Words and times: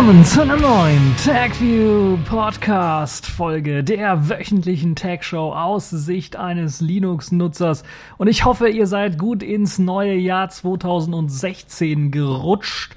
Willkommen 0.00 0.24
zu 0.24 0.40
einer 0.40 0.56
neuen 0.56 1.14
TagView 1.22 2.16
Podcast 2.24 3.26
Folge 3.26 3.84
der 3.84 4.30
wöchentlichen 4.30 4.96
Tag 4.96 5.22
Show 5.22 5.52
aus 5.52 5.90
Sicht 5.90 6.36
eines 6.36 6.80
Linux-Nutzers. 6.80 7.82
Und 8.16 8.26
ich 8.28 8.46
hoffe, 8.46 8.70
ihr 8.70 8.86
seid 8.86 9.18
gut 9.18 9.42
ins 9.42 9.78
neue 9.78 10.14
Jahr 10.14 10.48
2016 10.48 12.12
gerutscht. 12.12 12.96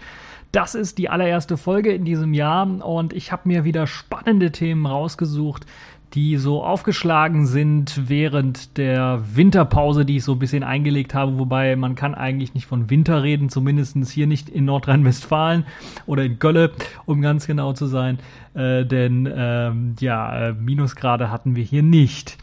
Das 0.53 0.75
ist 0.75 0.97
die 0.97 1.09
allererste 1.09 1.57
Folge 1.57 1.91
in 1.91 2.05
diesem 2.05 2.33
Jahr 2.33 2.65
und 2.85 3.11
ich 3.11 3.33
habe 3.33 3.49
mir 3.49 3.65
wieder 3.65 3.85
spannende 3.85 4.53
Themen 4.53 4.85
rausgesucht, 4.85 5.65
die 6.13 6.37
so 6.37 6.63
aufgeschlagen 6.63 7.47
sind 7.47 8.07
während 8.07 8.77
der 8.77 9.23
Winterpause, 9.33 10.05
die 10.05 10.17
ich 10.17 10.23
so 10.23 10.33
ein 10.33 10.39
bisschen 10.39 10.63
eingelegt 10.63 11.15
habe, 11.15 11.39
wobei 11.39 11.75
man 11.75 11.95
kann 11.95 12.13
eigentlich 12.13 12.53
nicht 12.53 12.67
von 12.67 12.89
Winter 12.89 13.23
reden, 13.23 13.49
zumindestens 13.49 14.11
hier 14.11 14.27
nicht 14.27 14.47
in 14.47 14.65
Nordrhein-Westfalen 14.65 15.65
oder 16.05 16.23
in 16.23 16.37
Gölle, 16.37 16.71
um 17.05 17.21
ganz 17.21 17.47
genau 17.47 17.73
zu 17.73 17.87
sein, 17.87 18.19
äh, 18.53 18.85
denn 18.85 19.27
ähm, 19.35 19.95
ja, 19.99 20.49
äh, 20.49 20.53
Minusgrade 20.53 21.31
hatten 21.31 21.55
wir 21.55 21.63
hier 21.63 21.83
nicht. 21.83 22.37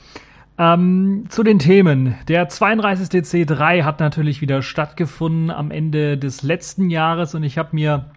Ähm, 0.58 1.24
zu 1.28 1.42
den 1.42 1.58
Themen. 1.58 2.16
Der 2.28 2.48
32. 2.48 3.22
C3 3.22 3.84
hat 3.84 4.00
natürlich 4.00 4.42
wieder 4.42 4.62
stattgefunden 4.62 5.50
am 5.50 5.70
Ende 5.70 6.18
des 6.18 6.42
letzten 6.42 6.90
Jahres 6.90 7.34
und 7.34 7.44
ich 7.44 7.56
habe 7.56 7.70
mir 7.72 8.10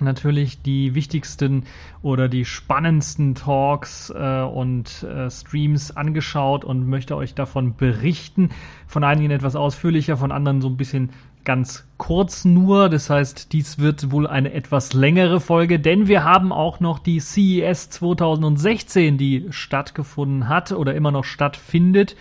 natürlich 0.00 0.62
die 0.62 0.94
wichtigsten 0.94 1.64
oder 2.02 2.28
die 2.28 2.44
spannendsten 2.44 3.34
Talks 3.34 4.10
äh, 4.10 4.42
und 4.42 5.02
äh, 5.02 5.30
Streams 5.30 5.96
angeschaut 5.96 6.64
und 6.64 6.88
möchte 6.88 7.16
euch 7.16 7.34
davon 7.34 7.76
berichten. 7.76 8.50
Von 8.86 9.04
einigen 9.04 9.30
etwas 9.30 9.56
ausführlicher, 9.56 10.16
von 10.16 10.32
anderen 10.32 10.60
so 10.60 10.68
ein 10.68 10.76
bisschen 10.76 11.10
ganz 11.44 11.86
kurz 11.98 12.44
nur. 12.44 12.88
Das 12.88 13.10
heißt, 13.10 13.52
dies 13.52 13.78
wird 13.78 14.10
wohl 14.10 14.26
eine 14.26 14.52
etwas 14.52 14.92
längere 14.92 15.40
Folge, 15.40 15.78
denn 15.78 16.08
wir 16.08 16.24
haben 16.24 16.52
auch 16.52 16.80
noch 16.80 16.98
die 16.98 17.20
CES 17.20 17.90
2016, 17.90 19.18
die 19.18 19.46
stattgefunden 19.50 20.48
hat 20.48 20.72
oder 20.72 20.94
immer 20.94 21.10
noch 21.10 21.24
stattfindet. 21.24 22.16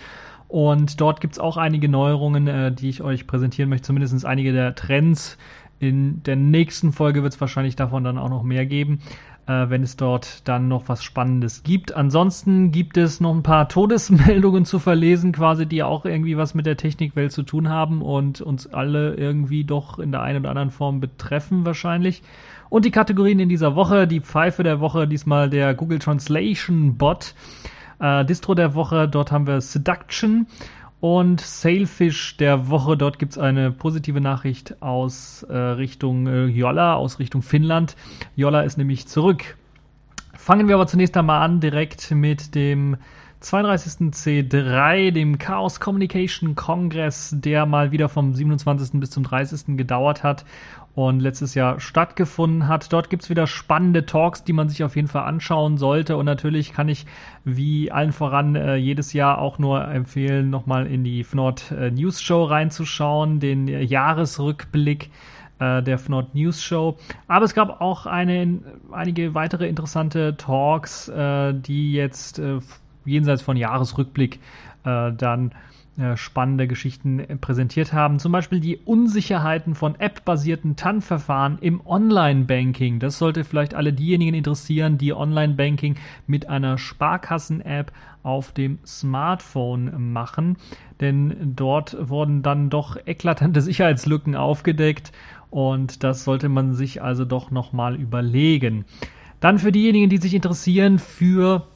Und 0.54 1.02
dort 1.02 1.20
gibt's 1.20 1.40
auch 1.40 1.58
einige 1.58 1.90
Neuerungen, 1.90 2.48
äh, 2.48 2.72
die 2.72 2.90
ich 2.90 3.02
euch 3.02 3.26
präsentieren 3.26 3.70
möchte, 3.70 3.88
zumindest 3.88 4.24
einige 4.24 4.54
der 4.54 4.76
Trends, 4.76 5.38
in 5.84 6.24
der 6.24 6.38
nächsten 6.38 6.94
Folge 6.94 7.24
wird 7.24 7.34
es 7.34 7.42
wahrscheinlich 7.42 7.76
davon 7.76 8.06
dann 8.06 8.18
auch 8.18 8.30
noch 8.30 8.44
mehr 8.44 8.66
geben, 8.66 9.00
äh, 9.48 9.66
wenn 9.68 9.84
es 9.84 9.98
dort 9.98 10.48
dann 10.48 10.70
noch 10.70 10.88
was 10.88 11.04
Spannendes 11.04 11.64
gibt. 11.64 11.94
Ansonsten 11.94 12.72
gibt 12.72 12.96
es 12.96 13.20
noch 13.20 13.36
ein 13.36 13.44
paar 13.44 13.68
Todesmeldungen 13.68 14.64
zu 14.64 14.80
verlesen, 14.80 15.34
quasi, 15.34 15.66
die 15.66 15.84
auch 15.84 16.06
irgendwie 16.06 16.38
was 16.38 16.54
mit 16.54 16.66
der 16.66 16.78
Technikwelt 16.78 17.34
zu 17.34 17.44
tun 17.44 17.68
haben 17.68 18.02
und 18.02 18.40
uns 18.40 18.66
alle 18.68 19.16
irgendwie 19.16 19.66
doch 19.66 20.00
in 20.00 20.14
der 20.14 20.22
einen 20.22 20.40
oder 20.40 20.52
anderen 20.52 20.72
Form 20.72 21.02
betreffen 21.02 21.66
wahrscheinlich. 21.66 22.24
Und 22.70 22.86
die 22.86 22.92
Kategorien 22.92 23.40
in 23.40 23.50
dieser 23.50 23.76
Woche, 23.76 24.08
die 24.08 24.22
Pfeife 24.22 24.64
der 24.64 24.80
Woche, 24.80 25.06
diesmal 25.06 25.50
der 25.50 25.74
Google 25.74 26.00
Translation 26.00 26.96
Bot. 26.96 27.36
Äh, 28.00 28.24
Distro 28.24 28.56
der 28.56 28.74
Woche, 28.74 29.10
dort 29.10 29.34
haben 29.34 29.48
wir 29.48 29.60
Seduction 29.60 30.48
und 31.04 31.42
Sailfish 31.42 32.38
der 32.38 32.70
Woche, 32.70 32.96
dort 32.96 33.20
gibt's 33.20 33.38
eine 33.38 33.72
positive 33.72 34.22
Nachricht 34.22 34.82
aus 34.82 35.44
äh, 35.50 35.54
Richtung 35.54 36.28
äh, 36.28 36.46
Jolla, 36.46 36.96
aus 36.96 37.20
Richtung 37.20 37.42
Finnland. 37.42 37.98
Jolla 38.38 38.62
ist 38.62 38.78
nämlich 38.78 39.06
zurück. 39.10 39.58
Fangen 40.34 40.70
wir 40.70 40.76
aber 40.76 40.88
zunächst 40.88 41.18
einmal 41.18 41.42
an, 41.42 41.60
direkt 41.60 42.12
mit 42.12 42.56
dem 42.56 42.96
32. 43.42 44.14
C3, 44.14 45.12
dem 45.12 45.40
Chaos 45.40 45.82
Communication 45.82 46.56
Congress, 46.56 47.36
der 47.38 47.66
mal 47.66 47.92
wieder 47.92 48.08
vom 48.08 48.34
27. 48.34 48.98
bis 49.02 49.10
zum 49.10 49.24
30. 49.24 49.76
gedauert 49.76 50.24
hat 50.24 50.46
und 50.96 51.20
letztes 51.20 51.56
Jahr 51.56 51.80
stattgefunden 51.80 52.68
hat. 52.68 52.94
Dort 52.94 53.10
gibt's 53.10 53.30
wieder 53.30 53.48
spannende 53.48 54.06
Talks, 54.06 54.44
die 54.44 54.54
man 54.54 54.70
sich 54.70 54.84
auf 54.84 54.96
jeden 54.96 55.08
Fall 55.08 55.24
anschauen 55.24 55.78
sollte. 55.78 56.18
Und 56.18 56.26
natürlich 56.26 56.74
kann 56.74 56.88
ich 56.88 57.06
wie 57.44 57.92
allen 57.92 58.12
voran 58.12 58.56
äh, 58.56 58.76
jedes 58.76 59.14
Jahr 59.14 59.40
auch 59.40 59.58
nur 59.58 59.88
empfehlen, 59.88 60.50
nochmal 60.50 60.86
in 60.86 61.04
die 61.04 61.24
FNOT 61.24 61.72
äh, 61.72 61.90
News 61.90 62.22
Show 62.22 62.44
reinzuschauen, 62.44 63.40
den 63.40 63.68
Jahresrückblick 63.68 65.10
äh, 65.60 65.82
der 65.82 65.98
FNOT 65.98 66.36
News 66.36 66.62
Show. 66.62 66.98
Aber 67.28 67.46
es 67.46 67.56
gab 67.56 67.82
auch 67.82 68.06
eine, 68.06 68.60
einige 68.92 69.34
weitere 69.34 69.68
interessante 69.68 70.38
Talks, 70.38 71.10
äh, 71.10 71.54
die 71.56 71.94
jetzt 71.94 72.38
äh, 72.38 72.60
jenseits 73.04 73.42
von 73.42 73.58
Jahresrückblick 73.58 74.40
äh, 74.86 75.12
dann 75.12 75.50
äh, 75.50 75.73
spannende 76.16 76.68
Geschichten 76.68 77.20
äh, 77.20 77.36
präsentiert 77.36 77.94
haben. 77.94 78.20
Zum 78.20 78.32
Beispiel 78.32 78.60
die 78.60 78.78
Unsicherheiten 78.78 79.76
von 79.76 79.96
App-basierten 80.00 80.76
TAN-Verfahren 80.76 81.60
im 81.62 81.86
Online-Banking. 81.86 83.00
Das 83.00 83.20
sollte 83.20 83.44
vielleicht 83.44 83.76
alle 83.76 83.94
diejenigen 83.94 84.34
interessieren, 84.34 84.98
die 84.98 85.14
Online-Banking 85.14 85.96
mit 86.26 86.50
einer 86.50 86.78
Sparkassen-App 86.78 87.92
auf 88.24 88.54
dem 88.54 88.80
Smartphone 88.86 90.12
machen. 90.14 90.58
Denn 91.00 91.54
dort 91.56 91.96
wurden 92.00 92.42
dann 92.42 92.70
doch 92.70 92.98
eklatante 93.06 93.62
Sicherheitslücken 93.62 94.36
aufgedeckt 94.36 95.12
und 95.52 96.04
das 96.04 96.24
sollte 96.24 96.50
man 96.50 96.74
sich 96.74 97.04
also 97.04 97.26
doch 97.26 97.52
nochmal 97.52 97.96
überlegen. 97.96 98.86
Dann 99.40 99.60
für 99.60 99.72
diejenigen, 99.72 100.10
die 100.10 100.18
sich 100.18 100.34
interessieren 100.34 100.98
für 100.98 101.68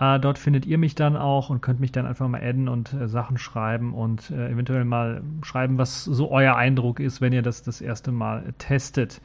Äh, 0.00 0.20
dort 0.20 0.38
findet 0.38 0.66
ihr 0.66 0.78
mich 0.78 0.94
dann 0.94 1.16
auch 1.16 1.50
und 1.50 1.60
könnt 1.60 1.80
mich 1.80 1.92
dann 1.92 2.06
einfach 2.06 2.28
mal 2.28 2.40
adden 2.40 2.68
und 2.68 2.92
äh, 2.92 3.08
Sachen 3.08 3.36
schreiben 3.36 3.94
und 3.94 4.30
äh, 4.30 4.50
eventuell 4.50 4.84
mal 4.84 5.22
schreiben, 5.42 5.78
was 5.78 6.04
so 6.04 6.30
euer 6.30 6.56
Eindruck 6.56 7.00
ist, 7.00 7.20
wenn 7.20 7.32
ihr 7.32 7.42
das 7.42 7.62
das 7.62 7.80
erste 7.80 8.12
Mal 8.12 8.54
testet. 8.58 9.20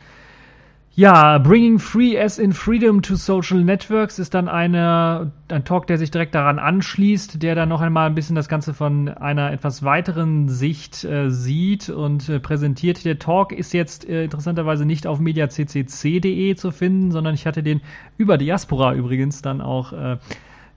Ja, 0.95 1.40
Bringing 1.40 1.80
Free 1.80 2.19
as 2.19 2.38
in 2.38 2.54
Freedom 2.54 3.01
to 3.01 3.16
Social 3.16 3.63
Networks 3.63 4.19
ist 4.19 4.36
dann 4.36 4.48
eine, 4.48 5.31
ein 5.48 5.66
Talk, 5.66 5.88
der 5.88 5.98
sich 5.98 6.12
direkt 6.12 6.36
daran 6.36 6.60
anschließt, 6.60 7.42
der 7.42 7.56
dann 7.56 7.69
noch 7.69 7.81
einmal 7.81 8.06
ein 8.06 8.13
bisschen 8.13 8.36
das 8.36 8.48
Ganze 8.48 8.75
von 8.75 9.07
einer 9.10 9.51
etwas 9.51 9.81
weiteren 9.81 10.50
Sicht 10.50 11.04
äh, 11.04 11.31
sieht 11.31 11.90
und 11.90 12.30
äh, 12.30 12.40
präsentiert. 12.40 13.06
Der 13.06 13.18
Talk 13.18 13.54
ist 13.54 13.74
jetzt 13.74 14.07
äh, 14.07 14.25
interessanterweise 14.25 14.86
nicht 14.86 15.07
auf 15.07 15.19
mediaccc.de 15.19 16.54
zu 16.54 16.69
finden, 16.69 17.10
sondern 17.10 17.34
ich 17.34 17.48
hatte 17.48 17.63
den 17.63 17.81
über 18.18 18.38
Diaspora 18.38 18.94
übrigens 18.94 19.42
dann 19.42 19.62
auch 19.62 19.94
äh, 19.94 20.18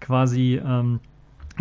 quasi 0.00 0.58
ähm, 0.64 1.00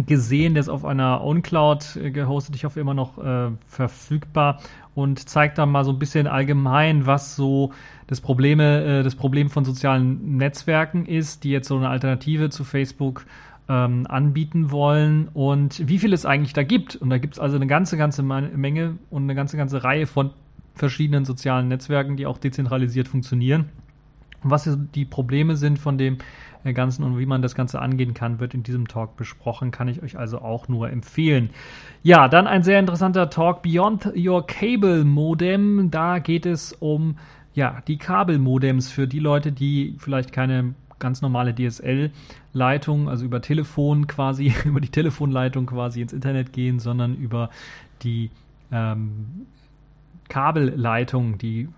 gesehen, 0.05 0.53
der 0.53 0.61
ist 0.61 0.69
auf 0.69 0.85
einer 0.85 1.21
OwnCloud 1.25 1.97
äh, 1.97 2.11
gehostet, 2.11 2.55
ich 2.55 2.63
hoffe 2.63 2.79
immer 2.79 2.93
noch 2.93 3.17
äh, 3.17 3.51
verfügbar 3.67 4.61
und 4.95 5.29
zeigt 5.29 5.57
dann 5.57 5.69
mal 5.69 5.83
so 5.83 5.91
ein 5.91 5.99
bisschen 5.99 6.25
allgemein, 6.25 7.05
was 7.05 7.35
so 7.35 7.71
das 8.07 8.21
Probleme, 8.21 8.83
äh, 8.83 9.03
das 9.03 9.15
Problem 9.15 9.49
von 9.49 9.65
sozialen 9.65 10.37
Netzwerken 10.37 11.05
ist, 11.05 11.43
die 11.43 11.51
jetzt 11.51 11.67
so 11.67 11.75
eine 11.77 11.89
Alternative 11.89 12.49
zu 12.49 12.63
Facebook 12.63 13.25
ähm, 13.67 14.05
anbieten 14.07 14.71
wollen 14.71 15.27
und 15.33 15.87
wie 15.87 15.99
viel 15.99 16.13
es 16.13 16.25
eigentlich 16.25 16.53
da 16.53 16.63
gibt. 16.63 16.95
Und 16.95 17.09
da 17.09 17.17
gibt 17.17 17.35
es 17.35 17.39
also 17.39 17.57
eine 17.57 17.67
ganze, 17.67 17.97
ganze 17.97 18.23
Menge 18.23 18.97
und 19.09 19.23
eine 19.23 19.35
ganze, 19.35 19.57
ganze 19.57 19.83
Reihe 19.83 20.07
von 20.07 20.31
verschiedenen 20.75 21.25
sozialen 21.25 21.67
Netzwerken, 21.67 22.15
die 22.15 22.25
auch 22.25 22.37
dezentralisiert 22.37 23.07
funktionieren. 23.07 23.69
Was 24.47 24.69
die 24.93 25.05
Probleme 25.05 25.57
sind 25.57 25.79
von 25.79 25.97
dem 25.97 26.17
äh, 26.63 26.73
Ganzen 26.73 27.03
und 27.03 27.17
wie 27.17 27.25
man 27.25 27.41
das 27.41 27.55
Ganze 27.55 27.81
angehen 27.81 28.13
kann, 28.13 28.39
wird 28.39 28.53
in 28.53 28.63
diesem 28.63 28.87
Talk 28.87 29.17
besprochen. 29.17 29.71
Kann 29.71 29.87
ich 29.87 30.03
euch 30.03 30.17
also 30.17 30.39
auch 30.39 30.67
nur 30.67 30.89
empfehlen. 30.89 31.49
Ja, 32.03 32.27
dann 32.27 32.47
ein 32.47 32.63
sehr 32.63 32.79
interessanter 32.79 33.29
Talk 33.29 33.63
Beyond 33.63 34.11
Your 34.15 34.45
Cable 34.45 35.03
Modem. 35.03 35.89
Da 35.89 36.19
geht 36.19 36.45
es 36.45 36.73
um 36.73 37.17
ja, 37.55 37.81
die 37.87 37.97
Kabelmodems 37.97 38.91
für 38.91 39.07
die 39.07 39.19
Leute, 39.19 39.51
die 39.51 39.95
vielleicht 39.97 40.31
keine 40.31 40.75
ganz 40.99 41.21
normale 41.21 41.53
DSL-Leitung, 41.55 43.09
also 43.09 43.25
über 43.25 43.41
Telefon 43.41 44.07
quasi, 44.07 44.53
über 44.65 44.81
die 44.81 44.89
Telefonleitung 44.89 45.65
quasi 45.65 46.01
ins 46.01 46.13
Internet 46.13 46.53
gehen, 46.53 46.79
sondern 46.79 47.15
über 47.15 47.49
die 48.03 48.29
ähm, 48.71 49.47
Kabelleitung, 50.27 51.37
die 51.37 51.69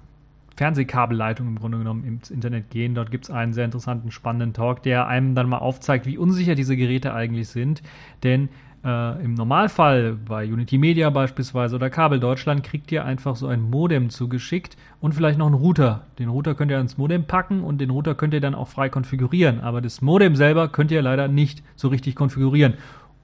Fernsehkabelleitung 0.57 1.48
im 1.48 1.59
Grunde 1.59 1.77
genommen 1.77 2.04
ins 2.04 2.31
Internet 2.31 2.69
gehen. 2.71 2.95
Dort 2.95 3.12
gibt 3.12 3.25
es 3.25 3.31
einen 3.31 3.54
sehr 3.54 3.65
interessanten, 3.65 4.12
spannenden 4.12 4.54
Talk, 4.54 4.83
der 4.83 5.07
einem 5.07 5.36
dann 5.36 5.48
mal 5.48 5.59
aufzeigt, 5.59 6.06
wie 6.06 6.18
unsicher 6.18 6.56
diese 6.56 6.75
Geräte 6.75 7.13
eigentlich 7.13 7.48
sind. 7.48 7.83
Denn 8.24 8.50
äh, 8.83 9.24
im 9.24 9.36
Normalfall 9.36 10.13
bei 10.13 10.45
Unity 10.45 10.77
Media 10.77 11.09
beispielsweise 11.12 11.75
oder 11.75 11.89
Kabel 11.89 12.19
Deutschland 12.19 12.63
kriegt 12.63 12.92
ihr 12.92 13.06
einfach 13.06 13.36
so 13.36 13.48
ein 13.48 13.62
Modem 13.62 14.09
zugeschickt 14.09 14.77
und 15.00 15.13
vielleicht 15.13 15.38
noch 15.38 15.45
einen 15.45 15.56
Router. 15.56 16.07
Den 16.18 16.30
Router 16.30 16.56
könnt 16.56 16.71
ihr 16.71 16.80
ins 16.80 16.98
Modem 16.98 17.25
packen 17.25 17.63
und 17.63 17.80
den 17.80 17.92
Router 17.92 18.15
könnt 18.15 18.33
ihr 18.33 18.42
dann 18.42 18.56
auch 18.56 18.68
frei 18.68 18.89
konfigurieren. 18.89 19.59
Aber 19.59 19.81
das 19.81 20.01
Modem 20.01 20.36
selber 20.36 20.69
könnt 20.69 20.92
ihr 20.92 21.04
leider 21.04 21.27
nicht 21.27 21.63
so 21.75 21.88
richtig 21.88 22.15
konfigurieren. 22.15 22.74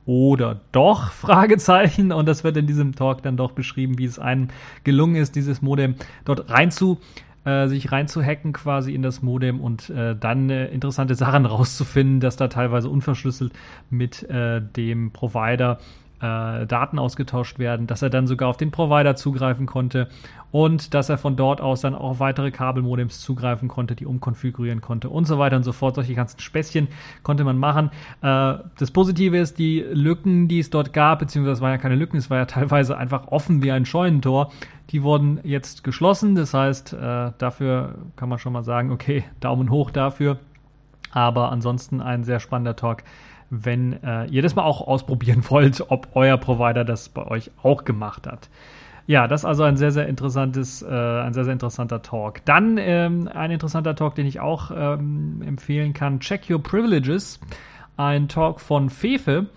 Oder 0.05 0.61
doch? 0.71 1.11
Fragezeichen. 1.11 2.11
Und 2.11 2.27
das 2.27 2.44
wird 2.44 2.57
in 2.57 2.67
diesem 2.67 2.95
Talk 2.95 3.21
dann 3.23 3.38
doch 3.38 3.51
beschrieben, 3.51 3.97
wie 3.97 4.05
es 4.05 4.19
einem 4.19 4.50
gelungen 4.83 5.15
ist, 5.15 5.35
dieses 5.35 5.61
Modem 5.61 5.95
dort 6.25 6.50
rein 6.50 6.71
zu 6.71 7.00
äh, 7.45 7.67
sich 7.67 7.91
reinzuhacken 7.91 8.53
quasi 8.53 8.94
in 8.94 9.01
das 9.01 9.21
Modem 9.21 9.59
und 9.59 9.89
äh, 9.89 10.15
dann 10.15 10.50
äh, 10.50 10.67
interessante 10.67 11.15
Sachen 11.15 11.45
rauszufinden, 11.45 12.19
dass 12.19 12.38
da 12.38 12.47
teilweise 12.47 12.89
unverschlüsselt 12.89 13.53
mit 13.89 14.23
äh, 14.29 14.61
dem 14.61 15.11
Provider 15.11 15.79
äh, 16.23 16.65
Daten 16.65 16.99
ausgetauscht 16.99 17.59
werden, 17.59 17.85
dass 17.85 18.01
er 18.01 18.09
dann 18.09 18.27
sogar 18.27 18.47
auf 18.47 18.55
den 18.55 18.71
Provider 18.71 19.15
zugreifen 19.15 19.65
konnte 19.65 20.07
und 20.51 20.93
dass 20.93 21.09
er 21.09 21.17
von 21.17 21.35
dort 21.35 21.59
aus 21.59 21.81
dann 21.81 21.95
auch 21.95 22.19
weitere 22.19 22.51
Kabelmodems 22.51 23.19
zugreifen 23.19 23.67
konnte, 23.67 23.95
die 23.95 24.05
umkonfigurieren 24.05 24.79
konnte 24.79 25.09
und 25.09 25.25
so 25.25 25.37
weiter 25.37 25.57
und 25.57 25.63
so 25.63 25.73
fort. 25.73 25.95
Solche 25.95 26.15
ganzen 26.15 26.39
Späßchen 26.39 26.87
konnte 27.23 27.43
man 27.43 27.57
machen. 27.57 27.89
Äh, 28.21 28.55
das 28.77 28.91
Positive 28.91 29.37
ist, 29.37 29.59
die 29.59 29.81
Lücken, 29.81 30.47
die 30.47 30.59
es 30.59 30.69
dort 30.69 30.93
gab, 30.93 31.19
beziehungsweise 31.19 31.53
es 31.53 31.61
waren 31.61 31.71
ja 31.71 31.77
keine 31.77 31.95
Lücken, 31.95 32.17
es 32.17 32.29
war 32.29 32.37
ja 32.37 32.45
teilweise 32.45 32.97
einfach 32.97 33.27
offen 33.27 33.61
wie 33.61 33.71
ein 33.71 33.85
Scheunentor, 33.85 34.51
die 34.91 35.03
wurden 35.03 35.39
jetzt 35.43 35.83
geschlossen. 35.83 36.35
Das 36.35 36.53
heißt, 36.53 36.93
äh, 36.93 37.31
dafür 37.37 37.95
kann 38.15 38.29
man 38.29 38.39
schon 38.39 38.53
mal 38.53 38.63
sagen, 38.63 38.91
okay, 38.91 39.25
Daumen 39.41 39.69
hoch 39.69 39.91
dafür. 39.91 40.37
Aber 41.11 41.51
ansonsten 41.51 42.01
ein 42.01 42.23
sehr 42.23 42.39
spannender 42.39 42.75
Talk 42.75 43.03
wenn 43.61 44.01
äh, 44.03 44.25
ihr 44.25 44.41
das 44.41 44.55
mal 44.55 44.63
auch 44.63 44.81
ausprobieren 44.81 45.44
wollt, 45.50 45.83
ob 45.89 46.09
euer 46.13 46.38
Provider 46.38 46.83
das 46.83 47.09
bei 47.09 47.25
euch 47.25 47.51
auch 47.61 47.85
gemacht 47.85 48.27
hat. 48.27 48.50
Ja, 49.05 49.27
das 49.27 49.41
ist 49.41 49.45
also 49.45 49.63
ein 49.63 49.75
sehr, 49.75 49.91
sehr 49.91 50.07
interessantes, 50.07 50.81
äh, 50.81 50.88
ein 50.88 51.33
sehr, 51.33 51.44
sehr 51.44 51.53
interessanter 51.53 52.01
Talk. 52.01 52.44
Dann 52.45 52.77
ähm, 52.77 53.29
ein 53.33 53.51
interessanter 53.51 53.95
Talk, 53.95 54.15
den 54.15 54.25
ich 54.25 54.39
auch 54.39 54.71
ähm, 54.73 55.41
empfehlen 55.45 55.94
kann. 55.94 56.21
Check 56.21 56.50
Your 56.50 56.63
Privileges. 56.63 57.39
Ein 57.97 58.29
Talk 58.29 58.61
von 58.61 58.89
Fefe 58.89 59.47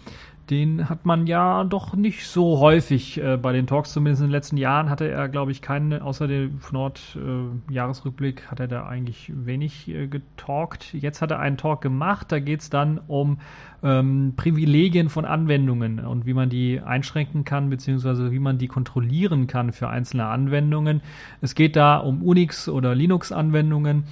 den 0.50 0.88
hat 0.88 1.04
man 1.04 1.26
ja 1.26 1.64
doch 1.64 1.94
nicht 1.94 2.26
so 2.26 2.60
häufig 2.60 3.20
äh, 3.20 3.36
bei 3.36 3.52
den 3.52 3.66
Talks, 3.66 3.92
zumindest 3.92 4.22
in 4.22 4.28
den 4.28 4.32
letzten 4.32 4.56
Jahren 4.56 4.90
hatte 4.90 5.08
er, 5.08 5.28
glaube 5.28 5.50
ich, 5.50 5.60
keinen, 5.60 6.00
außer 6.00 6.28
dem 6.28 6.60
Nord-Jahresrückblick, 6.70 8.42
äh, 8.44 8.50
hat 8.50 8.60
er 8.60 8.68
da 8.68 8.86
eigentlich 8.86 9.32
wenig 9.34 9.88
äh, 9.88 10.06
getalkt. 10.06 10.94
Jetzt 10.94 11.20
hat 11.20 11.32
er 11.32 11.40
einen 11.40 11.56
Talk 11.56 11.80
gemacht, 11.80 12.30
da 12.30 12.38
geht 12.38 12.60
es 12.60 12.70
dann 12.70 13.00
um 13.08 13.38
ähm, 13.82 14.34
Privilegien 14.36 15.08
von 15.08 15.24
Anwendungen 15.24 15.98
und 16.00 16.26
wie 16.26 16.34
man 16.34 16.48
die 16.48 16.80
einschränken 16.80 17.44
kann, 17.44 17.68
beziehungsweise 17.68 18.30
wie 18.30 18.38
man 18.38 18.58
die 18.58 18.68
kontrollieren 18.68 19.46
kann 19.46 19.72
für 19.72 19.88
einzelne 19.88 20.26
Anwendungen. 20.26 21.02
Es 21.40 21.54
geht 21.54 21.76
da 21.76 21.96
um 21.98 22.22
Unix- 22.22 22.68
oder 22.68 22.94
Linux-Anwendungen 22.94 24.04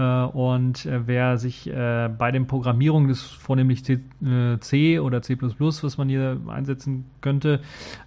und 0.00 0.86
äh, 0.86 1.06
wer 1.06 1.36
sich 1.36 1.68
äh, 1.68 2.08
bei 2.16 2.32
den 2.32 2.46
Programmierungen 2.46 3.08
des 3.08 3.22
vornehmlich 3.22 3.84
C, 3.84 4.00
C, 4.60 4.98
oder 4.98 5.20
C++, 5.20 5.36
was 5.38 5.98
man 5.98 6.08
hier 6.08 6.40
einsetzen 6.48 7.04
könnte, 7.20 7.60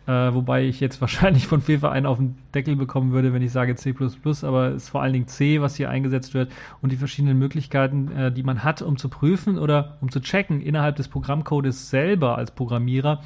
wobei 0.06 0.66
ich 0.66 0.80
jetzt 0.80 1.00
wahrscheinlich 1.02 1.46
von 1.46 1.62
FIFA 1.62 1.92
einen 1.92 2.06
auf 2.06 2.18
den 2.18 2.38
Deckel 2.54 2.76
bekommen 2.76 3.12
würde, 3.12 3.34
wenn 3.34 3.42
ich 3.42 3.52
sage 3.52 3.76
C++, 3.76 3.94
aber 4.44 4.70
es 4.70 4.84
ist 4.84 4.90
vor 4.90 5.04
allen 5.04 5.14
Dingen 5.14 5.28
C, 5.28 5.62
was 5.62 5.76
hier 5.76 5.90
eingesetzt 5.90 6.34
wird 6.34 6.52
und 6.82 6.92
die 6.92 6.98
verschiedenen 6.98 7.38
Möglichkeiten, 7.38 8.34
die 8.36 8.44
man 8.44 8.64
hat, 8.64 8.82
um 8.82 8.98
zu 8.98 9.10
prüfen 9.10 9.60
oder 9.60 9.98
um 10.02 10.10
zu 10.10 10.22
checken 10.22 10.62
innerhalb 10.62 10.96
des 10.96 11.08
Programmcodes 11.08 11.90
selber 11.90 12.38
als 12.38 12.52
Programmierer, 12.52 13.22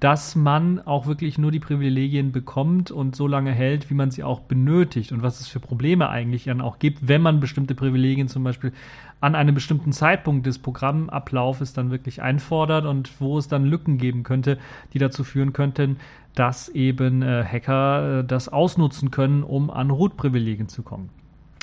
dass 0.00 0.34
man 0.34 0.80
auch 0.80 1.06
wirklich 1.06 1.36
nur 1.36 1.50
die 1.50 1.60
Privilegien 1.60 2.32
bekommt 2.32 2.90
und 2.90 3.14
so 3.14 3.26
lange 3.26 3.52
hält, 3.52 3.90
wie 3.90 3.94
man 3.94 4.10
sie 4.10 4.24
auch 4.24 4.40
benötigt 4.40 5.12
und 5.12 5.22
was 5.22 5.40
es 5.40 5.48
für 5.48 5.60
Probleme 5.60 6.08
eigentlich 6.08 6.44
dann 6.44 6.62
auch 6.62 6.78
gibt, 6.78 7.06
wenn 7.06 7.20
man 7.20 7.38
bestimmte 7.38 7.74
Privilegien 7.74 8.26
zum 8.26 8.42
Beispiel 8.42 8.72
an 9.20 9.34
einem 9.34 9.54
bestimmten 9.54 9.92
Zeitpunkt 9.92 10.46
des 10.46 10.58
Programmablaufes 10.58 11.74
dann 11.74 11.90
wirklich 11.90 12.22
einfordert 12.22 12.86
und 12.86 13.20
wo 13.20 13.36
es 13.36 13.48
dann 13.48 13.66
Lücken 13.66 13.98
geben 13.98 14.22
könnte, 14.22 14.58
die 14.94 14.98
dazu 14.98 15.22
führen 15.22 15.52
könnten, 15.52 15.98
dass 16.34 16.70
eben 16.70 17.20
äh, 17.20 17.44
Hacker 17.44 18.20
äh, 18.20 18.24
das 18.24 18.48
ausnutzen 18.48 19.10
können, 19.10 19.42
um 19.42 19.70
an 19.70 19.90
Root-Privilegien 19.90 20.68
zu 20.68 20.82
kommen. 20.82 21.10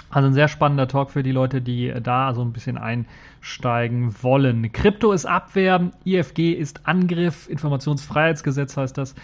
Also 0.10 0.28
ein 0.28 0.34
sehr 0.34 0.48
spannender 0.48 0.88
Talk 0.88 1.12
für 1.12 1.24
die 1.24 1.32
Leute, 1.32 1.62
die 1.62 1.94
da 2.02 2.34
so 2.34 2.42
ein 2.42 2.54
bisschen 2.54 2.78
einsteigen 2.78 4.16
wollen. 4.22 4.72
Krypto 4.72 5.12
ist 5.12 5.26
Abwehr, 5.26 5.92
IFG 6.06 6.54
ist 6.54 6.88
Angriff, 6.88 7.50
Informationsfreiheitsgesetz 7.50 8.78
heißt 8.78 8.98
das. 8.98 9.16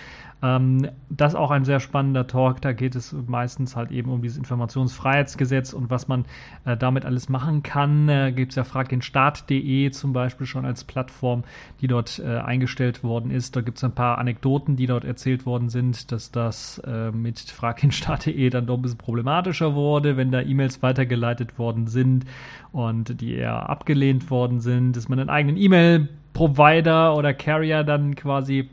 Ähm, 0.44 0.90
das 1.10 1.34
ist 1.34 1.40
auch 1.40 1.52
ein 1.52 1.64
sehr 1.64 1.80
spannender 1.80 2.28
Talk. 2.28 2.62
Da 2.62 2.74
geht 2.74 2.96
es 2.96 3.16
meistens 3.28 3.76
halt 3.76 3.92
eben 3.92 4.12
um 4.12 4.22
dieses 4.22 4.38
Informationsfreiheitsgesetz 4.38 5.74
und 5.74 5.90
was 5.90 6.08
man 6.08 6.26
äh, 6.66 6.76
damit 6.76 7.06
alles 7.06 7.30
machen 7.30 7.64
kann. 7.64 8.10
Äh, 8.10 8.34
Gibt 8.34 8.52
es 8.52 8.58
ja 8.58 8.66
fragdenstaat.de 8.66 9.90
zum 9.92 10.12
Beispiel 10.12 10.46
schon 10.46 10.66
als 10.66 10.84
Plattform, 10.84 11.46
die 11.80 11.88
dort 11.88 12.20
äh, 12.20 12.40
eingestellt 12.40 13.04
worden 13.04 13.32
ist. 13.32 13.56
Da 13.56 13.62
gibt 13.62 13.78
es 13.78 13.84
ein 13.86 13.96
paar 13.96 14.18
Anekdoten, 14.18 14.76
die 14.76 14.86
dort 14.86 15.06
erzählt 15.06 15.46
worden 15.46 15.70
sind, 15.70 16.12
dass 16.12 16.32
das 16.32 16.80
äh, 16.80 17.12
mit 17.12 17.40
fragdenstaat.de 17.40 18.50
dann 18.50 18.66
doch 18.66 18.76
ein 18.76 18.82
bisschen 18.82 18.98
problematischer 18.98 19.76
wurde, 19.76 20.18
wenn 20.18 20.32
da 20.32 20.42
E-Mails 20.42 20.84
weitergeleitet 20.84 21.58
worden 21.58 21.88
sind 21.88 22.26
und 22.74 23.22
die 23.22 23.36
eher 23.36 23.70
abgelehnt 23.70 24.30
worden 24.30 24.60
sind, 24.60 24.98
dass 24.98 25.08
man 25.08 25.20
einen 25.20 25.30
eigenen 25.30 25.56
E-Mail-Provider 25.56 27.16
oder 27.16 27.34
Carrier 27.34 27.84
dann 27.84 28.16
quasi 28.16 28.70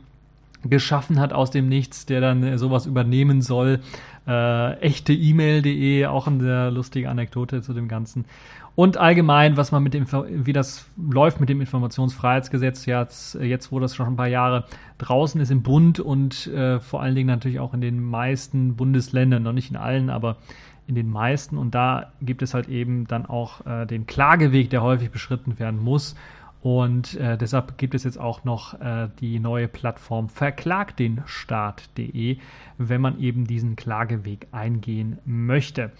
geschaffen 0.63 1.19
hat 1.19 1.33
aus 1.33 1.51
dem 1.51 1.67
Nichts, 1.69 2.05
der 2.05 2.21
dann 2.21 2.43
äh, 2.43 2.57
sowas 2.57 2.85
übernehmen 2.85 3.41
soll. 3.41 3.79
Äh, 4.27 4.73
echte 4.79 5.13
E-Mail.de, 5.13 6.05
auch 6.05 6.27
eine 6.27 6.43
sehr 6.43 6.71
lustige 6.71 7.09
Anekdote 7.09 7.61
zu 7.61 7.73
dem 7.73 7.87
Ganzen. 7.87 8.25
Und 8.73 8.97
allgemein, 8.97 9.57
was 9.57 9.71
man 9.71 9.83
mit 9.83 9.93
dem, 9.93 10.05
wie 10.29 10.53
das 10.53 10.89
läuft 10.97 11.41
mit 11.41 11.49
dem 11.49 11.59
Informationsfreiheitsgesetz 11.59 12.85
jetzt, 12.85 13.35
jetzt 13.35 13.71
wo 13.71 13.79
das 13.79 13.95
schon 13.95 14.07
ein 14.07 14.15
paar 14.15 14.27
Jahre 14.27 14.65
draußen 14.97 15.41
ist 15.41 15.51
im 15.51 15.61
Bund 15.61 15.99
und 15.99 16.47
äh, 16.47 16.79
vor 16.79 17.01
allen 17.01 17.15
Dingen 17.15 17.27
natürlich 17.27 17.59
auch 17.59 17.73
in 17.73 17.81
den 17.81 18.01
meisten 18.01 18.75
Bundesländern, 18.77 19.43
noch 19.43 19.51
nicht 19.51 19.71
in 19.71 19.75
allen, 19.75 20.09
aber 20.09 20.37
in 20.87 20.95
den 20.95 21.09
meisten. 21.09 21.57
Und 21.57 21.75
da 21.75 22.11
gibt 22.21 22.41
es 22.41 22.53
halt 22.53 22.69
eben 22.69 23.07
dann 23.07 23.25
auch 23.25 23.65
äh, 23.65 23.85
den 23.85 24.07
Klageweg, 24.07 24.69
der 24.69 24.81
häufig 24.81 25.11
beschritten 25.11 25.59
werden 25.59 25.81
muss. 25.83 26.15
Und 26.61 27.17
äh, 27.17 27.37
deshalb 27.37 27.77
gibt 27.77 27.95
es 27.95 28.03
jetzt 28.03 28.19
auch 28.19 28.43
noch 28.43 28.79
äh, 28.79 29.09
die 29.19 29.39
neue 29.39 29.67
Plattform 29.67 30.29
verklagtdenstaat.de, 30.29 32.37
wenn 32.77 33.01
man 33.01 33.19
eben 33.19 33.45
diesen 33.45 33.75
Klageweg 33.75 34.47
eingehen 34.51 35.17
möchte. 35.25 35.91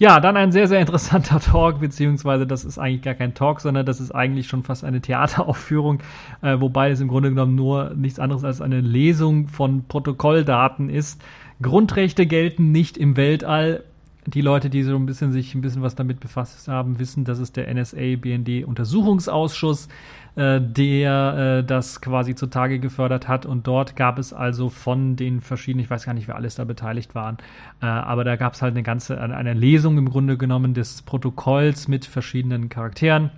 Ja, 0.00 0.20
dann 0.20 0.36
ein 0.36 0.52
sehr, 0.52 0.68
sehr 0.68 0.80
interessanter 0.80 1.40
Talk, 1.40 1.80
beziehungsweise 1.80 2.46
das 2.46 2.64
ist 2.64 2.78
eigentlich 2.78 3.02
gar 3.02 3.14
kein 3.14 3.34
Talk, 3.34 3.60
sondern 3.60 3.84
das 3.84 4.00
ist 4.00 4.12
eigentlich 4.12 4.46
schon 4.46 4.62
fast 4.62 4.84
eine 4.84 5.00
Theateraufführung, 5.00 6.00
äh, 6.40 6.60
wobei 6.60 6.90
es 6.90 7.00
im 7.00 7.08
Grunde 7.08 7.30
genommen 7.30 7.56
nur 7.56 7.94
nichts 7.94 8.20
anderes 8.20 8.44
als 8.44 8.62
eine 8.62 8.80
Lesung 8.80 9.48
von 9.48 9.84
Protokolldaten 9.88 10.88
ist. 10.88 11.20
Grundrechte 11.60 12.26
gelten 12.26 12.70
nicht 12.70 12.96
im 12.96 13.16
Weltall, 13.16 13.82
die 14.30 14.42
Leute, 14.42 14.68
die 14.68 14.82
so 14.82 14.94
ein 14.94 15.06
bisschen 15.06 15.32
sich 15.32 15.54
ein 15.54 15.62
bisschen 15.62 15.82
was 15.82 15.94
damit 15.94 16.20
befasst 16.20 16.68
haben, 16.68 16.98
wissen, 16.98 17.24
dass 17.24 17.38
es 17.38 17.52
der 17.52 17.72
NSA 17.72 18.16
BND 18.16 18.64
Untersuchungsausschuss, 18.64 19.88
äh, 20.36 20.60
der 20.60 21.60
äh, 21.60 21.64
das 21.64 22.00
quasi 22.00 22.34
zutage 22.34 22.78
gefördert 22.78 23.26
hat. 23.26 23.46
Und 23.46 23.66
dort 23.66 23.96
gab 23.96 24.18
es 24.18 24.32
also 24.32 24.68
von 24.68 25.16
den 25.16 25.40
verschiedenen, 25.40 25.84
ich 25.84 25.90
weiß 25.90 26.04
gar 26.04 26.12
nicht, 26.12 26.28
wer 26.28 26.36
alles 26.36 26.56
da 26.56 26.64
beteiligt 26.64 27.14
waren, 27.14 27.38
äh, 27.80 27.86
aber 27.86 28.24
da 28.24 28.36
gab 28.36 28.52
es 28.52 28.62
halt 28.62 28.74
eine 28.74 28.82
ganze 28.82 29.18
eine 29.20 29.54
Lesung 29.54 29.96
im 29.96 30.10
Grunde 30.10 30.36
genommen 30.36 30.74
des 30.74 31.02
Protokolls 31.02 31.88
mit 31.88 32.04
verschiedenen 32.04 32.68
Charakteren 32.68 33.30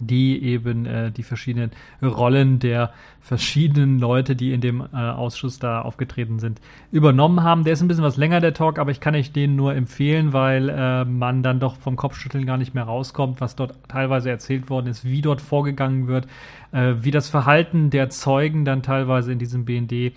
die 0.00 0.42
eben 0.42 0.86
äh, 0.86 1.10
die 1.10 1.22
verschiedenen 1.22 1.70
Rollen 2.02 2.58
der 2.58 2.92
verschiedenen 3.20 3.98
Leute, 3.98 4.34
die 4.34 4.52
in 4.52 4.60
dem 4.60 4.80
äh, 4.80 4.96
Ausschuss 4.96 5.58
da 5.58 5.82
aufgetreten 5.82 6.38
sind, 6.38 6.60
übernommen 6.90 7.42
haben. 7.42 7.64
Der 7.64 7.74
ist 7.74 7.82
ein 7.82 7.88
bisschen 7.88 8.04
was 8.04 8.16
länger, 8.16 8.40
der 8.40 8.54
Talk, 8.54 8.78
aber 8.78 8.90
ich 8.90 9.00
kann 9.00 9.14
euch 9.14 9.32
den 9.32 9.54
nur 9.54 9.74
empfehlen, 9.74 10.32
weil 10.32 10.68
äh, 10.68 11.04
man 11.04 11.42
dann 11.42 11.60
doch 11.60 11.76
vom 11.76 11.96
Kopfschütteln 11.96 12.46
gar 12.46 12.56
nicht 12.56 12.74
mehr 12.74 12.84
rauskommt, 12.84 13.40
was 13.40 13.54
dort 13.54 13.74
teilweise 13.88 14.30
erzählt 14.30 14.70
worden 14.70 14.88
ist, 14.88 15.04
wie 15.04 15.22
dort 15.22 15.40
vorgegangen 15.40 16.08
wird, 16.08 16.26
äh, 16.72 16.94
wie 17.00 17.10
das 17.12 17.28
Verhalten 17.28 17.90
der 17.90 18.10
Zeugen 18.10 18.64
dann 18.64 18.82
teilweise 18.82 19.32
in 19.32 19.38
diesem 19.38 19.64
BND 19.64 20.14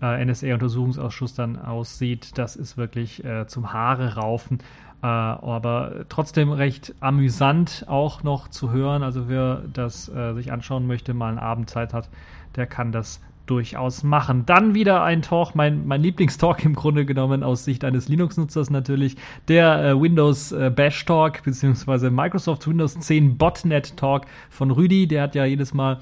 äh, 0.00 0.24
NSA-Untersuchungsausschuss 0.24 1.34
dann 1.34 1.56
aussieht. 1.56 2.38
Das 2.38 2.56
ist 2.56 2.76
wirklich 2.76 3.24
äh, 3.24 3.46
zum 3.46 3.72
Haare 3.72 4.14
raufen. 4.14 4.58
Äh, 5.02 5.06
aber 5.06 6.06
trotzdem 6.08 6.50
recht 6.50 6.94
amüsant 7.00 7.84
auch 7.88 8.22
noch 8.24 8.48
zu 8.48 8.72
hören. 8.72 9.02
Also 9.02 9.28
wer 9.28 9.62
das 9.72 10.08
äh, 10.08 10.34
sich 10.34 10.50
anschauen 10.50 10.86
möchte, 10.86 11.14
mal 11.14 11.28
einen 11.28 11.38
Abend 11.38 11.70
Zeit 11.70 11.94
hat, 11.94 12.08
der 12.56 12.66
kann 12.66 12.90
das 12.90 13.20
durchaus 13.46 14.02
machen. 14.02 14.44
Dann 14.44 14.74
wieder 14.74 15.02
ein 15.02 15.22
Talk, 15.22 15.54
mein, 15.54 15.86
mein 15.86 16.02
Lieblingstalk 16.02 16.64
im 16.64 16.74
Grunde 16.74 17.06
genommen 17.06 17.42
aus 17.42 17.64
Sicht 17.64 17.84
eines 17.84 18.08
Linux-Nutzers 18.08 18.70
natürlich, 18.70 19.16
der 19.48 19.84
äh, 19.84 20.00
Windows 20.00 20.52
äh, 20.52 20.70
Bash 20.74 21.04
Talk 21.04 21.42
beziehungsweise 21.44 22.10
Microsoft 22.10 22.68
Windows 22.68 22.98
10 22.98 23.38
Botnet 23.38 23.96
Talk 23.96 24.26
von 24.50 24.70
Rüdi. 24.70 25.06
Der 25.06 25.22
hat 25.22 25.34
ja 25.34 25.44
jedes 25.44 25.74
Mal 25.74 26.00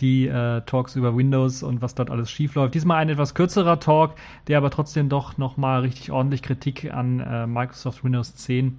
die 0.00 0.26
äh, 0.26 0.62
Talks 0.62 0.96
über 0.96 1.16
Windows 1.16 1.62
und 1.62 1.82
was 1.82 1.94
dort 1.94 2.10
alles 2.10 2.30
schief 2.30 2.54
läuft. 2.54 2.74
Diesmal 2.74 2.98
ein 2.98 3.08
etwas 3.08 3.34
kürzerer 3.34 3.80
Talk, 3.80 4.14
der 4.46 4.58
aber 4.58 4.70
trotzdem 4.70 5.08
doch 5.08 5.38
nochmal 5.38 5.80
richtig 5.80 6.12
ordentlich 6.12 6.42
Kritik 6.42 6.92
an 6.92 7.20
äh, 7.20 7.46
Microsoft 7.46 8.04
Windows 8.04 8.34
10 8.36 8.78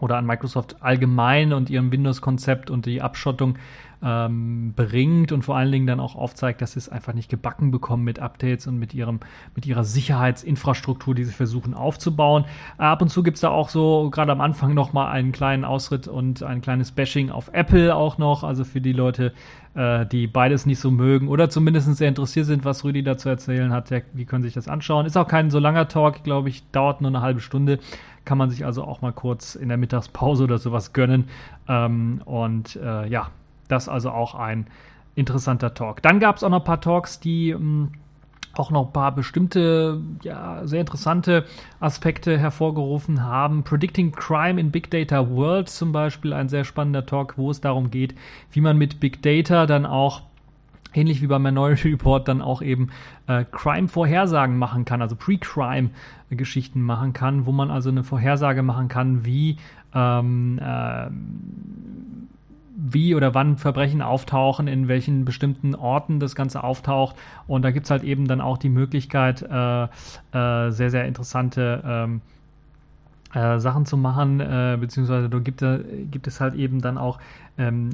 oder 0.00 0.16
an 0.16 0.26
Microsoft 0.26 0.76
allgemein 0.80 1.52
und 1.52 1.70
ihrem 1.70 1.92
Windows-Konzept 1.92 2.70
und 2.70 2.86
die 2.86 3.00
Abschottung 3.02 3.56
ähm, 4.02 4.72
bringt 4.74 5.32
und 5.32 5.44
vor 5.44 5.56
allen 5.56 5.70
Dingen 5.70 5.86
dann 5.86 6.00
auch 6.00 6.16
aufzeigt, 6.16 6.60
dass 6.60 6.72
sie 6.72 6.78
es 6.78 6.88
einfach 6.88 7.12
nicht 7.12 7.30
gebacken 7.30 7.70
bekommen 7.70 8.04
mit 8.04 8.18
Updates 8.18 8.66
und 8.66 8.78
mit 8.78 8.94
ihrem, 8.94 9.20
mit 9.54 9.66
ihrer 9.66 9.84
Sicherheitsinfrastruktur, 9.84 11.14
die 11.14 11.24
sie 11.24 11.32
versuchen 11.32 11.74
aufzubauen. 11.74 12.44
Ab 12.78 13.02
und 13.02 13.08
zu 13.08 13.22
gibt 13.22 13.36
es 13.36 13.42
da 13.42 13.50
auch 13.50 13.68
so 13.68 14.10
gerade 14.10 14.32
am 14.32 14.40
Anfang 14.40 14.74
nochmal 14.74 15.12
einen 15.12 15.32
kleinen 15.32 15.64
Ausritt 15.64 16.08
und 16.08 16.42
ein 16.42 16.60
kleines 16.60 16.92
Bashing 16.92 17.30
auf 17.30 17.50
Apple 17.52 17.94
auch 17.94 18.18
noch, 18.18 18.44
also 18.44 18.64
für 18.64 18.80
die 18.80 18.92
Leute, 18.92 19.32
äh, 19.74 20.04
die 20.06 20.26
beides 20.26 20.66
nicht 20.66 20.80
so 20.80 20.90
mögen 20.90 21.28
oder 21.28 21.48
zumindest 21.48 21.94
sehr 21.96 22.08
interessiert 22.08 22.46
sind, 22.46 22.64
was 22.64 22.84
Rüdi 22.84 23.02
dazu 23.02 23.28
erzählen 23.28 23.72
hat, 23.72 23.90
die 24.12 24.24
können 24.24 24.42
sich 24.42 24.54
das 24.54 24.68
anschauen. 24.68 25.06
Ist 25.06 25.16
auch 25.16 25.28
kein 25.28 25.50
so 25.50 25.58
langer 25.58 25.88
Talk, 25.88 26.24
glaube 26.24 26.48
ich, 26.48 26.68
dauert 26.70 27.00
nur 27.00 27.10
eine 27.10 27.20
halbe 27.20 27.40
Stunde. 27.40 27.78
Kann 28.24 28.38
man 28.38 28.50
sich 28.50 28.64
also 28.64 28.84
auch 28.84 29.02
mal 29.02 29.12
kurz 29.12 29.56
in 29.56 29.68
der 29.68 29.78
Mittagspause 29.78 30.44
oder 30.44 30.58
sowas 30.58 30.92
gönnen. 30.92 31.28
Ähm, 31.68 32.20
und 32.24 32.76
äh, 32.76 33.08
ja, 33.08 33.30
das 33.72 33.88
also 33.88 34.10
auch 34.10 34.34
ein 34.34 34.66
interessanter 35.14 35.74
Talk. 35.74 36.02
Dann 36.02 36.20
gab 36.20 36.36
es 36.36 36.44
auch 36.44 36.50
noch 36.50 36.60
ein 36.60 36.64
paar 36.64 36.80
Talks, 36.80 37.20
die 37.20 37.52
mh, 37.52 37.58
hm, 37.58 37.88
auch 38.54 38.70
noch 38.70 38.86
ein 38.86 38.92
paar 38.92 39.14
bestimmte, 39.14 40.00
ja, 40.22 40.66
sehr 40.66 40.80
interessante 40.80 41.46
Aspekte 41.80 42.38
hervorgerufen 42.38 43.24
haben. 43.24 43.62
Predicting 43.62 44.12
Crime 44.12 44.60
in 44.60 44.70
Big 44.70 44.90
Data 44.90 45.30
World 45.30 45.68
zum 45.68 45.92
Beispiel, 45.92 46.32
ein 46.32 46.48
sehr 46.48 46.64
spannender 46.64 47.06
Talk, 47.06 47.38
wo 47.38 47.50
es 47.50 47.60
darum 47.60 47.90
geht, 47.90 48.14
wie 48.50 48.60
man 48.60 48.76
mit 48.76 49.00
Big 49.00 49.22
Data 49.22 49.66
dann 49.66 49.86
auch 49.86 50.22
ähnlich 50.94 51.22
wie 51.22 51.26
beim 51.26 51.42
Minority 51.42 51.90
Report 51.90 52.28
dann 52.28 52.42
auch 52.42 52.60
eben 52.60 52.90
äh, 53.26 53.44
Crime-Vorhersagen 53.50 54.58
machen 54.58 54.84
kann, 54.84 55.00
also 55.00 55.16
Pre-Crime-Geschichten 55.16 56.82
machen 56.82 57.14
kann, 57.14 57.46
wo 57.46 57.52
man 57.52 57.70
also 57.70 57.88
eine 57.88 58.04
Vorhersage 58.04 58.62
machen 58.62 58.88
kann, 58.88 59.24
wie 59.24 59.56
ähm, 59.94 60.58
äh, 60.62 61.06
wie 62.76 63.14
oder 63.14 63.34
wann 63.34 63.58
Verbrechen 63.58 64.02
auftauchen, 64.02 64.66
in 64.66 64.88
welchen 64.88 65.24
bestimmten 65.24 65.74
Orten 65.74 66.20
das 66.20 66.34
Ganze 66.34 66.64
auftaucht. 66.64 67.16
Und 67.46 67.62
da 67.62 67.70
gibt 67.70 67.86
es 67.86 67.90
halt 67.90 68.02
eben 68.02 68.26
dann 68.26 68.40
auch 68.40 68.58
die 68.58 68.68
Möglichkeit, 68.68 69.42
äh, 69.42 69.84
äh, 69.84 70.70
sehr, 70.70 70.90
sehr 70.90 71.04
interessante 71.04 71.82
ähm, 71.84 72.20
äh, 73.34 73.58
Sachen 73.58 73.86
zu 73.86 73.96
machen, 73.96 74.40
äh, 74.40 74.76
beziehungsweise 74.80 75.28
da 75.28 75.38
gibt, 75.38 75.64
gibt 76.10 76.26
es 76.26 76.40
halt 76.40 76.54
eben 76.54 76.80
dann 76.80 76.98
auch 76.98 77.18
ähm, 77.58 77.90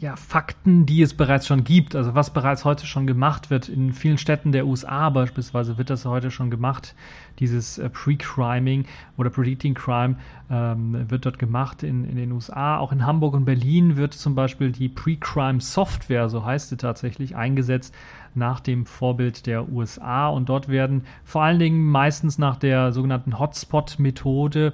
ja, 0.00 0.16
Fakten, 0.16 0.86
die 0.86 1.02
es 1.02 1.12
bereits 1.12 1.46
schon 1.46 1.62
gibt, 1.62 1.94
also 1.94 2.14
was 2.14 2.32
bereits 2.32 2.64
heute 2.64 2.86
schon 2.86 3.06
gemacht 3.06 3.50
wird. 3.50 3.68
In 3.68 3.92
vielen 3.92 4.16
Städten 4.16 4.50
der 4.50 4.66
USA 4.66 5.10
beispielsweise 5.10 5.76
wird 5.76 5.90
das 5.90 6.06
heute 6.06 6.30
schon 6.30 6.50
gemacht. 6.50 6.94
Dieses 7.38 7.76
äh, 7.76 7.90
Pre-Criming 7.90 8.86
oder 9.18 9.28
Predicting 9.28 9.74
Crime 9.74 10.16
ähm, 10.50 11.10
wird 11.10 11.26
dort 11.26 11.38
gemacht 11.38 11.82
in, 11.82 12.08
in 12.08 12.16
den 12.16 12.32
USA. 12.32 12.78
Auch 12.78 12.92
in 12.92 13.04
Hamburg 13.04 13.34
und 13.34 13.44
Berlin 13.44 13.96
wird 13.96 14.14
zum 14.14 14.34
Beispiel 14.34 14.72
die 14.72 14.88
Pre-Crime 14.88 15.60
Software, 15.60 16.30
so 16.30 16.46
heißt 16.46 16.70
sie 16.70 16.78
tatsächlich, 16.78 17.36
eingesetzt 17.36 17.94
nach 18.34 18.60
dem 18.60 18.86
Vorbild 18.86 19.46
der 19.46 19.70
USA. 19.70 20.28
Und 20.28 20.48
dort 20.48 20.68
werden 20.68 21.04
vor 21.24 21.42
allen 21.42 21.58
Dingen 21.58 21.82
meistens 21.82 22.38
nach 22.38 22.56
der 22.56 22.92
sogenannten 22.92 23.38
Hotspot-Methode 23.38 24.72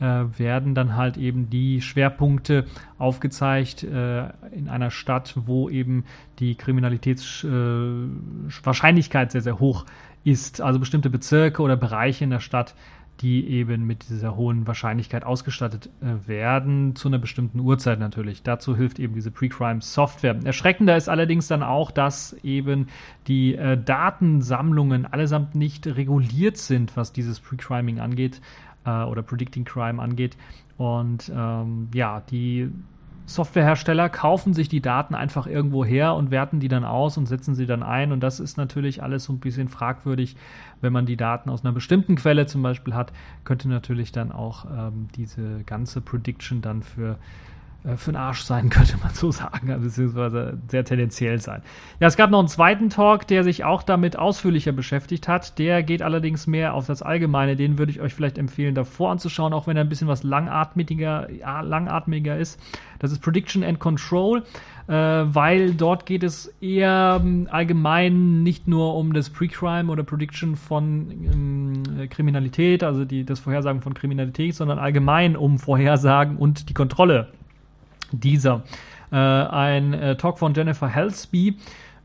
äh, 0.00 0.24
werden 0.38 0.74
dann 0.74 0.96
halt 0.96 1.16
eben 1.16 1.48
die 1.50 1.82
Schwerpunkte 1.82 2.66
aufgezeigt 2.98 3.82
äh, 3.82 4.28
in 4.52 4.68
einer 4.68 4.90
Stadt, 4.90 5.34
wo 5.36 5.68
eben 5.68 6.04
die 6.38 6.54
Kriminalitätswahrscheinlichkeit 6.54 9.28
äh, 9.28 9.32
sehr, 9.32 9.42
sehr 9.42 9.58
hoch 9.58 9.84
ist. 10.24 10.60
Also 10.60 10.78
bestimmte 10.78 11.10
Bezirke 11.10 11.62
oder 11.62 11.76
Bereiche 11.76 12.22
in 12.24 12.30
der 12.30 12.40
Stadt, 12.40 12.74
die 13.20 13.48
eben 13.48 13.86
mit 13.86 14.08
dieser 14.08 14.36
hohen 14.36 14.66
Wahrscheinlichkeit 14.66 15.24
ausgestattet 15.24 15.90
äh, 16.00 16.28
werden, 16.28 16.94
zu 16.94 17.08
einer 17.08 17.18
bestimmten 17.18 17.60
Uhrzeit 17.60 17.98
natürlich. 17.98 18.42
Dazu 18.42 18.76
hilft 18.76 18.98
eben 18.98 19.14
diese 19.14 19.30
Pre-Crime-Software. 19.30 20.36
Erschreckender 20.44 20.96
ist 20.96 21.08
allerdings 21.08 21.48
dann 21.48 21.62
auch, 21.62 21.90
dass 21.90 22.34
eben 22.42 22.88
die 23.26 23.54
äh, 23.54 23.76
Datensammlungen 23.76 25.06
allesamt 25.06 25.54
nicht 25.54 25.86
reguliert 25.86 26.56
sind, 26.56 26.96
was 26.96 27.12
dieses 27.12 27.40
Pre-Criming 27.40 27.98
angeht 27.98 28.40
äh, 28.84 29.02
oder 29.02 29.22
Predicting 29.22 29.64
Crime 29.64 30.00
angeht. 30.00 30.36
Und 30.76 31.30
ähm, 31.34 31.88
ja, 31.92 32.20
die 32.30 32.70
Softwarehersteller 33.28 34.08
kaufen 34.08 34.54
sich 34.54 34.70
die 34.70 34.80
Daten 34.80 35.14
einfach 35.14 35.46
irgendwo 35.46 35.84
her 35.84 36.14
und 36.14 36.30
werten 36.30 36.60
die 36.60 36.68
dann 36.68 36.84
aus 36.84 37.18
und 37.18 37.26
setzen 37.26 37.54
sie 37.54 37.66
dann 37.66 37.82
ein. 37.82 38.10
Und 38.10 38.20
das 38.20 38.40
ist 38.40 38.56
natürlich 38.56 39.02
alles 39.02 39.24
so 39.24 39.34
ein 39.34 39.38
bisschen 39.38 39.68
fragwürdig, 39.68 40.34
wenn 40.80 40.94
man 40.94 41.04
die 41.04 41.18
Daten 41.18 41.50
aus 41.50 41.62
einer 41.62 41.74
bestimmten 41.74 42.16
Quelle 42.16 42.46
zum 42.46 42.62
Beispiel 42.62 42.94
hat, 42.94 43.12
könnte 43.44 43.68
natürlich 43.68 44.12
dann 44.12 44.32
auch 44.32 44.64
ähm, 44.64 45.08
diese 45.14 45.62
ganze 45.64 46.00
Prediction 46.00 46.62
dann 46.62 46.82
für 46.82 47.18
für 47.96 48.12
den 48.12 48.16
Arsch 48.16 48.42
sein, 48.42 48.68
könnte 48.70 48.96
man 48.98 49.14
so 49.14 49.30
sagen, 49.30 49.70
also 49.70 49.84
beziehungsweise 49.84 50.58
sehr 50.68 50.84
tendenziell 50.84 51.40
sein. 51.40 51.62
Ja, 52.00 52.08
es 52.08 52.16
gab 52.16 52.30
noch 52.30 52.38
einen 52.38 52.48
zweiten 52.48 52.90
Talk, 52.90 53.26
der 53.26 53.44
sich 53.44 53.64
auch 53.64 53.82
damit 53.82 54.18
ausführlicher 54.18 54.72
beschäftigt 54.72 55.28
hat. 55.28 55.58
Der 55.58 55.82
geht 55.82 56.02
allerdings 56.02 56.46
mehr 56.46 56.74
auf 56.74 56.86
das 56.86 57.02
Allgemeine. 57.02 57.56
Den 57.56 57.78
würde 57.78 57.92
ich 57.92 58.00
euch 58.00 58.14
vielleicht 58.14 58.38
empfehlen, 58.38 58.74
davor 58.74 59.10
anzuschauen, 59.10 59.52
auch 59.52 59.66
wenn 59.66 59.76
er 59.76 59.84
ein 59.84 59.88
bisschen 59.88 60.08
was 60.08 60.22
langatmiger, 60.22 61.28
langatmiger 61.62 62.36
ist. 62.36 62.60
Das 62.98 63.12
ist 63.12 63.20
Prediction 63.20 63.62
and 63.62 63.78
Control, 63.78 64.42
äh, 64.88 64.92
weil 64.92 65.74
dort 65.74 66.06
geht 66.06 66.22
es 66.22 66.52
eher 66.60 67.20
ähm, 67.22 67.46
allgemein 67.50 68.42
nicht 68.42 68.66
nur 68.66 68.94
um 68.96 69.12
das 69.12 69.30
Pre-Crime 69.30 69.90
oder 69.90 70.02
Prediction 70.02 70.56
von 70.56 71.10
ähm, 71.10 72.08
Kriminalität, 72.10 72.82
also 72.82 73.04
die, 73.04 73.24
das 73.24 73.40
Vorhersagen 73.40 73.82
von 73.82 73.94
Kriminalität, 73.94 74.54
sondern 74.54 74.78
allgemein 74.78 75.36
um 75.36 75.58
Vorhersagen 75.58 76.36
und 76.36 76.68
die 76.68 76.74
Kontrolle 76.74 77.28
dieser. 78.12 78.64
Äh, 79.10 79.16
ein 79.16 79.94
äh, 79.94 80.16
Talk 80.16 80.38
von 80.38 80.54
Jennifer 80.54 80.88
Helsby 80.88 81.56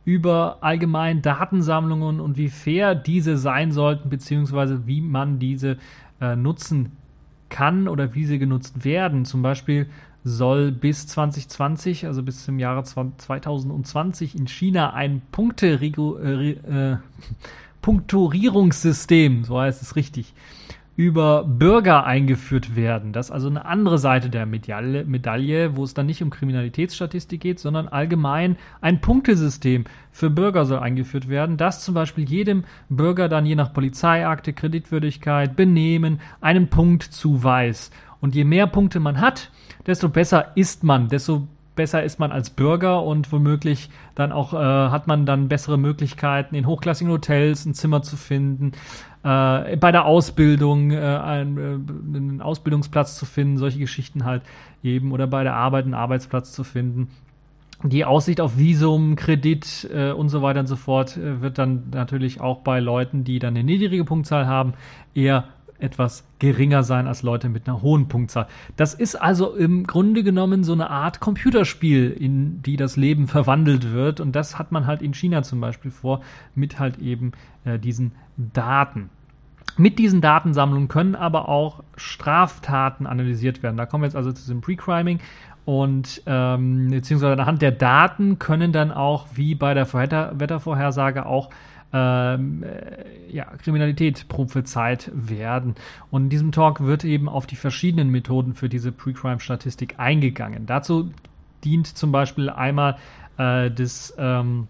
über 0.06 0.58
allgemein 0.62 1.22
Datensammlungen 1.22 2.20
und 2.20 2.38
wie 2.38 2.50
fair 2.50 2.96
diese 2.96 3.38
sein 3.38 3.72
sollten, 3.72 4.10
beziehungsweise 4.10 4.86
wie 4.86 5.02
man 5.02 5.40
diese 5.40 5.78
äh, 6.20 6.36
nutzen 6.36 6.92
kann 7.50 7.88
oder 7.88 8.14
wie 8.16 8.26
sie 8.26 8.40
genutzt 8.40 8.84
werden. 8.84 9.26
Zum 9.26 9.42
Beispiel 9.42 9.88
soll 10.24 10.72
bis 10.72 11.08
2020, 11.08 12.06
also 12.06 12.24
bis 12.24 12.46
zum 12.46 12.60
Jahre 12.60 12.84
2020 12.84 14.36
in 14.36 14.48
China 14.48 14.94
ein 14.94 15.22
Punkte 15.32 15.80
äh, 15.82 16.52
äh, 16.52 16.98
Punkturierungssystem, 17.82 19.44
so 19.44 19.60
heißt 19.60 19.82
es 19.82 19.96
richtig, 19.98 20.34
über 20.96 21.44
Bürger 21.44 22.06
eingeführt 22.06 22.76
werden. 22.76 23.14
Das 23.14 23.28
ist 23.28 23.32
also 23.32 23.50
eine 23.50 23.66
andere 23.66 23.98
Seite 23.98 24.30
der 24.30 24.46
Medaille, 24.46 25.06
Medaille, 25.06 25.76
wo 25.76 25.84
es 25.84 25.94
dann 25.94 26.06
nicht 26.06 26.22
um 26.22 26.30
Kriminalitätsstatistik 26.30 27.42
geht, 27.42 27.60
sondern 27.60 27.88
allgemein 27.88 28.58
ein 28.80 29.02
Punktesystem 29.02 29.86
für 30.12 30.30
Bürger 30.30 30.66
soll 30.66 30.80
eingeführt 30.80 31.30
werden, 31.30 31.58
das 31.58 31.84
zum 31.84 31.96
Beispiel 31.96 32.30
jedem 32.30 32.64
Bürger 32.90 33.28
dann 33.28 33.46
je 33.46 33.56
nach 33.56 33.74
Polizeiakte, 33.74 34.54
Kreditwürdigkeit, 34.54 35.56
Benehmen 35.56 36.20
einen 36.42 36.70
Punkt 36.70 37.04
zuweist. 37.04 37.92
Und 38.22 38.36
je 38.36 38.44
mehr 38.44 38.68
Punkte 38.68 39.00
man 39.00 39.20
hat, 39.20 39.50
desto 39.88 40.10
besser 40.10 40.56
ist 40.56 40.84
man, 40.84 41.10
desto 41.10 41.48
besser 41.76 42.04
ist 42.04 42.20
man 42.20 42.32
als 42.32 42.50
Bürger 42.50 43.04
und 43.04 43.32
womöglich 43.32 43.90
dann 44.16 44.32
auch 44.32 44.54
äh, 44.54 44.58
hat 44.58 45.08
man 45.08 45.26
dann 45.26 45.48
bessere 45.48 45.78
Möglichkeiten, 45.78 46.56
in 46.56 46.68
hochklassigen 46.68 47.12
Hotels 47.12 47.66
ein 47.66 47.74
Zimmer 47.74 48.02
zu 48.02 48.16
finden, 48.16 48.74
äh, 49.24 49.78
bei 49.78 49.92
der 49.92 50.06
Ausbildung 50.06 50.92
äh, 50.92 50.98
einen, 50.98 51.58
äh, 51.58 52.18
einen 52.18 52.42
Ausbildungsplatz 52.42 53.18
zu 53.18 53.26
finden, 53.26 53.58
solche 53.58 53.80
Geschichten 53.80 54.26
halt 54.26 54.44
eben, 54.84 55.12
oder 55.12 55.28
bei 55.28 55.44
der 55.44 55.56
Arbeit 55.56 55.86
einen 55.86 55.94
Arbeitsplatz 55.94 56.52
zu 56.52 56.64
finden. 56.64 57.10
die 57.84 58.06
Aussicht 58.06 58.40
auf 58.40 58.58
Visum, 58.58 59.16
Kredit 59.16 59.90
äh, 59.94 60.12
und 60.12 60.30
so 60.30 60.42
weiter 60.42 60.62
und 60.62 60.68
so 60.68 60.76
fort 60.76 61.18
äh, 61.18 61.42
wird 61.42 61.58
dann 61.58 61.90
natürlich 61.92 62.40
auch 62.40 62.60
bei 62.60 62.80
Leuten, 62.80 63.24
die 63.24 63.40
dann 63.40 63.56
eine 63.56 63.64
niedrige 63.64 64.06
Punktzahl 64.06 64.48
haben, 64.48 64.74
eher 65.14 65.46
etwas 65.84 66.24
geringer 66.40 66.84
sein 66.84 67.08
als 67.08 67.22
Leute 67.22 67.50
mit 67.50 67.68
einer 67.68 67.82
hohen 67.82 68.08
Punktzahl. 68.08 68.48
Das 68.76 68.94
ist 68.94 69.16
also 69.16 69.54
im 69.54 69.86
Grunde 69.86 70.24
genommen 70.24 70.64
so 70.64 70.74
eine 70.74 70.90
Art 70.90 71.20
Computerspiel, 71.20 72.10
in 72.10 72.62
die 72.64 72.78
das 72.78 72.96
Leben 72.96 73.28
verwandelt 73.28 73.92
wird. 73.92 74.20
Und 74.20 74.36
das 74.36 74.58
hat 74.58 74.72
man 74.72 74.88
halt 74.88 75.02
in 75.02 75.14
China 75.14 75.44
zum 75.44 75.60
Beispiel 75.60 75.92
vor, 75.92 76.22
mit 76.56 76.80
halt 76.80 76.98
eben 76.98 77.34
äh, 77.66 77.78
diesen 77.78 78.14
Daten. 78.38 79.10
Mit 79.78 80.00
diesen 80.00 80.22
Datensammlungen 80.22 80.88
können 80.88 81.16
aber 81.16 81.50
auch 81.50 81.84
Straftaten 81.96 83.08
analysiert 83.08 83.64
werden. 83.64 83.78
Da 83.78 83.86
kommen 83.86 84.04
wir 84.04 84.08
jetzt 84.08 84.16
also 84.16 84.32
zu 84.32 84.42
diesem 84.42 84.62
Pre-Criming 84.62 85.20
und 85.66 86.22
ähm, 86.26 86.90
beziehungsweise 86.90 87.34
anhand 87.34 87.62
der 87.62 87.72
Daten 87.72 88.38
können 88.38 88.72
dann 88.72 88.92
auch, 88.92 89.28
wie 89.34 89.56
bei 89.56 89.74
der 89.74 89.92
Wettervorhersage, 89.94 91.26
auch 91.26 91.50
ähm, 91.94 92.64
äh, 92.64 93.32
ja, 93.32 93.46
Kriminalität 93.46 94.28
prophezeit 94.28 95.12
werden. 95.14 95.76
Und 96.10 96.24
in 96.24 96.30
diesem 96.30 96.52
Talk 96.52 96.82
wird 96.82 97.04
eben 97.06 97.30
auf 97.30 97.46
die 97.46 97.56
verschiedenen 97.56 98.10
Methoden 98.10 98.56
für 98.56 98.68
diese 98.68 98.92
Pre-Crime-Statistik 98.92 99.96
eingegangen. 100.00 100.66
Dazu 100.66 101.12
dient 101.64 101.88
zum 101.88 102.12
Beispiel 102.12 102.50
einmal 102.50 102.98
äh, 103.38 103.70
das 103.70 104.14
ähm, 104.18 104.68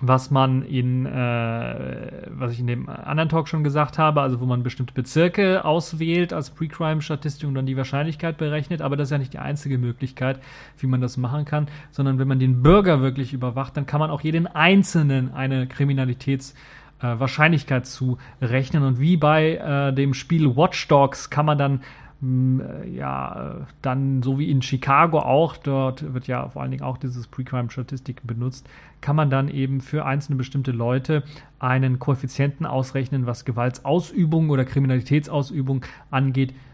was 0.00 0.30
man 0.30 0.62
in, 0.62 1.06
äh, 1.06 2.22
was 2.30 2.52
ich 2.52 2.60
in 2.60 2.66
dem 2.68 2.88
anderen 2.88 3.28
Talk 3.28 3.48
schon 3.48 3.64
gesagt 3.64 3.98
habe, 3.98 4.20
also 4.20 4.40
wo 4.40 4.46
man 4.46 4.62
bestimmte 4.62 4.94
Bezirke 4.94 5.64
auswählt 5.64 6.32
als 6.32 6.50
Pre-Crime-Statistik 6.50 7.48
und 7.48 7.54
dann 7.54 7.66
die 7.66 7.76
Wahrscheinlichkeit 7.76 8.38
berechnet, 8.38 8.80
aber 8.80 8.96
das 8.96 9.08
ist 9.08 9.12
ja 9.12 9.18
nicht 9.18 9.32
die 9.32 9.38
einzige 9.38 9.76
Möglichkeit, 9.76 10.40
wie 10.78 10.86
man 10.86 11.00
das 11.00 11.16
machen 11.16 11.44
kann, 11.44 11.66
sondern 11.90 12.18
wenn 12.18 12.28
man 12.28 12.38
den 12.38 12.62
Bürger 12.62 13.00
wirklich 13.00 13.32
überwacht, 13.32 13.76
dann 13.76 13.86
kann 13.86 14.00
man 14.00 14.10
auch 14.10 14.20
jeden 14.20 14.46
Einzelnen 14.46 15.34
eine 15.34 15.66
Kriminalitäts- 15.66 16.54
äh, 17.00 17.20
Wahrscheinlichkeit. 17.20 17.88
Und 18.00 18.98
wie 18.98 19.16
bei 19.16 19.54
äh, 19.54 19.92
dem 19.92 20.14
Spiel 20.14 20.56
Watch 20.56 20.88
Dogs 20.88 21.30
kann 21.30 21.46
man 21.46 21.56
dann 21.56 21.80
ja, 22.20 23.68
dann 23.80 24.22
so 24.24 24.38
wie 24.40 24.50
in 24.50 24.60
Chicago 24.60 25.20
auch, 25.20 25.56
dort 25.56 26.14
wird 26.14 26.26
ja 26.26 26.48
vor 26.48 26.62
allen 26.62 26.72
Dingen 26.72 26.82
auch 26.82 26.98
dieses 26.98 27.28
Pre-Crime-Statistik 27.28 28.26
benutzt, 28.26 28.68
kann 29.00 29.14
man 29.14 29.30
dann 29.30 29.48
eben 29.48 29.80
für 29.80 30.04
einzelne 30.04 30.36
bestimmte 30.36 30.72
Leute 30.72 31.22
einen 31.60 32.00
Koeffizienten 32.00 32.66
ausrechnen, 32.66 33.26
was 33.26 33.44
Gewaltsausübung 33.44 34.50
oder 34.50 34.64
Kriminalitätsausübung 34.64 35.84
angeht. 36.10 36.50
äh, 36.50 36.67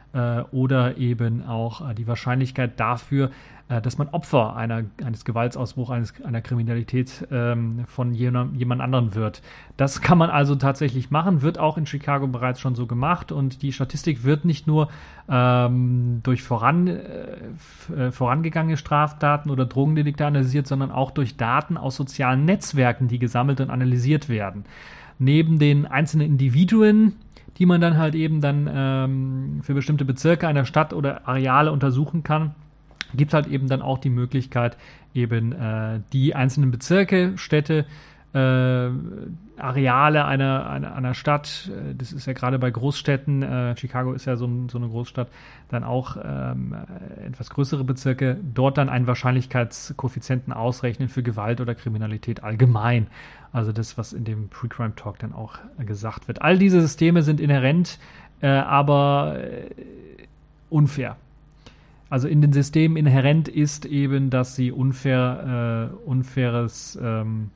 oder 0.52 0.97
eben 0.97 1.47
auch 1.47 1.88
äh, 1.88 1.94
die 1.94 2.06
Wahrscheinlichkeit 2.06 2.78
dafür, 2.78 3.30
äh, 3.68 3.80
dass 3.80 3.97
man 3.97 4.09
Opfer 4.09 4.56
einer, 4.56 4.85
eines 5.02 5.25
Gewaltsausbruchs, 5.25 5.90
eines, 5.90 6.14
einer 6.23 6.42
Kriminalität 6.42 7.26
ähm, 7.30 7.85
von 7.87 8.12
jemand 8.12 8.83
anderen 8.83 9.14
wird. 9.14 9.40
Das 9.78 10.02
kann 10.02 10.18
man 10.18 10.28
also 10.28 10.54
tatsächlich 10.54 11.11
machen, 11.11 11.40
wird 11.40 11.59
auch 11.59 11.78
in 11.78 11.87
Chicago 11.87 12.26
bereits 12.26 12.61
schon 12.61 12.75
so 12.75 12.87
gemacht 12.87 13.33
und 13.33 13.62
die 13.62 13.73
Statistik 13.73 14.23
wird 14.23 14.44
nicht 14.44 14.66
nur 14.66 14.88
ähm, 15.30 16.21
durch 16.23 16.42
voran, 16.42 16.88
äh, 16.88 18.12
vorangegangene 18.12 18.76
Straftaten 18.76 19.50
oder 19.50 19.64
Drogendelikte 19.64 20.26
analysiert, 20.26 20.66
sondern 20.66 20.90
auch 20.90 21.11
durch 21.11 21.38
Daten 21.38 21.78
aus 21.78 21.97
sozialen 21.97 22.44
Netzwerken, 22.44 23.09
die 23.09 23.18
gesammelt 23.18 23.62
und 23.62 23.71
analysiert 23.71 24.28
werden. 24.28 24.64
Neben 25.18 25.59
den 25.59 25.87
einzelnen 25.87 26.26
Individuen, 26.26 27.14
die 27.58 27.66
man 27.66 27.80
dann 27.80 27.99
halt 27.99 28.14
eben 28.14 28.40
dann 28.40 28.68
ähm, 28.73 29.61
für 29.62 29.75
bestimmte 29.75 30.04
Bezirke 30.04 30.49
einer 30.49 30.64
Stadt 30.64 30.92
oder 30.92 31.28
Areale 31.28 31.73
untersuchen 31.73 32.23
kann, 32.23 32.54
gibt 33.14 33.30
es 33.30 33.34
halt 33.34 33.46
eben 33.46 33.68
dann 33.68 33.82
auch 33.82 33.99
die 33.99 34.11
Möglichkeit, 34.11 34.76
eben 35.14 35.52
äh, 35.52 36.00
die 36.12 36.35
einzelnen 36.35 36.70
Bezirke, 36.70 37.33
Städte, 37.37 37.87
äh, 38.35 38.90
Areale 39.57 40.24
einer, 40.24 40.68
einer, 40.68 40.96
einer 40.96 41.14
Stadt, 41.14 41.70
äh, 41.72 41.94
das 41.94 42.12
ist 42.12 42.26
ja 42.26 42.33
gerade 42.33 42.59
bei 42.59 42.70
Großstädten, 42.70 43.42
äh, 43.42 43.76
Chicago 43.76 44.12
ist 44.12 44.24
ja 44.24 44.37
so, 44.37 44.50
so, 44.68 44.78
eine 44.78 44.88
Großstadt, 44.88 45.28
dann 45.68 45.85
auch 45.85 46.16
ähm, 46.22 46.74
etwas 47.24 47.50
größere 47.50 47.85
Bezirke, 47.85 48.37
dort 48.42 48.78
dann 48.78 48.88
einen 48.88 49.07
Wahrscheinlichkeitskoeffizienten 49.07 50.52
ausrechnen 50.52 51.09
für 51.09 51.22
Gewalt 51.22 51.61
oder 51.61 51.76
Kriminalität 51.76 52.42
allgemein. 52.42 53.07
Also 53.54 53.70
das, 53.70 53.96
was 53.96 54.12
in 54.12 54.24
dem 54.24 54.48
Pre-Crime 54.48 54.96
Talk 54.96 55.20
dann 55.20 55.32
auch 55.32 55.58
äh, 55.78 55.84
gesagt 55.84 56.26
wird. 56.26 56.42
All 56.42 56.58
diese 56.58 56.80
Systeme 56.80 57.22
sind 57.22 57.40
inhärent, 57.40 58.00
äh, 58.40 58.48
aber 58.48 59.36
äh, 59.38 59.70
unfair. 60.70 61.16
Also 62.10 62.26
in 62.26 62.42
den 62.42 62.52
Systemen 62.52 62.96
inhärent 62.96 63.46
ist 63.46 63.86
eben, 63.86 64.28
dass 64.28 64.56
sie 64.56 64.72
unfair, 64.72 65.92
äh, 65.94 66.04
unfaires 66.04 66.98
ähm, 67.00 67.52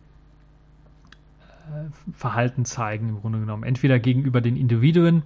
äh, 1.41 2.13
Verhalten 2.13 2.65
zeigen, 2.65 3.09
im 3.09 3.21
Grunde 3.21 3.41
genommen. 3.41 3.65
Entweder 3.65 3.99
gegenüber 3.99 4.41
den 4.41 4.57
Individuen 4.57 5.25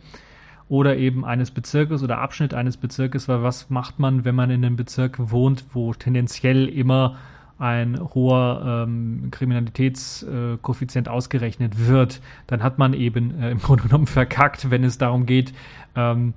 oder 0.70 0.96
eben 0.96 1.26
eines 1.26 1.50
Bezirkes 1.50 2.02
oder 2.02 2.16
Abschnitt 2.16 2.54
eines 2.54 2.78
Bezirkes, 2.78 3.28
weil 3.28 3.42
was 3.42 3.68
macht 3.68 3.98
man, 3.98 4.24
wenn 4.24 4.35
man 4.35 4.48
in 4.48 4.64
einem 4.64 4.76
Bezirk 4.76 5.18
wohnt, 5.18 5.66
wo 5.74 5.92
tendenziell 5.92 6.66
immer 6.66 7.18
ein 7.62 8.01
hoher 8.12 8.85
ähm, 8.88 9.29
Kriminalitätskoeffizient 9.31 11.07
äh, 11.07 11.11
ausgerechnet 11.11 11.87
wird, 11.87 12.20
dann 12.48 12.61
hat 12.61 12.79
man 12.79 12.92
eben 12.92 13.40
äh, 13.40 13.53
im 13.53 13.59
Grunde 13.62 13.85
genommen 13.85 14.09
verkackt, 14.09 14.70
wenn 14.70 14.83
es 14.83 14.98
darum 14.98 15.27
geht, 15.27 15.55
ähm, 15.94 16.35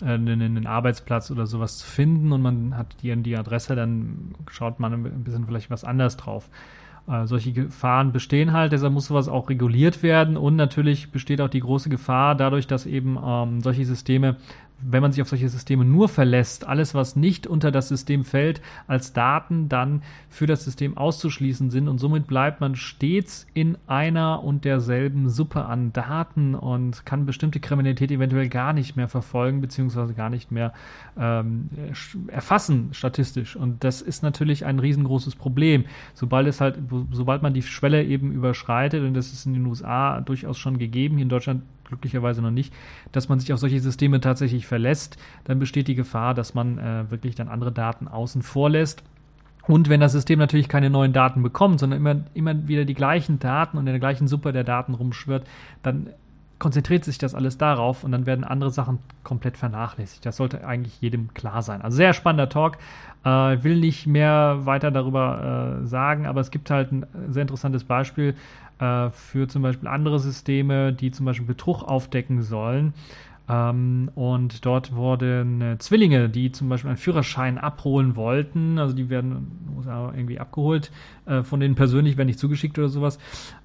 einen, 0.00 0.40
einen, 0.40 0.66
Arbeitsplatz 0.66 1.30
oder 1.30 1.46
sowas 1.46 1.78
zu 1.78 1.86
finden 1.86 2.32
und 2.32 2.40
man 2.40 2.76
hat 2.76 2.86
die, 3.02 3.14
die 3.22 3.36
Adresse, 3.36 3.76
dann 3.76 4.34
schaut 4.50 4.80
man 4.80 4.94
ein 4.94 5.24
bisschen 5.24 5.46
vielleicht 5.46 5.70
was 5.70 5.84
anders 5.84 6.16
drauf. 6.16 6.48
Äh, 7.06 7.26
solche 7.26 7.52
Gefahren 7.52 8.12
bestehen 8.12 8.52
halt, 8.52 8.72
deshalb 8.72 8.94
muss 8.94 9.06
sowas 9.06 9.28
auch 9.28 9.50
reguliert 9.50 10.02
werden 10.02 10.38
und 10.38 10.56
natürlich 10.56 11.12
besteht 11.12 11.42
auch 11.42 11.50
die 11.50 11.60
große 11.60 11.90
Gefahr 11.90 12.34
dadurch, 12.34 12.66
dass 12.66 12.86
eben 12.86 13.18
ähm, 13.22 13.60
solche 13.60 13.84
Systeme 13.84 14.36
wenn 14.84 15.02
man 15.02 15.12
sich 15.12 15.22
auf 15.22 15.28
solche 15.28 15.48
Systeme 15.48 15.84
nur 15.84 16.08
verlässt, 16.08 16.66
alles, 16.66 16.94
was 16.94 17.16
nicht 17.16 17.46
unter 17.46 17.70
das 17.70 17.88
System 17.88 18.24
fällt, 18.24 18.60
als 18.86 19.12
Daten 19.12 19.68
dann 19.68 20.02
für 20.28 20.46
das 20.46 20.64
System 20.64 20.96
auszuschließen 20.96 21.70
sind 21.70 21.88
und 21.88 21.98
somit 21.98 22.26
bleibt 22.26 22.60
man 22.60 22.74
stets 22.74 23.46
in 23.54 23.78
einer 23.86 24.42
und 24.42 24.64
derselben 24.64 25.28
Suppe 25.28 25.64
an 25.66 25.92
Daten 25.92 26.54
und 26.54 27.06
kann 27.06 27.26
bestimmte 27.26 27.60
Kriminalität 27.60 28.10
eventuell 28.10 28.48
gar 28.48 28.72
nicht 28.72 28.96
mehr 28.96 29.08
verfolgen 29.08 29.60
beziehungsweise 29.60 30.14
gar 30.14 30.30
nicht 30.30 30.50
mehr 30.50 30.72
ähm, 31.18 31.68
erfassen 32.28 32.88
statistisch 32.92 33.56
und 33.56 33.84
das 33.84 34.02
ist 34.02 34.22
natürlich 34.22 34.64
ein 34.64 34.78
riesengroßes 34.78 35.36
Problem. 35.36 35.84
Sobald 36.14 36.46
es 36.46 36.60
halt, 36.60 36.78
sobald 37.12 37.42
man 37.42 37.54
die 37.54 37.62
Schwelle 37.62 38.04
eben 38.04 38.32
überschreitet 38.32 39.04
und 39.04 39.14
das 39.14 39.32
ist 39.32 39.46
in 39.46 39.54
den 39.54 39.66
USA 39.66 40.20
durchaus 40.20 40.58
schon 40.58 40.78
gegeben, 40.78 41.16
hier 41.16 41.24
in 41.24 41.28
Deutschland 41.28 41.62
glücklicherweise 41.92 42.42
noch 42.42 42.50
nicht, 42.50 42.72
dass 43.12 43.28
man 43.28 43.38
sich 43.38 43.52
auf 43.52 43.58
solche 43.58 43.80
Systeme 43.80 44.20
tatsächlich 44.20 44.66
verlässt, 44.66 45.16
dann 45.44 45.58
besteht 45.58 45.88
die 45.88 45.94
Gefahr, 45.94 46.34
dass 46.34 46.54
man 46.54 46.78
äh, 46.78 47.10
wirklich 47.10 47.34
dann 47.34 47.48
andere 47.48 47.72
Daten 47.72 48.08
außen 48.08 48.42
vor 48.42 48.70
lässt. 48.70 49.02
Und 49.68 49.88
wenn 49.88 50.00
das 50.00 50.12
System 50.12 50.38
natürlich 50.38 50.68
keine 50.68 50.90
neuen 50.90 51.12
Daten 51.12 51.42
bekommt, 51.42 51.78
sondern 51.78 52.00
immer, 52.00 52.16
immer 52.34 52.66
wieder 52.66 52.84
die 52.84 52.94
gleichen 52.94 53.38
Daten 53.38 53.78
und 53.78 53.86
in 53.86 53.92
der 53.92 54.00
gleichen 54.00 54.26
Suppe 54.26 54.52
der 54.52 54.64
Daten 54.64 54.94
rumschwirrt, 54.94 55.46
dann 55.82 56.10
konzentriert 56.62 57.04
sich 57.04 57.18
das 57.18 57.34
alles 57.34 57.58
darauf 57.58 58.04
und 58.04 58.12
dann 58.12 58.24
werden 58.24 58.44
andere 58.44 58.70
Sachen 58.70 59.00
komplett 59.24 59.56
vernachlässigt. 59.56 60.24
Das 60.24 60.36
sollte 60.36 60.64
eigentlich 60.64 61.00
jedem 61.00 61.34
klar 61.34 61.60
sein. 61.60 61.82
Also 61.82 61.96
sehr 61.96 62.12
spannender 62.12 62.48
Talk. 62.48 62.78
Äh, 63.24 63.28
will 63.64 63.80
nicht 63.80 64.06
mehr 64.06 64.64
weiter 64.64 64.92
darüber 64.92 65.80
äh, 65.82 65.86
sagen, 65.86 66.26
aber 66.26 66.40
es 66.40 66.52
gibt 66.52 66.70
halt 66.70 66.92
ein 66.92 67.06
sehr 67.28 67.42
interessantes 67.42 67.82
Beispiel 67.82 68.36
äh, 68.82 69.10
für 69.10 69.46
zum 69.46 69.62
Beispiel 69.62 69.88
andere 69.88 70.18
Systeme, 70.18 70.92
die 70.92 71.12
zum 71.12 71.24
Beispiel 71.24 71.46
Betrug 71.46 71.84
aufdecken 71.84 72.42
sollen. 72.42 72.94
Ähm, 73.48 74.10
und 74.14 74.64
dort 74.64 74.94
wurden 74.94 75.60
äh, 75.60 75.78
Zwillinge, 75.78 76.28
die 76.28 76.52
zum 76.52 76.68
Beispiel 76.68 76.88
einen 76.88 76.96
Führerschein 76.96 77.58
abholen 77.58 78.16
wollten, 78.16 78.78
also 78.78 78.94
die 78.94 79.08
werden 79.08 79.48
irgendwie 80.14 80.38
abgeholt, 80.38 80.92
äh, 81.26 81.42
von 81.42 81.58
denen 81.58 81.74
persönlich 81.74 82.16
werden 82.16 82.28
nicht 82.28 82.38
zugeschickt 82.38 82.78
oder 82.78 82.88
sowas, 82.88 83.18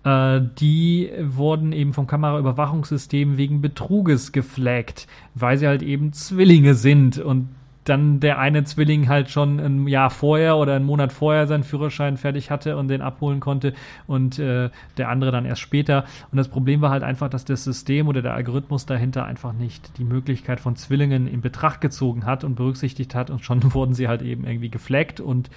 äh, 0.03 0.41
die 0.60 1.12
wurden 1.21 1.73
eben 1.73 1.93
vom 1.93 2.08
Kameraüberwachungssystem 2.08 3.38
wegen 3.38 3.62
Betruges 3.62 4.32
geflaggt, 4.32 5.08
weil 5.36 5.58
sie 5.58 5.67
halt 5.67 5.84
eben 5.84 6.12
Zwillinge 6.12 6.73
sind 6.73 7.19
und 7.19 7.49
dann 7.89 8.19
der 8.19 8.39
eine 8.39 8.63
Zwilling 8.63 9.08
halt 9.08 9.30
schon 9.30 9.60
ein 9.60 9.88
Jahr 9.88 10.10
vorher 10.10 10.58
oder 10.58 10.76
einen 10.76 10.86
Monat 10.86 11.13
vorher 11.13 11.47
seinen 11.47 11.63
Führerschein 11.63 12.17
fertig 12.17 12.52
hatte 12.52 12.78
und 12.78 12.88
den 12.88 13.02
abholen 13.02 13.39
konnte 13.39 13.73
und 14.08 14.39
äh, 14.39 14.69
der 14.97 15.10
andere 15.10 15.32
dann 15.32 15.45
erst 15.45 15.62
später. 15.62 16.06
Und 16.32 16.38
das 16.38 16.47
Problem 16.47 16.82
war 16.82 16.89
halt 16.89 17.04
einfach, 17.04 17.30
dass 17.30 17.45
das 17.45 17.63
System 17.63 18.08
oder 18.08 18.21
der 18.21 18.34
Algorithmus 18.34 18.86
dahinter 18.86 19.26
einfach 19.26 19.54
nicht 19.54 19.97
die 19.97 20.04
Möglichkeit 20.04 20.60
von 20.60 20.76
Zwillingen 20.76 21.28
in 21.28 21.41
Betracht 21.41 21.82
gezogen 21.82 22.26
hat 22.26 22.43
und 22.43 22.56
berücksichtigt 22.56 23.15
hat 23.15 23.30
und 23.30 23.43
schon 23.43 23.62
wurden 23.73 23.93
sie 23.93 24.08
halt 24.08 24.21
eben 24.21 24.45
irgendwie 24.45 24.69
gefleckt 24.69 25.19
und 25.19 25.50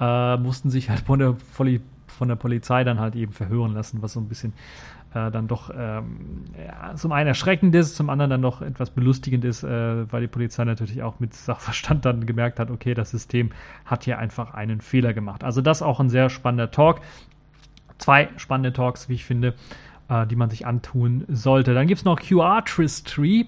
äh, 0.00 0.36
mussten 0.36 0.70
sich 0.70 0.90
halt 0.90 1.00
von 1.00 1.18
der 1.18 1.36
von 2.06 2.28
der 2.28 2.36
Polizei 2.36 2.84
dann 2.84 3.00
halt 3.00 3.14
eben 3.16 3.32
verhören 3.32 3.74
lassen, 3.74 4.02
was 4.02 4.12
so 4.12 4.20
ein 4.20 4.28
bisschen 4.28 4.52
äh, 5.14 5.30
dann 5.30 5.48
doch 5.48 5.70
ähm, 5.76 6.44
ja, 6.56 6.94
zum 6.94 7.12
einen 7.12 7.28
erschreckend 7.28 7.74
ist, 7.74 7.96
zum 7.96 8.10
anderen 8.10 8.30
dann 8.30 8.42
doch 8.42 8.62
etwas 8.62 8.90
belustigend 8.90 9.44
ist, 9.44 9.62
äh, 9.62 10.10
weil 10.12 10.20
die 10.20 10.28
Polizei 10.28 10.64
natürlich 10.64 11.02
auch 11.02 11.20
mit 11.20 11.34
Sachverstand 11.34 12.04
dann 12.04 12.26
gemerkt 12.26 12.58
hat, 12.60 12.70
okay, 12.70 12.94
das 12.94 13.10
System 13.10 13.50
hat 13.84 14.04
hier 14.04 14.18
einfach 14.18 14.54
einen 14.54 14.80
Fehler 14.80 15.14
gemacht. 15.14 15.44
Also 15.44 15.60
das 15.60 15.82
auch 15.82 16.00
ein 16.00 16.10
sehr 16.10 16.30
spannender 16.30 16.70
Talk. 16.70 17.00
Zwei 17.98 18.28
spannende 18.36 18.72
Talks, 18.72 19.08
wie 19.08 19.14
ich 19.14 19.24
finde 19.24 19.54
äh, 20.08 20.26
die 20.26 20.36
man 20.36 20.50
sich 20.50 20.66
antun 20.66 21.24
sollte. 21.28 21.74
Dann 21.74 21.86
gibt 21.86 21.98
es 21.98 22.04
noch 22.04 22.20
QR 22.20 22.64
Tree. 22.64 23.44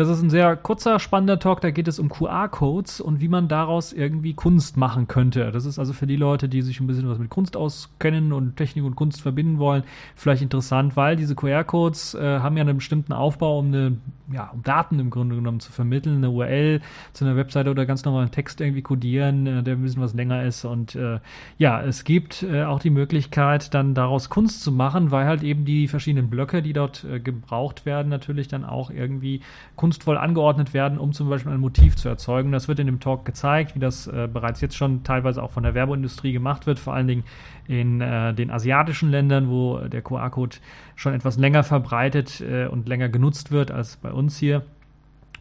Das 0.00 0.08
ist 0.08 0.22
ein 0.22 0.30
sehr 0.30 0.56
kurzer, 0.56 0.98
spannender 0.98 1.38
Talk. 1.38 1.60
Da 1.60 1.70
geht 1.70 1.86
es 1.86 1.98
um 1.98 2.08
QR-Codes 2.08 3.02
und 3.02 3.20
wie 3.20 3.28
man 3.28 3.48
daraus 3.48 3.92
irgendwie 3.92 4.32
Kunst 4.32 4.78
machen 4.78 5.08
könnte. 5.08 5.50
Das 5.52 5.66
ist 5.66 5.78
also 5.78 5.92
für 5.92 6.06
die 6.06 6.16
Leute, 6.16 6.48
die 6.48 6.62
sich 6.62 6.80
ein 6.80 6.86
bisschen 6.86 7.06
was 7.06 7.18
mit 7.18 7.28
Kunst 7.28 7.54
auskennen 7.54 8.32
und 8.32 8.56
Technik 8.56 8.86
und 8.86 8.96
Kunst 8.96 9.20
verbinden 9.20 9.58
wollen, 9.58 9.82
vielleicht 10.16 10.40
interessant, 10.40 10.96
weil 10.96 11.16
diese 11.16 11.34
QR-Codes 11.34 12.14
äh, 12.14 12.38
haben 12.38 12.56
ja 12.56 12.62
einen 12.62 12.78
bestimmten 12.78 13.12
Aufbau, 13.12 13.58
um 13.58 13.66
eine, 13.66 13.98
ja, 14.32 14.48
um 14.54 14.62
Daten 14.62 15.00
im 15.00 15.10
Grunde 15.10 15.34
genommen 15.34 15.60
zu 15.60 15.70
vermitteln, 15.70 16.16
eine 16.16 16.30
URL 16.30 16.80
zu 17.12 17.26
einer 17.26 17.36
Webseite 17.36 17.70
oder 17.70 17.84
ganz 17.84 18.02
normalen 18.06 18.30
Text 18.30 18.62
irgendwie 18.62 18.80
codieren, 18.80 19.46
äh, 19.46 19.62
der 19.62 19.74
ein 19.74 19.82
bisschen 19.82 20.00
was 20.00 20.14
länger 20.14 20.44
ist. 20.44 20.64
Und 20.64 20.94
äh, 20.94 21.18
ja, 21.58 21.82
es 21.82 22.04
gibt 22.04 22.42
äh, 22.42 22.62
auch 22.64 22.80
die 22.80 22.88
Möglichkeit, 22.88 23.74
dann 23.74 23.92
daraus 23.92 24.30
Kunst 24.30 24.62
zu 24.62 24.72
machen, 24.72 25.10
weil 25.10 25.26
halt 25.26 25.42
eben 25.42 25.66
die 25.66 25.88
verschiedenen 25.88 26.30
Blöcke, 26.30 26.62
die 26.62 26.72
dort 26.72 27.04
äh, 27.04 27.20
gebraucht 27.20 27.84
werden, 27.84 28.08
natürlich 28.08 28.48
dann 28.48 28.64
auch 28.64 28.90
irgendwie 28.90 29.42
kunstvoll 29.90 30.18
angeordnet 30.18 30.72
werden, 30.72 30.98
um 30.98 31.12
zum 31.12 31.28
Beispiel 31.28 31.50
ein 31.50 31.58
Motiv 31.58 31.96
zu 31.96 32.08
erzeugen. 32.08 32.52
Das 32.52 32.68
wird 32.68 32.78
in 32.78 32.86
dem 32.86 33.00
Talk 33.00 33.24
gezeigt, 33.24 33.74
wie 33.74 33.80
das 33.80 34.06
äh, 34.06 34.28
bereits 34.32 34.60
jetzt 34.60 34.76
schon 34.76 35.02
teilweise 35.02 35.42
auch 35.42 35.50
von 35.50 35.64
der 35.64 35.74
Werbeindustrie 35.74 36.32
gemacht 36.32 36.68
wird, 36.68 36.78
vor 36.78 36.94
allen 36.94 37.08
Dingen 37.08 37.24
in 37.66 38.00
äh, 38.00 38.32
den 38.32 38.52
asiatischen 38.52 39.10
Ländern, 39.10 39.50
wo 39.50 39.78
der 39.78 40.00
QR-Code 40.00 40.58
schon 40.94 41.12
etwas 41.12 41.38
länger 41.38 41.64
verbreitet 41.64 42.40
äh, 42.40 42.68
und 42.68 42.88
länger 42.88 43.08
genutzt 43.08 43.50
wird 43.50 43.72
als 43.72 43.96
bei 43.96 44.12
uns 44.12 44.38
hier. 44.38 44.62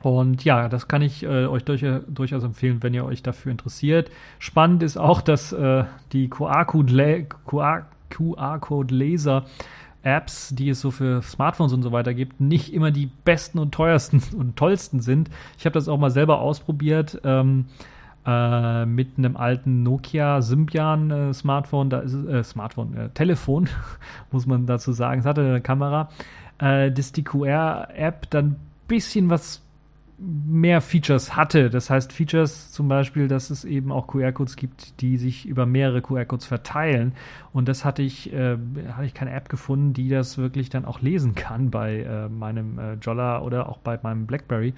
Und 0.02 0.44
ja, 0.44 0.68
das 0.68 0.88
kann 0.88 1.04
ich 1.04 1.22
äh, 1.22 1.46
euch 1.46 1.64
durch, 1.64 1.86
durchaus 2.08 2.44
empfehlen, 2.44 2.82
wenn 2.82 2.96
ihr 2.96 3.06
euch 3.06 3.22
dafür 3.22 3.52
interessiert. 3.52 4.10
Spannend 4.40 4.82
ist 4.82 4.98
auch, 4.98 5.22
dass 5.22 5.54
äh, 5.54 5.84
die 6.12 6.28
QR-Code-Laser 6.28 7.28
QR 7.46 7.86
QR 8.10 8.60
Apps, 10.10 10.50
die 10.56 10.70
es 10.70 10.82
so 10.82 10.92
für 10.92 11.22
Smartphones 11.22 11.74
und 11.74 11.84
so 11.84 11.92
weiter 11.92 12.14
gibt, 12.14 12.42
nicht 12.42 12.74
immer 12.74 12.92
die 12.92 13.08
besten 13.08 13.60
und 13.60 13.74
teuersten 13.74 14.22
und 14.38 14.56
tollsten 14.56 15.00
sind. 15.00 15.30
Ich 15.58 15.66
habe 15.66 15.74
das 15.74 15.88
auch 15.88 15.98
mal 15.98 16.12
selber 16.12 16.40
ausprobiert 16.42 17.22
ähm, 17.24 17.66
äh, 18.26 18.86
mit 18.86 19.18
einem 19.18 19.38
alten 19.38 19.84
Nokia 19.84 20.42
Symbian 20.42 21.12
äh, 21.12 21.34
Smartphone, 21.34 21.90
da 21.90 22.00
ist 22.00 22.14
es, 22.14 22.26
äh, 22.26 22.44
Smartphone, 22.44 22.96
äh, 22.96 23.10
Telefon, 23.10 23.70
muss 24.32 24.46
man 24.46 24.66
dazu 24.66 24.92
sagen. 24.92 25.22
Es 25.22 25.26
hatte 25.26 25.42
eine 25.42 25.62
Kamera, 25.62 26.10
äh, 26.60 26.92
dass 26.92 27.12
die 27.12 27.24
QR-App 27.24 28.30
dann 28.30 28.46
ein 28.46 28.56
bisschen 28.88 29.30
was 29.30 29.62
mehr 30.22 30.82
Features 30.82 31.36
hatte. 31.36 31.70
Das 31.70 31.90
heißt 31.90 32.12
Features 32.12 32.72
zum 32.72 32.88
Beispiel, 32.88 33.28
dass 33.28 33.50
es 33.50 33.64
eben 33.64 33.92
auch 33.92 34.08
QR-Codes 34.08 34.56
gibt, 34.56 35.02
die 35.02 35.18
sich 35.18 35.46
über 35.46 35.66
mehrere 35.66 36.02
QR-Codes 36.02 36.46
verteilen. 36.46 37.14
Und 37.54 37.70
das 37.70 37.86
hatte 37.86 38.02
ich, 38.02 38.34
äh, 38.34 38.58
hatte 38.92 39.06
ich 39.06 39.14
keine 39.14 39.32
App 39.32 39.50
gefunden, 39.50 39.94
die 39.94 40.10
das 40.10 40.38
wirklich 40.38 40.70
dann 40.70 40.86
auch 40.86 41.02
lesen 41.02 41.36
kann 41.36 41.72
bei 41.72 42.02
äh, 42.02 42.30
meinem 42.30 42.78
äh, 42.80 42.94
Jolla 42.96 43.42
oder 43.42 43.70
auch 43.70 43.78
bei 43.78 44.00
meinem 44.02 44.26
BlackBerry 44.28 44.74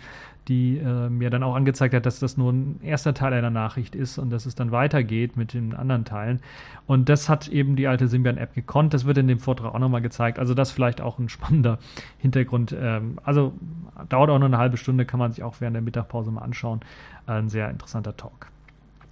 die 0.51 0.79
äh, 0.79 1.09
mir 1.09 1.29
dann 1.29 1.43
auch 1.43 1.55
angezeigt 1.55 1.93
hat, 1.93 2.05
dass 2.05 2.19
das 2.19 2.35
nur 2.35 2.51
ein 2.51 2.81
erster 2.83 3.13
Teil 3.13 3.33
einer 3.33 3.49
Nachricht 3.49 3.95
ist 3.95 4.17
und 4.17 4.29
dass 4.31 4.45
es 4.45 4.53
dann 4.53 4.71
weitergeht 4.71 5.37
mit 5.37 5.53
den 5.53 5.73
anderen 5.73 6.03
Teilen. 6.03 6.41
Und 6.85 7.07
das 7.07 7.29
hat 7.29 7.47
eben 7.47 7.77
die 7.77 7.87
alte 7.87 8.09
Symbian-App 8.09 8.53
gekonnt. 8.53 8.93
Das 8.93 9.05
wird 9.05 9.17
in 9.17 9.29
dem 9.29 9.39
Vortrag 9.39 9.73
auch 9.73 9.79
nochmal 9.79 10.01
gezeigt. 10.01 10.39
Also 10.39 10.53
das 10.53 10.71
vielleicht 10.71 10.99
auch 10.99 11.19
ein 11.19 11.29
spannender 11.29 11.79
Hintergrund. 12.17 12.75
Ähm, 12.77 13.17
also 13.23 13.53
dauert 14.09 14.29
auch 14.29 14.39
nur 14.39 14.49
eine 14.49 14.57
halbe 14.57 14.75
Stunde, 14.75 15.05
kann 15.05 15.19
man 15.19 15.31
sich 15.31 15.41
auch 15.41 15.55
während 15.59 15.75
der 15.75 15.81
Mittagpause 15.81 16.31
mal 16.31 16.41
anschauen. 16.41 16.81
ein 17.27 17.47
sehr 17.47 17.69
interessanter 17.69 18.17
Talk. 18.17 18.47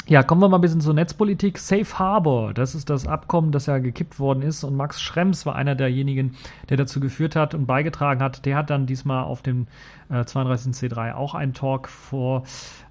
Ja, 0.09 0.23
kommen 0.23 0.41
wir 0.41 0.49
mal 0.49 0.57
ein 0.57 0.61
bisschen 0.61 0.81
zur 0.81 0.95
Netzpolitik. 0.95 1.59
Safe 1.59 1.99
Harbor, 1.99 2.51
das 2.55 2.73
ist 2.73 2.89
das 2.89 3.05
Abkommen, 3.05 3.51
das 3.51 3.67
ja 3.67 3.77
gekippt 3.77 4.19
worden 4.19 4.41
ist. 4.41 4.63
Und 4.63 4.75
Max 4.75 4.99
Schrems 4.99 5.45
war 5.45 5.53
einer 5.53 5.75
derjenigen, 5.75 6.35
der 6.67 6.77
dazu 6.77 6.99
geführt 6.99 7.35
hat 7.35 7.53
und 7.53 7.67
beigetragen 7.67 8.19
hat. 8.23 8.43
Der 8.47 8.55
hat 8.55 8.71
dann 8.71 8.87
diesmal 8.87 9.23
auf 9.23 9.43
dem 9.43 9.67
äh, 10.09 10.21
32C3 10.21 11.13
auch 11.13 11.35
einen 11.35 11.53
Talk 11.53 11.87
vor 11.89 12.41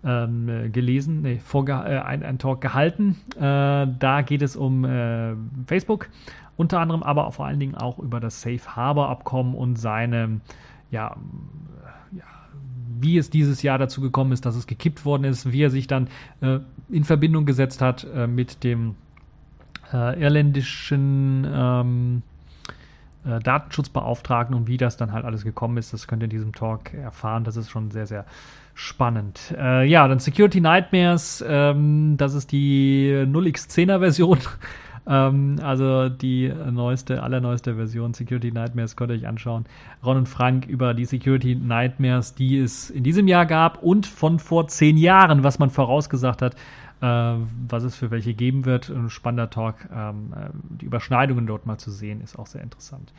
ähm, 0.04 0.70
gelesen, 0.70 1.22
nee, 1.22 1.40
vorge 1.44 1.72
äh, 1.72 1.98
ein, 1.98 2.22
einen 2.22 2.38
Talk 2.38 2.60
gehalten. 2.60 3.16
Äh, 3.34 3.40
da 3.40 4.22
geht 4.24 4.42
es 4.42 4.54
um 4.54 4.84
äh, 4.84 5.34
Facebook, 5.66 6.10
unter 6.56 6.78
anderem 6.78 7.02
aber 7.02 7.32
vor 7.32 7.46
allen 7.46 7.58
Dingen 7.58 7.74
auch 7.74 7.98
über 7.98 8.20
das 8.20 8.42
Safe 8.42 8.76
Harbor 8.76 9.08
Abkommen 9.08 9.56
und 9.56 9.74
seine 9.74 10.40
ja, 10.92 11.16
wie 13.00 13.18
es 13.18 13.30
dieses 13.30 13.62
Jahr 13.62 13.78
dazu 13.78 14.00
gekommen 14.00 14.32
ist, 14.32 14.46
dass 14.46 14.56
es 14.56 14.66
gekippt 14.66 15.04
worden 15.04 15.24
ist, 15.24 15.52
wie 15.52 15.62
er 15.62 15.70
sich 15.70 15.86
dann 15.86 16.08
äh, 16.40 16.58
in 16.90 17.04
Verbindung 17.04 17.46
gesetzt 17.46 17.80
hat 17.80 18.06
äh, 18.14 18.26
mit 18.26 18.64
dem 18.64 18.94
äh, 19.92 20.20
irländischen 20.20 21.46
ähm, 21.50 22.22
äh, 23.24 23.40
Datenschutzbeauftragten 23.40 24.54
und 24.54 24.68
wie 24.68 24.76
das 24.76 24.96
dann 24.96 25.12
halt 25.12 25.24
alles 25.24 25.44
gekommen 25.44 25.76
ist, 25.76 25.92
das 25.92 26.06
könnt 26.06 26.22
ihr 26.22 26.26
in 26.26 26.30
diesem 26.30 26.52
Talk 26.52 26.94
erfahren. 26.94 27.44
Das 27.44 27.56
ist 27.56 27.70
schon 27.70 27.90
sehr, 27.90 28.06
sehr 28.06 28.24
spannend. 28.74 29.54
Äh, 29.58 29.86
ja, 29.86 30.06
dann 30.06 30.18
Security 30.18 30.60
Nightmares, 30.60 31.44
ähm, 31.46 32.16
das 32.16 32.34
ist 32.34 32.52
die 32.52 33.24
0x10er 33.26 33.98
Version 33.98 34.38
ähm, 35.08 35.56
also 35.62 36.08
die 36.08 36.52
neueste, 36.70 37.22
allerneueste 37.22 37.74
Version 37.76 38.12
Security 38.12 38.52
Nightmares 38.52 38.94
könnt 38.94 39.10
ihr 39.10 39.16
euch 39.16 39.26
anschauen. 39.26 39.64
Ron 40.04 40.18
und 40.18 40.28
Frank 40.28 40.66
über 40.66 40.92
die 40.92 41.06
Security 41.06 41.54
Nightmares, 41.54 42.34
die 42.34 42.58
es 42.58 42.90
in 42.90 43.04
diesem 43.04 43.26
Jahr 43.26 43.46
gab 43.46 43.82
und 43.82 44.06
von 44.06 44.38
vor 44.38 44.68
zehn 44.68 44.98
Jahren, 44.98 45.42
was 45.42 45.58
man 45.58 45.70
vorausgesagt 45.70 46.42
hat, 46.42 46.54
äh, 47.00 47.34
was 47.68 47.84
es 47.84 47.96
für 47.96 48.10
welche 48.10 48.34
geben 48.34 48.66
wird. 48.66 48.90
Ein 48.90 49.08
spannender 49.08 49.48
Talk. 49.48 49.76
Ähm, 49.94 50.34
äh, 50.36 50.50
die 50.80 50.86
Überschneidungen 50.86 51.46
dort 51.46 51.64
mal 51.64 51.78
zu 51.78 51.90
sehen, 51.90 52.20
ist 52.20 52.38
auch 52.38 52.46
sehr 52.46 52.62
interessant. 52.62 53.12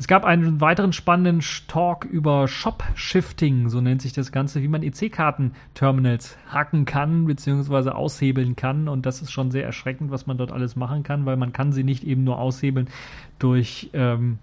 Es 0.00 0.06
gab 0.06 0.24
einen 0.24 0.60
weiteren 0.60 0.92
spannenden 0.92 1.42
Talk 1.66 2.04
über 2.04 2.46
Shop-Shifting, 2.46 3.68
so 3.68 3.80
nennt 3.80 4.00
sich 4.00 4.12
das 4.12 4.30
Ganze, 4.30 4.62
wie 4.62 4.68
man 4.68 4.84
EC-Karten-Terminals 4.84 6.38
hacken 6.48 6.84
kann, 6.84 7.24
beziehungsweise 7.24 7.96
aushebeln 7.96 8.54
kann. 8.54 8.86
Und 8.86 9.06
das 9.06 9.22
ist 9.22 9.32
schon 9.32 9.50
sehr 9.50 9.64
erschreckend, 9.64 10.12
was 10.12 10.28
man 10.28 10.38
dort 10.38 10.52
alles 10.52 10.76
machen 10.76 11.02
kann, 11.02 11.26
weil 11.26 11.36
man 11.36 11.52
kann 11.52 11.72
sie 11.72 11.82
nicht 11.82 12.04
eben 12.04 12.22
nur 12.22 12.38
aushebeln 12.38 12.88
durch 13.40 13.90
ähm, 13.92 14.38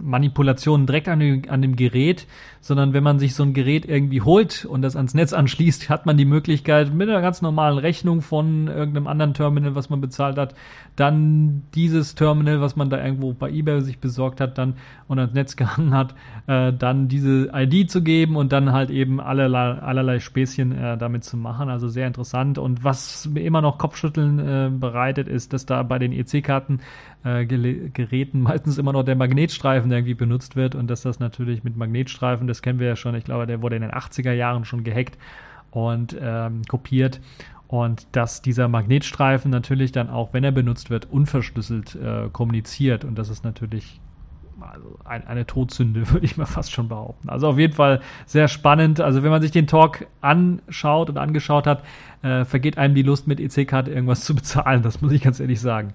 Manipulationen 0.00 0.86
direkt 0.86 1.08
an 1.08 1.20
dem, 1.20 1.42
an 1.48 1.62
dem 1.62 1.76
Gerät, 1.76 2.26
sondern 2.60 2.92
wenn 2.92 3.04
man 3.04 3.18
sich 3.18 3.34
so 3.34 3.42
ein 3.42 3.54
Gerät 3.54 3.86
irgendwie 3.86 4.22
holt 4.22 4.64
und 4.64 4.82
das 4.82 4.96
ans 4.96 5.14
Netz 5.14 5.32
anschließt, 5.32 5.88
hat 5.88 6.06
man 6.06 6.16
die 6.16 6.24
Möglichkeit 6.24 6.92
mit 6.92 7.08
einer 7.08 7.20
ganz 7.20 7.42
normalen 7.42 7.78
Rechnung 7.78 8.22
von 8.22 8.68
irgendeinem 8.68 9.06
anderen 9.06 9.34
Terminal, 9.34 9.74
was 9.74 9.88
man 9.88 10.00
bezahlt 10.00 10.36
hat, 10.36 10.54
dann 10.96 11.62
dieses 11.74 12.14
Terminal, 12.14 12.60
was 12.60 12.74
man 12.74 12.90
da 12.90 13.02
irgendwo 13.02 13.32
bei 13.32 13.50
eBay 13.50 13.82
sich 13.82 13.98
besorgt 13.98 14.40
hat, 14.40 14.58
dann 14.58 14.74
und 15.08 15.18
ans 15.18 15.34
Netz 15.34 15.56
gehangen 15.56 15.94
hat, 15.94 16.14
äh, 16.46 16.72
dann 16.72 17.08
diese 17.08 17.50
ID 17.54 17.90
zu 17.90 18.02
geben 18.02 18.36
und 18.36 18.52
dann 18.52 18.72
halt 18.72 18.90
eben 18.90 19.20
allerlei, 19.20 19.78
allerlei 19.78 20.18
Späßchen 20.18 20.72
äh, 20.72 20.98
damit 20.98 21.24
zu 21.24 21.36
machen. 21.36 21.68
Also 21.68 21.88
sehr 21.88 22.06
interessant. 22.06 22.58
Und 22.58 22.84
was 22.84 23.28
mir 23.28 23.42
immer 23.42 23.62
noch 23.62 23.78
Kopfschütteln 23.78 24.38
äh, 24.38 24.70
bereitet, 24.70 25.28
ist, 25.28 25.52
dass 25.52 25.66
da 25.66 25.82
bei 25.82 25.98
den 25.98 26.12
EC-Karten 26.12 26.80
äh, 27.24 27.44
Geräten 27.46 28.40
meistens 28.40 28.78
immer 28.78 28.92
noch 28.92 29.02
der 29.02 29.16
Magnetstreifen 29.16 29.85
irgendwie 29.90 30.14
benutzt 30.14 30.56
wird 30.56 30.74
und 30.74 30.88
dass 30.88 31.02
das 31.02 31.20
natürlich 31.20 31.64
mit 31.64 31.76
Magnetstreifen, 31.76 32.46
das 32.46 32.62
kennen 32.62 32.78
wir 32.78 32.88
ja 32.88 32.96
schon, 32.96 33.14
ich 33.14 33.24
glaube, 33.24 33.46
der 33.46 33.62
wurde 33.62 33.76
in 33.76 33.82
den 33.82 33.92
80er 33.92 34.32
Jahren 34.32 34.64
schon 34.64 34.84
gehackt 34.84 35.18
und 35.70 36.16
ähm, 36.20 36.62
kopiert 36.68 37.20
und 37.68 38.06
dass 38.12 38.42
dieser 38.42 38.68
Magnetstreifen 38.68 39.50
natürlich 39.50 39.92
dann 39.92 40.08
auch, 40.10 40.32
wenn 40.32 40.44
er 40.44 40.52
benutzt 40.52 40.90
wird, 40.90 41.10
unverschlüsselt 41.10 41.96
äh, 41.96 42.28
kommuniziert 42.30 43.04
und 43.04 43.16
das 43.18 43.28
ist 43.28 43.44
natürlich 43.44 44.00
also 44.60 44.98
ein, 45.04 45.26
eine 45.26 45.46
Todsünde, 45.46 46.10
würde 46.10 46.24
ich 46.24 46.36
mal 46.36 46.46
fast 46.46 46.72
schon 46.72 46.88
behaupten. 46.88 47.28
Also 47.28 47.48
auf 47.48 47.58
jeden 47.58 47.74
Fall 47.74 48.00
sehr 48.24 48.48
spannend. 48.48 49.00
Also 49.00 49.22
wenn 49.22 49.30
man 49.30 49.42
sich 49.42 49.50
den 49.50 49.66
Talk 49.66 50.06
anschaut 50.20 51.10
und 51.10 51.18
angeschaut 51.18 51.66
hat, 51.66 51.82
äh, 52.22 52.44
vergeht 52.44 52.78
einem 52.78 52.94
die 52.94 53.02
Lust 53.02 53.26
mit 53.26 53.40
EC-Karte 53.40 53.90
irgendwas 53.90 54.24
zu 54.24 54.34
bezahlen. 54.34 54.82
Das 54.82 55.00
muss 55.00 55.12
ich 55.12 55.22
ganz 55.22 55.40
ehrlich 55.40 55.60
sagen. 55.60 55.92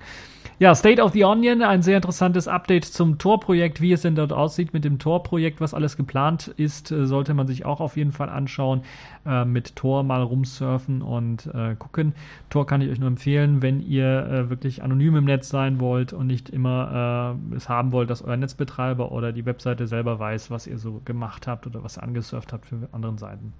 Ja, 0.60 0.75
State 0.75 1.01
of 1.01 1.13
the 1.13 1.25
Onion, 1.25 1.63
ein 1.63 1.81
sehr 1.81 1.95
interessantes 1.95 2.47
Update 2.47 2.86
zum 2.86 3.17
Tor-Projekt, 3.17 3.81
wie 3.81 3.93
es 3.93 4.03
denn 4.03 4.13
dort 4.13 4.31
aussieht 4.31 4.73
mit 4.73 4.84
dem 4.84 4.99
Tor-Projekt, 4.99 5.60
was 5.60 5.73
alles 5.73 5.97
geplant 5.97 6.53
ist, 6.57 6.91
äh, 6.91 7.07
sollte 7.07 7.34
man 7.34 7.47
sich 7.47 7.65
auch 7.65 7.79
auf 7.79 7.97
jeden 7.97 8.12
Fall 8.12 8.29
anschauen. 8.29 8.84
Äh, 9.23 9.45
mit 9.45 9.75
Tor 9.75 10.01
mal 10.01 10.23
rumsurfen 10.23 11.03
und 11.03 11.45
äh, 11.53 11.75
gucken. 11.75 12.15
Tor 12.49 12.65
kann 12.65 12.81
ich 12.81 12.89
euch 12.89 12.99
nur 12.99 13.07
empfehlen, 13.07 13.62
wenn 13.62 13.79
ihr 13.79 14.25
äh, 14.25 14.49
wirklich 14.49 14.81
anonym 14.81 15.15
im 15.15 15.25
Netz 15.25 15.49
sein 15.49 15.79
wollt 15.79 16.12
und 16.12 16.25
nicht 16.25 16.49
immer 16.49 17.38
äh, 17.51 17.55
es 17.55 17.69
haben 17.69 17.91
wollt, 17.91 18.10
dass 18.10 18.23
euer 18.23 18.38
Netzbetreiber 18.38 19.12
oder 19.12 19.31
die 19.31 19.45
Webseite 19.45 19.86
selber 19.86 20.17
weiß, 20.17 20.49
was 20.49 20.65
ihr 20.65 20.79
so 20.79 21.01
gemacht 21.05 21.45
habt 21.45 21.67
oder 21.67 21.84
was 21.84 21.99
ihr 21.99 22.03
angesurft 22.03 22.51
habt 22.51 22.65
für 22.65 22.89
andere 22.91 23.15
Seiten. 23.19 23.53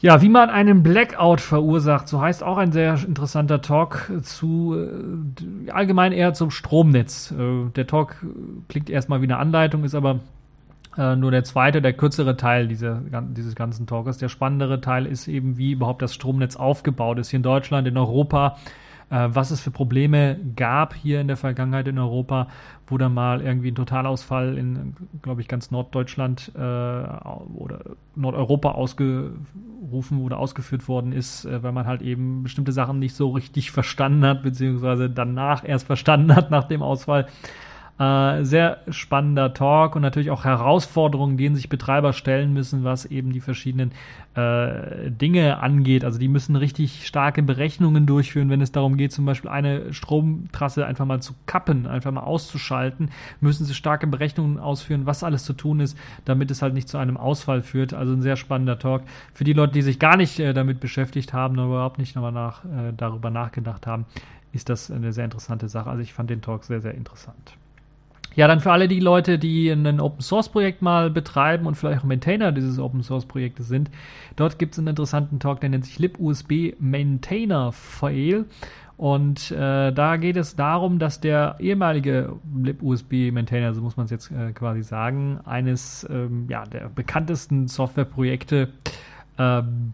Ja, 0.00 0.20
wie 0.20 0.28
man 0.28 0.50
einen 0.50 0.82
Blackout 0.82 1.40
verursacht, 1.40 2.06
so 2.06 2.20
heißt 2.20 2.42
auch 2.42 2.58
ein 2.58 2.70
sehr 2.70 2.98
interessanter 3.06 3.62
Talk 3.62 4.12
zu 4.22 4.76
äh, 4.76 5.70
allgemein 5.70 6.12
eher 6.12 6.34
zum 6.34 6.50
Stromnetz. 6.50 7.32
Äh, 7.32 7.70
der 7.74 7.86
Talk 7.86 8.16
klingt 8.68 8.90
erstmal 8.90 9.22
wie 9.22 9.26
eine 9.26 9.38
Anleitung, 9.38 9.84
ist 9.84 9.94
aber 9.94 10.20
äh, 10.98 11.16
nur 11.16 11.30
der 11.30 11.44
zweite, 11.44 11.80
der 11.80 11.94
kürzere 11.94 12.36
Teil 12.36 12.68
dieser, 12.68 13.00
dieses 13.30 13.54
ganzen 13.54 13.86
Talkes. 13.86 14.18
Der 14.18 14.28
spannendere 14.28 14.82
Teil 14.82 15.06
ist 15.06 15.28
eben, 15.28 15.56
wie 15.56 15.72
überhaupt 15.72 16.02
das 16.02 16.14
Stromnetz 16.14 16.56
aufgebaut 16.56 17.18
ist 17.18 17.30
hier 17.30 17.38
in 17.38 17.42
Deutschland, 17.42 17.88
in 17.88 17.96
Europa 17.96 18.58
was 19.08 19.52
es 19.52 19.60
für 19.60 19.70
Probleme 19.70 20.36
gab 20.56 20.92
hier 20.94 21.20
in 21.20 21.28
der 21.28 21.36
Vergangenheit 21.36 21.86
in 21.86 21.96
Europa, 21.96 22.48
wo 22.88 22.98
dann 22.98 23.14
mal 23.14 23.40
irgendwie 23.40 23.70
ein 23.70 23.76
Totalausfall 23.76 24.58
in, 24.58 24.96
glaube 25.22 25.40
ich, 25.40 25.46
ganz 25.46 25.70
Norddeutschland 25.70 26.50
äh, 26.56 26.58
oder 26.58 27.82
Nordeuropa 28.16 28.70
ausgerufen 29.86 30.22
oder 30.22 30.38
ausgeführt 30.38 30.88
worden 30.88 31.12
ist, 31.12 31.44
äh, 31.44 31.62
weil 31.62 31.72
man 31.72 31.86
halt 31.86 32.02
eben 32.02 32.42
bestimmte 32.42 32.72
Sachen 32.72 32.98
nicht 32.98 33.14
so 33.14 33.30
richtig 33.30 33.70
verstanden 33.70 34.24
hat, 34.24 34.42
beziehungsweise 34.42 35.08
danach 35.08 35.66
erst 35.66 35.86
verstanden 35.86 36.34
hat 36.34 36.50
nach 36.50 36.64
dem 36.64 36.82
Ausfall. 36.82 37.26
Äh, 37.98 38.44
sehr 38.44 38.82
spannender 38.90 39.54
Talk 39.54 39.96
und 39.96 40.02
natürlich 40.02 40.30
auch 40.30 40.44
Herausforderungen, 40.44 41.38
denen 41.38 41.56
sich 41.56 41.70
Betreiber 41.70 42.12
stellen 42.12 42.52
müssen, 42.52 42.84
was 42.84 43.06
eben 43.06 43.32
die 43.32 43.40
verschiedenen 43.40 43.92
äh, 44.34 45.10
Dinge 45.10 45.60
angeht. 45.60 46.04
Also 46.04 46.18
die 46.18 46.28
müssen 46.28 46.56
richtig 46.56 47.06
starke 47.06 47.42
Berechnungen 47.42 48.04
durchführen, 48.04 48.50
wenn 48.50 48.60
es 48.60 48.70
darum 48.70 48.98
geht, 48.98 49.12
zum 49.12 49.24
Beispiel 49.24 49.48
eine 49.48 49.94
Stromtrasse 49.94 50.84
einfach 50.84 51.06
mal 51.06 51.22
zu 51.22 51.32
kappen, 51.46 51.86
einfach 51.86 52.12
mal 52.12 52.20
auszuschalten, 52.20 53.12
müssen 53.40 53.64
sie 53.64 53.72
starke 53.72 54.06
Berechnungen 54.06 54.58
ausführen, 54.58 55.06
was 55.06 55.24
alles 55.24 55.44
zu 55.44 55.54
tun 55.54 55.80
ist, 55.80 55.96
damit 56.26 56.50
es 56.50 56.60
halt 56.60 56.74
nicht 56.74 56.90
zu 56.90 56.98
einem 56.98 57.16
Ausfall 57.16 57.62
führt. 57.62 57.94
Also 57.94 58.12
ein 58.12 58.20
sehr 58.20 58.36
spannender 58.36 58.78
Talk. 58.78 59.04
Für 59.32 59.44
die 59.44 59.54
Leute, 59.54 59.72
die 59.72 59.82
sich 59.82 59.98
gar 59.98 60.18
nicht 60.18 60.38
äh, 60.38 60.52
damit 60.52 60.80
beschäftigt 60.80 61.32
haben, 61.32 61.54
überhaupt 61.54 61.98
nicht 61.98 62.14
nochmal 62.14 62.32
nach, 62.32 62.62
äh, 62.66 62.92
darüber 62.94 63.30
nachgedacht 63.30 63.86
haben, 63.86 64.04
ist 64.52 64.68
das 64.68 64.90
eine 64.90 65.14
sehr 65.14 65.24
interessante 65.24 65.70
Sache. 65.70 65.88
Also 65.88 66.02
ich 66.02 66.12
fand 66.12 66.28
den 66.28 66.42
Talk 66.42 66.64
sehr, 66.64 66.82
sehr 66.82 66.94
interessant. 66.94 67.56
Ja, 68.36 68.46
dann 68.46 68.60
für 68.60 68.70
alle 68.70 68.86
die 68.86 69.00
Leute, 69.00 69.38
die 69.38 69.70
ein 69.70 69.98
Open 69.98 70.20
Source 70.20 70.50
Projekt 70.50 70.82
mal 70.82 71.10
betreiben 71.10 71.66
und 71.66 71.74
vielleicht 71.74 72.02
auch 72.02 72.04
Maintainer 72.04 72.52
dieses 72.52 72.78
Open 72.78 73.02
Source 73.02 73.24
Projektes 73.24 73.66
sind, 73.66 73.90
dort 74.36 74.58
gibt 74.58 74.74
es 74.74 74.78
einen 74.78 74.88
interessanten 74.88 75.40
Talk, 75.40 75.60
der 75.60 75.70
nennt 75.70 75.86
sich 75.86 75.98
libusb 75.98 76.52
Maintainer 76.78 77.72
Fail. 77.72 78.44
Und 78.98 79.50
äh, 79.50 79.92
da 79.92 80.16
geht 80.16 80.36
es 80.36 80.56
darum, 80.56 80.98
dass 80.98 81.20
der 81.20 81.56
ehemalige 81.58 82.34
libusb-Maintainer, 82.62 83.74
so 83.74 83.82
muss 83.82 83.96
man 83.96 84.04
es 84.04 84.10
jetzt 84.10 84.30
äh, 84.30 84.52
quasi 84.52 84.82
sagen, 84.82 85.38
eines 85.44 86.06
ähm, 86.08 86.46
ja, 86.48 86.64
der 86.64 86.88
bekanntesten 86.88 87.68
Softwareprojekte, 87.68 88.70
ähm, 89.38 89.92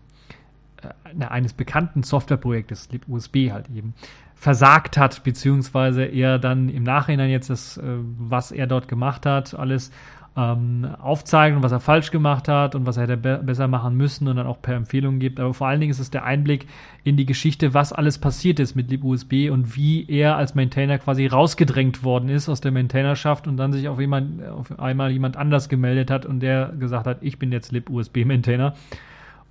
äh, 0.83 1.25
eines 1.25 1.53
bekannten 1.53 2.05
Softwareprojektes, 2.05 2.91
libusb 2.93 3.35
halt 3.51 3.69
eben, 3.75 3.95
versagt 4.43 4.97
hat, 4.97 5.23
beziehungsweise 5.23 6.03
er 6.03 6.41
dann 6.41 6.69
im 6.69 6.83
Nachhinein 6.83 7.31
jetzt 7.31 7.49
das, 7.49 7.77
äh, 7.77 7.83
was 8.19 8.51
er 8.51 8.67
dort 8.67 8.89
gemacht 8.89 9.25
hat, 9.25 9.55
alles 9.55 9.93
ähm, 10.37 10.97
aufzeigen 11.01 11.59
und 11.59 11.63
was 11.63 11.71
er 11.71 11.79
falsch 11.79 12.11
gemacht 12.11 12.49
hat 12.49 12.75
und 12.75 12.85
was 12.85 12.97
er 12.97 13.05
hätte 13.05 13.17
be 13.17 13.41
besser 13.41 13.69
machen 13.69 13.97
müssen 13.97 14.27
und 14.27 14.35
dann 14.35 14.49
auch 14.49 14.61
per 14.61 14.75
Empfehlung 14.75 15.21
gibt. 15.21 15.39
Aber 15.39 15.55
vor 15.55 15.69
allen 15.69 15.79
Dingen 15.79 15.93
ist 15.93 16.01
es 16.01 16.11
der 16.11 16.25
Einblick 16.25 16.67
in 17.05 17.17
die 17.17 17.25
Geschichte, 17.25 17.73
was 17.73 17.93
alles 17.93 18.19
passiert 18.19 18.59
ist 18.59 18.75
mit 18.75 18.91
libusb 18.91 19.33
und 19.49 19.77
wie 19.77 20.11
er 20.11 20.37
als 20.37 20.57
Maintainer 20.57 20.99
quasi 20.99 21.29
rausgedrängt 21.29 22.03
worden 22.03 22.29
ist 22.29 22.49
aus 22.49 22.61
der 22.61 22.73
Maintainerschaft 22.73 23.47
und 23.47 23.57
dann 23.59 23.73
sich 23.73 23.87
auf, 23.87 24.01
jemand, 24.01 24.45
auf 24.45 24.77
einmal 24.81 25.13
jemand 25.13 25.37
anders 25.37 25.69
gemeldet 25.69 26.11
hat 26.11 26.27
und 26.27 26.41
der 26.41 26.73
gesagt 26.81 27.07
hat, 27.07 27.19
ich 27.21 27.39
bin 27.39 27.53
jetzt 27.53 27.71
libusb-Maintainer 27.71 28.75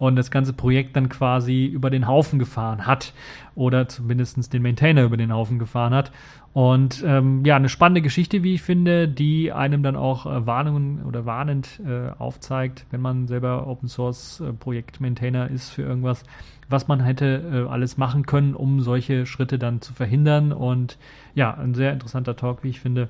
und 0.01 0.15
das 0.15 0.31
ganze 0.31 0.51
Projekt 0.51 0.95
dann 0.95 1.09
quasi 1.09 1.67
über 1.67 1.91
den 1.91 2.07
Haufen 2.07 2.39
gefahren 2.39 2.87
hat 2.87 3.13
oder 3.53 3.87
zumindest 3.87 4.51
den 4.51 4.63
Maintainer 4.63 5.03
über 5.03 5.15
den 5.15 5.31
Haufen 5.31 5.59
gefahren 5.59 5.93
hat. 5.93 6.11
Und 6.53 7.03
ähm, 7.05 7.45
ja, 7.45 7.55
eine 7.55 7.69
spannende 7.69 8.01
Geschichte, 8.01 8.41
wie 8.41 8.55
ich 8.55 8.63
finde, 8.63 9.07
die 9.07 9.51
einem 9.51 9.83
dann 9.83 9.95
auch 9.95 10.25
äh, 10.25 10.47
Warnungen 10.47 11.03
oder 11.03 11.27
warnend 11.27 11.79
äh, 11.85 12.09
aufzeigt, 12.17 12.87
wenn 12.89 12.99
man 12.99 13.27
selber 13.27 13.67
Open 13.67 13.87
Source 13.87 14.39
äh, 14.39 14.51
Projekt 14.53 15.01
Maintainer 15.01 15.51
ist 15.51 15.69
für 15.69 15.83
irgendwas, 15.83 16.23
was 16.67 16.87
man 16.87 17.01
hätte 17.01 17.67
äh, 17.67 17.71
alles 17.71 17.97
machen 17.97 18.25
können, 18.25 18.55
um 18.55 18.81
solche 18.81 19.27
Schritte 19.27 19.59
dann 19.59 19.81
zu 19.81 19.93
verhindern. 19.93 20.51
Und 20.51 20.97
ja, 21.35 21.53
ein 21.53 21.75
sehr 21.75 21.93
interessanter 21.93 22.35
Talk, 22.35 22.63
wie 22.63 22.69
ich 22.69 22.79
finde. 22.79 23.09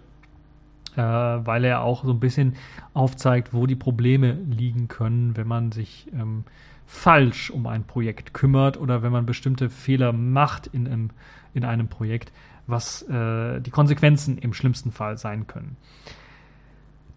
Äh, 0.95 1.01
weil 1.01 1.63
er 1.63 1.81
auch 1.81 2.03
so 2.03 2.11
ein 2.11 2.19
bisschen 2.19 2.55
aufzeigt, 2.93 3.53
wo 3.53 3.65
die 3.65 3.75
Probleme 3.75 4.33
liegen 4.33 4.89
können, 4.89 5.37
wenn 5.37 5.47
man 5.47 5.71
sich 5.71 6.11
ähm, 6.13 6.43
falsch 6.85 7.49
um 7.49 7.65
ein 7.67 7.85
Projekt 7.85 8.33
kümmert 8.33 8.77
oder 8.77 9.01
wenn 9.01 9.13
man 9.13 9.25
bestimmte 9.25 9.69
Fehler 9.69 10.11
macht 10.11 10.67
in 10.67 10.87
einem, 10.87 11.09
in 11.53 11.63
einem 11.63 11.87
Projekt, 11.87 12.33
was 12.67 13.03
äh, 13.03 13.61
die 13.61 13.71
Konsequenzen 13.71 14.37
im 14.37 14.53
schlimmsten 14.53 14.91
Fall 14.91 15.17
sein 15.17 15.47
können. 15.47 15.77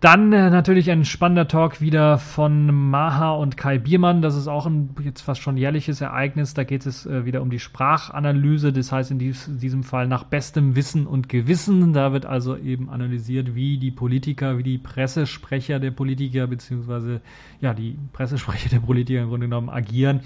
Dann 0.04 0.34
äh, 0.34 0.50
natürlich 0.50 0.90
ein 0.90 1.06
spannender 1.06 1.48
Talk 1.48 1.80
wieder 1.80 2.18
von 2.18 2.90
Maha 2.90 3.30
und 3.30 3.56
Kai 3.56 3.78
Biermann. 3.78 4.20
Das 4.20 4.36
ist 4.36 4.48
auch 4.48 4.66
ein 4.66 4.94
jetzt 5.02 5.22
fast 5.22 5.40
schon 5.40 5.56
jährliches 5.56 6.02
Ereignis. 6.02 6.52
Da 6.52 6.62
geht 6.62 6.84
es 6.84 7.06
äh, 7.06 7.24
wieder 7.24 7.40
um 7.40 7.48
die 7.48 7.58
Sprachanalyse. 7.58 8.70
Das 8.74 8.92
heißt 8.92 9.12
in 9.12 9.18
dies, 9.18 9.48
diesem 9.50 9.82
Fall 9.82 10.06
nach 10.06 10.24
bestem 10.24 10.76
Wissen 10.76 11.06
und 11.06 11.30
Gewissen. 11.30 11.94
Da 11.94 12.12
wird 12.12 12.26
also 12.26 12.54
eben 12.54 12.90
analysiert, 12.90 13.54
wie 13.54 13.78
die 13.78 13.90
Politiker, 13.90 14.58
wie 14.58 14.62
die 14.62 14.76
Pressesprecher 14.76 15.80
der 15.80 15.92
Politiker, 15.92 16.48
beziehungsweise 16.48 17.22
ja, 17.62 17.72
die 17.72 17.96
Pressesprecher 18.12 18.68
der 18.68 18.80
Politiker 18.80 19.22
im 19.22 19.30
Grunde 19.30 19.46
genommen 19.46 19.70
agieren. 19.70 20.20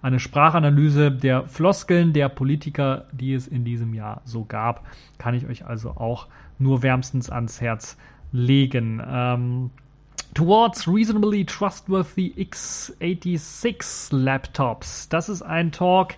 Eine 0.00 0.20
Sprachanalyse 0.20 1.10
der 1.10 1.48
Floskeln 1.48 2.12
der 2.12 2.28
Politiker, 2.28 3.06
die 3.10 3.34
es 3.34 3.48
in 3.48 3.64
diesem 3.64 3.94
Jahr 3.94 4.22
so 4.24 4.44
gab, 4.44 4.86
kann 5.18 5.34
ich 5.34 5.48
euch 5.48 5.66
also 5.66 5.90
auch 5.90 6.28
nur 6.60 6.84
wärmstens 6.84 7.30
ans 7.30 7.60
Herz 7.60 7.96
legen. 7.96 8.13
Ähm, 8.34 9.70
Towards 10.34 10.88
Reasonably 10.88 11.44
Trustworthy 11.44 12.34
x86 12.36 14.14
Laptops. 14.14 15.08
Das 15.08 15.28
ist 15.28 15.42
ein 15.42 15.70
Talk, 15.70 16.14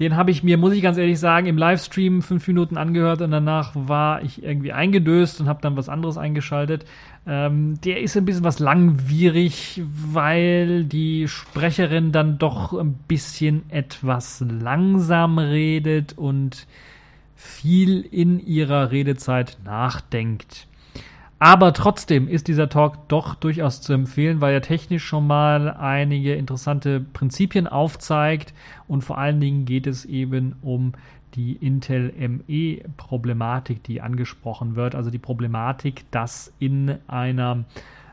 den 0.00 0.16
habe 0.16 0.30
ich 0.32 0.42
mir, 0.42 0.58
muss 0.58 0.72
ich 0.72 0.82
ganz 0.82 0.98
ehrlich 0.98 1.20
sagen, 1.20 1.46
im 1.46 1.56
Livestream 1.56 2.22
fünf 2.22 2.48
Minuten 2.48 2.76
angehört 2.76 3.20
und 3.20 3.30
danach 3.30 3.72
war 3.74 4.22
ich 4.22 4.42
irgendwie 4.42 4.72
eingedöst 4.72 5.40
und 5.40 5.48
habe 5.48 5.60
dann 5.62 5.76
was 5.76 5.88
anderes 5.88 6.18
eingeschaltet. 6.18 6.84
Ähm, 7.26 7.80
der 7.82 8.00
ist 8.00 8.16
ein 8.16 8.24
bisschen 8.24 8.42
was 8.42 8.58
langwierig, 8.58 9.82
weil 9.84 10.84
die 10.84 11.28
Sprecherin 11.28 12.10
dann 12.10 12.38
doch 12.38 12.72
ein 12.72 12.94
bisschen 13.06 13.70
etwas 13.70 14.42
langsam 14.48 15.38
redet 15.38 16.18
und 16.18 16.66
viel 17.36 18.00
in 18.00 18.40
ihrer 18.40 18.90
Redezeit 18.90 19.58
nachdenkt. 19.64 20.66
Aber 21.38 21.72
trotzdem 21.72 22.28
ist 22.28 22.48
dieser 22.48 22.68
Talk 22.68 23.08
doch 23.08 23.34
durchaus 23.34 23.80
zu 23.80 23.92
empfehlen, 23.92 24.40
weil 24.40 24.54
er 24.54 24.62
technisch 24.62 25.04
schon 25.04 25.26
mal 25.26 25.70
einige 25.70 26.34
interessante 26.34 27.00
Prinzipien 27.00 27.66
aufzeigt 27.66 28.54
und 28.86 29.02
vor 29.02 29.18
allen 29.18 29.40
Dingen 29.40 29.64
geht 29.64 29.86
es 29.86 30.04
eben 30.04 30.56
um 30.62 30.92
die 31.34 31.54
Intel 31.54 32.12
ME-Problematik, 32.16 33.82
die 33.82 34.00
angesprochen 34.00 34.76
wird. 34.76 34.94
Also 34.94 35.10
die 35.10 35.18
Problematik, 35.18 36.04
dass 36.12 36.52
in 36.60 36.96
einer 37.08 37.64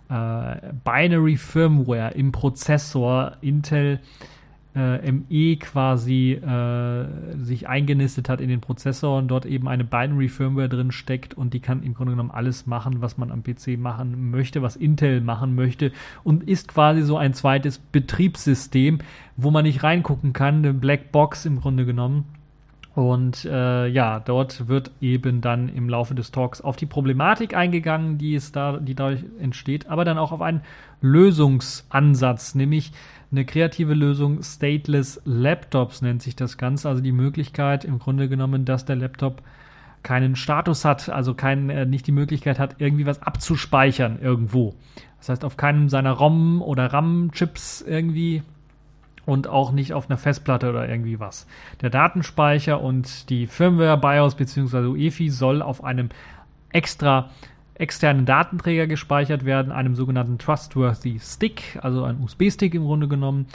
äh, 0.10 0.56
Binary 0.84 1.38
Firmware 1.38 2.14
im 2.16 2.32
Prozessor 2.32 3.38
Intel 3.42 4.00
äh, 4.76 5.12
ME 5.12 5.58
quasi 5.58 6.34
äh, 6.34 7.06
sich 7.38 7.68
eingenistet 7.68 8.30
hat 8.30 8.40
in 8.40 8.50
den 8.50 8.62
Prozessor 8.62 9.18
und 9.18 9.28
dort 9.28 9.46
eben 9.46 9.68
eine 9.68 9.84
Binary 9.84 10.30
Firmware 10.30 10.70
drin 10.70 10.92
steckt 10.92 11.34
und 11.34 11.54
die 11.54 11.60
kann 11.60 11.84
im 11.84 11.94
Grunde 11.94 12.14
genommen 12.14 12.32
alles 12.32 12.68
machen, 12.68 13.02
was 13.02 13.18
man 13.18 13.32
am 13.32 13.44
PC 13.44 13.78
machen 13.78 14.32
möchte, 14.32 14.62
was 14.62 14.76
Intel 14.76 15.22
machen 15.22 15.56
möchte 15.56 15.92
und 16.24 16.44
ist 16.44 16.70
quasi 16.70 17.02
so 17.02 17.18
ein 17.18 17.34
zweites 17.34 17.80
Betriebssystem, 17.80 19.00
wo 19.36 19.52
man 19.52 19.66
nicht 19.66 19.84
reingucken 19.84 20.34
kann, 20.34 20.58
eine 20.58 20.74
Blackbox 20.74 21.46
im 21.46 21.60
Grunde 21.60 21.86
genommen. 21.86 22.26
Und 23.02 23.46
äh, 23.46 23.88
ja, 23.88 24.20
dort 24.20 24.68
wird 24.68 24.92
eben 25.02 25.42
dann 25.42 25.70
im 25.70 25.90
Laufe 25.90 26.14
des 26.14 26.30
Talks 26.30 26.62
auf 26.62 26.76
die 26.76 26.86
Problematik 26.86 27.56
eingegangen, 27.56 28.20
die 28.20 28.36
es 28.36 28.52
da, 28.52 28.78
die 28.78 28.94
dadurch 28.94 29.26
entsteht, 29.40 29.88
aber 29.88 30.06
dann 30.06 30.20
auch 30.20 30.32
auf 30.32 30.42
einen 30.42 30.62
Lösungsansatz, 31.02 32.54
nämlich 32.54 32.92
eine 33.32 33.44
kreative 33.44 33.96
Lösung, 33.96 34.44
Stateless 34.44 35.20
Laptops 35.26 36.04
nennt 36.04 36.22
sich 36.22 36.36
das 36.36 36.60
Ganze, 36.60 36.90
also 36.90 37.02
die 37.02 37.12
Möglichkeit 37.12 37.86
im 37.86 37.98
Grunde 37.98 38.30
genommen, 38.30 38.66
dass 38.66 38.86
der 38.86 38.98
Laptop 38.98 39.42
keinen 40.04 40.36
Status 40.36 40.86
hat, 40.86 41.10
also 41.10 41.34
kein, 41.34 41.72
äh, 41.72 41.88
nicht 41.88 42.06
die 42.06 42.12
Möglichkeit 42.12 42.60
hat, 42.60 42.76
irgendwie 42.78 43.08
was 43.08 43.24
abzuspeichern 43.24 44.20
irgendwo. 44.22 44.76
Das 45.18 45.30
heißt, 45.30 45.44
auf 45.44 45.58
keinem 45.58 45.90
seiner 45.90 46.12
ROM 46.12 46.62
oder 46.62 46.94
RAM-Chips 46.94 47.82
irgendwie 47.82 48.44
und 49.32 49.48
auch 49.48 49.72
nicht 49.72 49.94
auf 49.94 50.10
einer 50.10 50.18
Festplatte 50.18 50.70
oder 50.70 50.90
irgendwie 50.90 51.22
was. 51.22 51.48
Der 51.80 51.90
Datenspeicher 51.90 52.82
und 52.82 53.30
die 53.30 53.48
Firmware 53.48 53.98
BIOS 53.98 54.36
bzw. 54.36 54.88
UEFI 54.88 55.30
soll 55.30 55.62
auf 55.62 55.86
einem 55.86 56.10
extra 56.74 57.30
externen 57.76 58.26
Datenträger 58.26 58.88
gespeichert 58.88 59.46
werden, 59.46 59.72
einem 59.72 59.96
sogenannten 59.96 60.38
Trustworthy 60.38 61.18
Stick, 61.22 61.80
also 61.82 62.04
ein 62.04 62.20
USB-Stick 62.22 62.76
im 62.76 62.84
Grunde 62.84 63.08
genommen. 63.08 63.46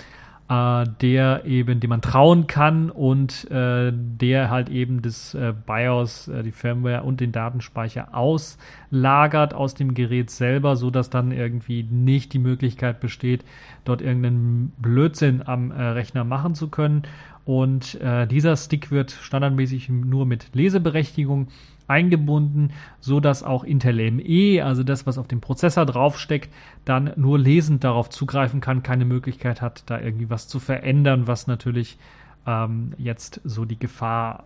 Äh, 0.49 0.85
der 1.01 1.45
eben, 1.45 1.81
dem 1.81 1.91
man 1.91 2.03
trauen 2.03 2.47
kann 2.47 2.91
und 2.91 3.51
äh, 3.51 3.93
der 3.93 4.51
halt 4.51 4.69
eben 4.69 5.03
das 5.03 5.35
äh, 5.35 5.53
BIOS, 5.67 6.29
äh, 6.29 6.43
die 6.43 6.53
Firmware 6.53 7.03
und 7.03 7.21
den 7.21 7.33
Datenspeicher 7.33 8.15
auslagert 8.15 9.55
aus 9.55 9.75
dem 9.75 9.95
Gerät 9.95 10.31
selber, 10.31 10.77
so 10.77 10.91
dass 10.91 11.11
dann 11.11 11.33
irgendwie 11.33 11.83
nicht 11.83 12.33
die 12.33 12.39
Möglichkeit 12.39 13.01
besteht, 13.01 13.45
dort 13.85 14.03
irgendeinen 14.03 14.73
Blödsinn 14.79 15.43
am 15.45 15.71
äh, 15.71 15.83
Rechner 15.83 16.25
machen 16.25 16.55
zu 16.55 16.69
können. 16.69 17.03
Und 17.45 18.01
äh, 18.01 18.27
dieser 18.27 18.57
Stick 18.57 18.91
wird 18.91 19.13
standardmäßig 19.13 19.89
nur 19.89 20.27
mit 20.27 20.55
Leseberechtigung 20.55 21.49
eingebunden, 21.89 22.73
so 23.01 23.21
dass 23.21 23.43
auch 23.43 23.65
Intel 23.65 24.11
ME, 24.11 24.65
also 24.65 24.83
das, 24.83 25.07
was 25.07 25.19
auf 25.19 25.29
dem 25.29 25.41
Prozessor 25.41 25.87
draufsteckt, 25.87 26.53
dann 26.85 27.13
nur 27.17 27.39
lesend 27.39 27.85
darauf 27.85 28.11
zugreifen 28.11 28.61
kann, 28.61 28.83
keine 28.83 29.05
Möglichkeit 29.05 29.63
hat, 29.63 29.85
da 29.87 30.01
irgendwie 30.01 30.31
was 30.31 30.49
zu 30.49 30.59
verändern, 30.59 31.27
was 31.27 31.47
natürlich 31.47 31.99
ähm, 32.47 32.93
jetzt 32.99 33.41
so 33.45 33.65
die 33.65 33.79
Gefahr 33.79 34.45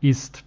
ist. 0.00 0.44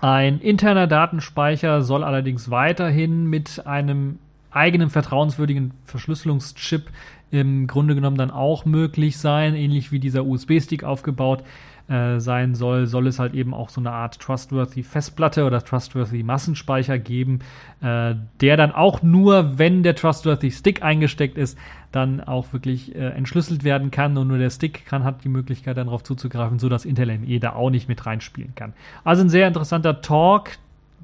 Ein 0.00 0.38
interner 0.38 0.86
Datenspeicher 0.86 1.82
soll 1.82 2.04
allerdings 2.04 2.50
weiterhin 2.50 3.24
mit 3.26 3.66
einem 3.66 4.18
eigenen 4.50 4.90
vertrauenswürdigen 4.90 5.72
Verschlüsselungschip 5.84 6.90
im 7.30 7.66
Grunde 7.66 7.94
genommen 7.94 8.16
dann 8.16 8.30
auch 8.30 8.64
möglich 8.64 9.18
sein, 9.18 9.54
ähnlich 9.54 9.92
wie 9.92 9.98
dieser 9.98 10.24
USB-Stick 10.24 10.84
aufgebaut 10.84 11.42
äh, 11.88 12.20
sein 12.20 12.54
soll, 12.54 12.86
soll 12.86 13.06
es 13.06 13.18
halt 13.18 13.34
eben 13.34 13.54
auch 13.54 13.70
so 13.70 13.80
eine 13.80 13.92
Art 13.92 14.20
trustworthy 14.20 14.82
Festplatte 14.82 15.44
oder 15.44 15.62
trustworthy 15.62 16.22
Massenspeicher 16.22 16.98
geben, 16.98 17.40
äh, 17.80 18.14
der 18.40 18.56
dann 18.56 18.72
auch 18.72 19.02
nur, 19.02 19.58
wenn 19.58 19.82
der 19.82 19.94
trustworthy 19.94 20.50
Stick 20.50 20.82
eingesteckt 20.82 21.38
ist, 21.38 21.58
dann 21.90 22.20
auch 22.20 22.52
wirklich 22.52 22.94
äh, 22.94 23.08
entschlüsselt 23.10 23.64
werden 23.64 23.90
kann. 23.90 24.16
Und 24.18 24.28
nur 24.28 24.38
der 24.38 24.50
Stick 24.50 24.84
kann, 24.86 25.04
hat 25.04 25.24
die 25.24 25.30
Möglichkeit 25.30 25.76
dann 25.76 25.86
darauf 25.86 26.02
zuzugreifen, 26.02 26.58
so 26.58 26.68
dass 26.68 26.84
Intel 26.84 27.18
ME 27.18 27.40
da 27.40 27.54
auch 27.54 27.70
nicht 27.70 27.88
mit 27.88 28.04
reinspielen 28.04 28.54
kann. 28.54 28.74
Also 29.04 29.22
ein 29.22 29.30
sehr 29.30 29.48
interessanter 29.48 30.02
Talk, 30.02 30.50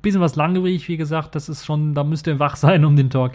bisschen 0.02 0.20
was 0.20 0.36
langwierig, 0.36 0.86
wie 0.88 0.96
gesagt, 0.96 1.34
das 1.34 1.48
ist 1.48 1.64
schon, 1.64 1.94
da 1.94 2.04
müsst 2.04 2.28
ihr 2.28 2.38
wach 2.38 2.56
sein, 2.56 2.84
um 2.84 2.94
den 2.94 3.10
Talk 3.10 3.32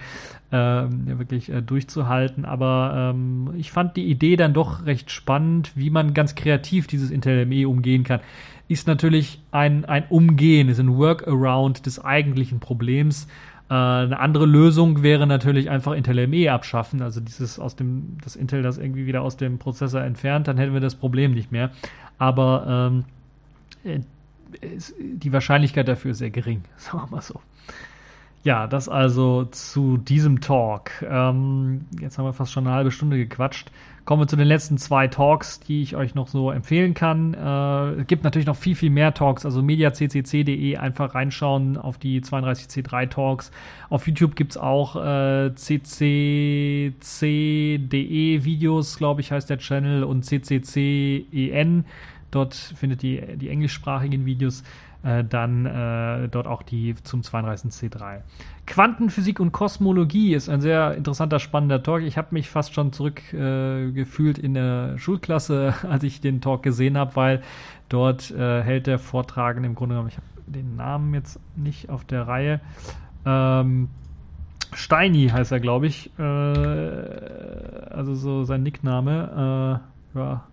wirklich 0.52 1.52
äh, 1.52 1.62
durchzuhalten. 1.62 2.46
Aber 2.46 3.14
ähm, 3.14 3.54
ich 3.58 3.72
fand 3.72 3.96
die 3.98 4.06
Idee 4.06 4.36
dann 4.36 4.54
doch 4.54 4.86
recht 4.86 5.12
spannend, 5.12 5.72
wie 5.76 5.90
man 5.90 6.14
ganz 6.14 6.36
kreativ 6.36 6.88
dieses 6.88 7.12
Intel 7.12 7.46
ME 7.46 7.68
umgehen 7.68 8.04
kann. 8.04 8.20
Ist 8.68 8.88
natürlich 8.88 9.42
ein, 9.52 9.86
ein 9.86 10.06
Umgehen, 10.10 10.70
ist 10.70 10.80
ein 10.80 10.98
Workaround 10.98 11.86
des 11.86 12.04
eigentlichen 12.04 12.60
Problems. 12.60 13.28
Äh, 13.70 13.74
eine 13.74 14.20
andere 14.20 14.46
Lösung 14.46 15.04
wäre 15.04 15.28
natürlich 15.28 15.70
einfach 15.70 15.94
Intel 15.94 16.28
ME 16.28 16.52
abschaffen, 16.52 17.02
also 17.02 17.22
dieses 17.22 17.60
aus 17.60 17.76
dem, 17.76 18.18
das 18.24 18.36
Intel 18.36 18.64
das 18.64 18.78
irgendwie 18.78 19.06
wieder 19.06 19.22
aus 19.22 19.38
dem 19.38 19.60
Prozessor 19.60 20.02
entfernt, 20.02 20.48
dann 20.48 20.58
hätten 20.58 20.74
wir 20.74 20.82
das 20.82 20.96
Problem 20.96 21.34
nicht 21.34 21.52
mehr. 21.52 21.72
Aber 22.18 22.92
ähm, 22.92 23.06
äh, 23.84 24.00
die 25.00 25.32
Wahrscheinlichkeit 25.32 25.88
dafür 25.88 26.12
ist 26.12 26.18
sehr 26.18 26.32
gering, 26.32 26.64
sagen 26.78 27.04
wir 27.04 27.16
mal 27.18 27.22
so. 27.22 27.40
Ja, 28.50 28.66
das 28.66 28.90
also 28.90 29.46
zu 29.46 29.98
diesem 29.98 30.42
Talk. 30.42 30.90
Ähm, 31.08 31.86
jetzt 32.02 32.18
haben 32.18 32.26
wir 32.26 32.34
fast 32.34 32.52
schon 32.52 32.66
eine 32.66 32.76
halbe 32.76 32.90
Stunde 32.90 33.16
gequatscht. 33.16 33.70
Kommen 34.06 34.24
wir 34.24 34.28
zu 34.28 34.38
den 34.38 34.48
letzten 34.48 34.80
zwei 34.80 35.08
Talks, 35.08 35.60
die 35.60 35.84
ich 35.84 35.96
euch 35.96 36.16
noch 36.16 36.28
so 36.28 36.50
empfehlen 36.50 36.96
kann. 36.96 37.36
Äh, 37.36 38.02
es 38.02 38.08
gibt 38.08 38.24
natürlich 38.24 38.48
noch 38.48 38.56
viel, 38.56 38.74
viel 38.74 38.90
mehr 38.90 39.14
Talks. 39.14 39.46
Also 39.46 39.62
mediaccc.de 39.62 40.78
einfach 40.78 41.14
reinschauen 41.14 41.78
auf 41.78 42.00
die 42.00 42.22
32C3 42.22 43.10
Talks. 43.12 43.52
Auf 43.92 44.08
YouTube 44.08 44.36
gibt's 44.36 44.58
auch 44.58 44.96
äh, 44.96 45.52
ccc.de 45.52 46.90
Videos, 48.44 48.98
glaube 48.98 49.22
ich, 49.22 49.32
heißt 49.32 49.48
der 49.52 49.60
Channel 49.60 50.04
und 50.04 50.26
cccen 50.26 51.86
Dort 52.32 52.56
findet 52.56 53.04
ihr 53.04 53.36
die 53.38 53.50
englischsprachigen 53.50 54.26
Videos. 54.26 54.64
Äh, 55.02 55.24
dann 55.24 55.66
äh, 55.66 56.28
dort 56.28 56.46
auch 56.48 56.62
die 56.62 56.94
zum 57.04 57.22
32C3. 57.22 58.20
Quantenphysik 58.68 59.40
und 59.40 59.54
Kosmologie 59.54 60.34
ist 60.34 60.50
ein 60.50 60.60
sehr 60.60 60.94
interessanter, 60.96 61.40
spannender 61.40 61.82
Talk. 61.82 62.02
Ich 62.02 62.18
habe 62.18 62.28
mich 62.32 62.50
fast 62.50 62.74
schon 62.74 62.92
zurückgefühlt 62.92 64.40
äh, 64.40 64.42
in 64.42 64.54
der 64.54 64.98
Schulklasse, 64.98 65.74
als 65.90 66.04
ich 66.04 66.20
den 66.20 66.42
Talk 66.42 66.64
gesehen 66.64 66.98
habe, 66.98 67.16
weil 67.16 67.42
dort 67.88 68.30
äh, 68.32 68.62
hält 68.62 68.88
der 68.88 69.00
Vortragende 69.00 69.70
im 69.70 69.76
Grunde 69.76 69.96
genommen, 69.96 70.10
ich 70.10 70.18
habe 70.18 70.28
den 70.48 70.76
Namen 70.76 71.14
jetzt 71.14 71.40
nicht 71.56 71.90
auf 71.90 72.04
der 72.04 72.28
Reihe, 72.28 72.60
ähm, 73.26 73.90
Steini 74.74 75.30
heißt 75.30 75.52
er, 75.52 75.60
glaube 75.60 75.88
ich, 75.88 76.12
äh, 76.20 76.22
also 76.22 78.14
so 78.16 78.44
sein 78.44 78.64
Nickname, 78.64 79.82
äh, 80.16 80.20
ja, 80.20 80.44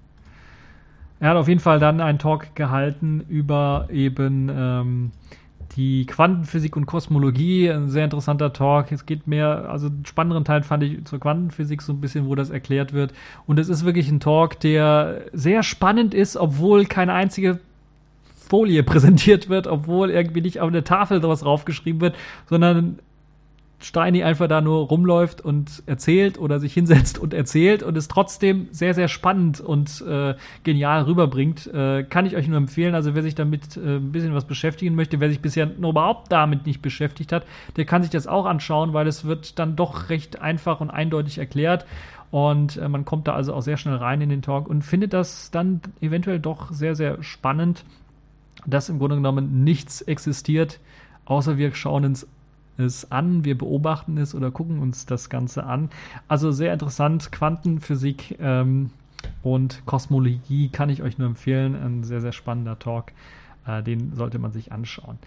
er 1.20 1.30
hat 1.30 1.36
auf 1.36 1.48
jeden 1.48 1.60
Fall 1.60 1.78
dann 1.78 2.00
einen 2.00 2.18
Talk 2.18 2.54
gehalten 2.54 3.24
über 3.28 3.88
eben 3.90 4.50
ähm, 4.54 5.12
die 5.76 6.06
Quantenphysik 6.06 6.76
und 6.76 6.86
Kosmologie. 6.86 7.70
Ein 7.70 7.88
sehr 7.88 8.04
interessanter 8.04 8.52
Talk. 8.52 8.92
Es 8.92 9.06
geht 9.06 9.26
mehr, 9.26 9.68
also 9.68 9.88
einen 9.88 10.04
spannenderen 10.06 10.44
Teil 10.44 10.62
fand 10.62 10.82
ich 10.82 11.04
zur 11.04 11.20
Quantenphysik 11.20 11.82
so 11.82 11.92
ein 11.92 12.00
bisschen, 12.00 12.26
wo 12.26 12.34
das 12.34 12.50
erklärt 12.50 12.92
wird. 12.92 13.12
Und 13.46 13.58
es 13.58 13.68
ist 13.68 13.84
wirklich 13.84 14.10
ein 14.10 14.20
Talk, 14.20 14.60
der 14.60 15.22
sehr 15.32 15.62
spannend 15.62 16.14
ist, 16.14 16.36
obwohl 16.36 16.86
keine 16.86 17.12
einzige 17.12 17.60
Folie 18.34 18.82
präsentiert 18.84 19.48
wird, 19.48 19.66
obwohl 19.66 20.10
irgendwie 20.10 20.40
nicht 20.40 20.60
auf 20.60 20.70
der 20.70 20.84
Tafel 20.84 21.20
sowas 21.20 21.40
draufgeschrieben 21.40 22.00
wird, 22.00 22.16
sondern 22.46 22.98
Steini 23.86 24.24
einfach 24.24 24.48
da 24.48 24.60
nur 24.60 24.88
rumläuft 24.88 25.40
und 25.40 25.84
erzählt 25.86 26.40
oder 26.40 26.58
sich 26.58 26.74
hinsetzt 26.74 27.20
und 27.20 27.32
erzählt 27.32 27.84
und 27.84 27.96
es 27.96 28.08
trotzdem 28.08 28.66
sehr, 28.72 28.94
sehr 28.94 29.06
spannend 29.06 29.60
und 29.60 30.00
äh, 30.00 30.34
genial 30.64 31.02
rüberbringt, 31.02 31.72
äh, 31.72 32.02
kann 32.02 32.26
ich 32.26 32.34
euch 32.34 32.48
nur 32.48 32.56
empfehlen. 32.56 32.96
Also 32.96 33.14
wer 33.14 33.22
sich 33.22 33.36
damit 33.36 33.76
äh, 33.76 33.98
ein 33.98 34.10
bisschen 34.10 34.34
was 34.34 34.44
beschäftigen 34.44 34.96
möchte, 34.96 35.20
wer 35.20 35.28
sich 35.28 35.40
bisher 35.40 35.66
nur 35.66 35.90
überhaupt 35.90 36.32
damit 36.32 36.66
nicht 36.66 36.82
beschäftigt 36.82 37.30
hat, 37.30 37.46
der 37.76 37.84
kann 37.84 38.02
sich 38.02 38.10
das 38.10 38.26
auch 38.26 38.44
anschauen, 38.44 38.92
weil 38.92 39.06
es 39.06 39.24
wird 39.24 39.56
dann 39.60 39.76
doch 39.76 40.08
recht 40.08 40.42
einfach 40.42 40.80
und 40.80 40.90
eindeutig 40.90 41.38
erklärt. 41.38 41.86
Und 42.32 42.78
äh, 42.78 42.88
man 42.88 43.04
kommt 43.04 43.28
da 43.28 43.34
also 43.34 43.54
auch 43.54 43.62
sehr 43.62 43.76
schnell 43.76 43.94
rein 43.94 44.20
in 44.20 44.30
den 44.30 44.42
Talk 44.42 44.68
und 44.68 44.82
findet 44.82 45.12
das 45.12 45.52
dann 45.52 45.80
eventuell 46.00 46.40
doch 46.40 46.72
sehr, 46.72 46.96
sehr 46.96 47.22
spannend, 47.22 47.84
dass 48.66 48.88
im 48.88 48.98
Grunde 48.98 49.14
genommen 49.14 49.62
nichts 49.62 50.02
existiert, 50.02 50.80
außer 51.24 51.56
wir 51.56 51.72
schauen 51.72 52.02
ins 52.02 52.26
es 52.78 53.10
an, 53.10 53.44
wir 53.44 53.56
beobachten 53.56 54.18
es 54.18 54.34
oder 54.34 54.50
gucken 54.50 54.78
uns 54.78 55.06
das 55.06 55.30
Ganze 55.30 55.64
an. 55.64 55.90
Also 56.28 56.52
sehr 56.52 56.72
interessant, 56.72 57.32
Quantenphysik 57.32 58.38
ähm, 58.40 58.90
und 59.42 59.84
Kosmologie 59.86 60.68
kann 60.68 60.90
ich 60.90 61.02
euch 61.02 61.18
nur 61.18 61.28
empfehlen. 61.28 61.74
Ein 61.74 62.04
sehr, 62.04 62.20
sehr 62.20 62.32
spannender 62.32 62.78
Talk, 62.78 63.12
äh, 63.66 63.82
den 63.82 64.14
sollte 64.14 64.38
man 64.38 64.52
sich 64.52 64.72
anschauen. 64.72 65.18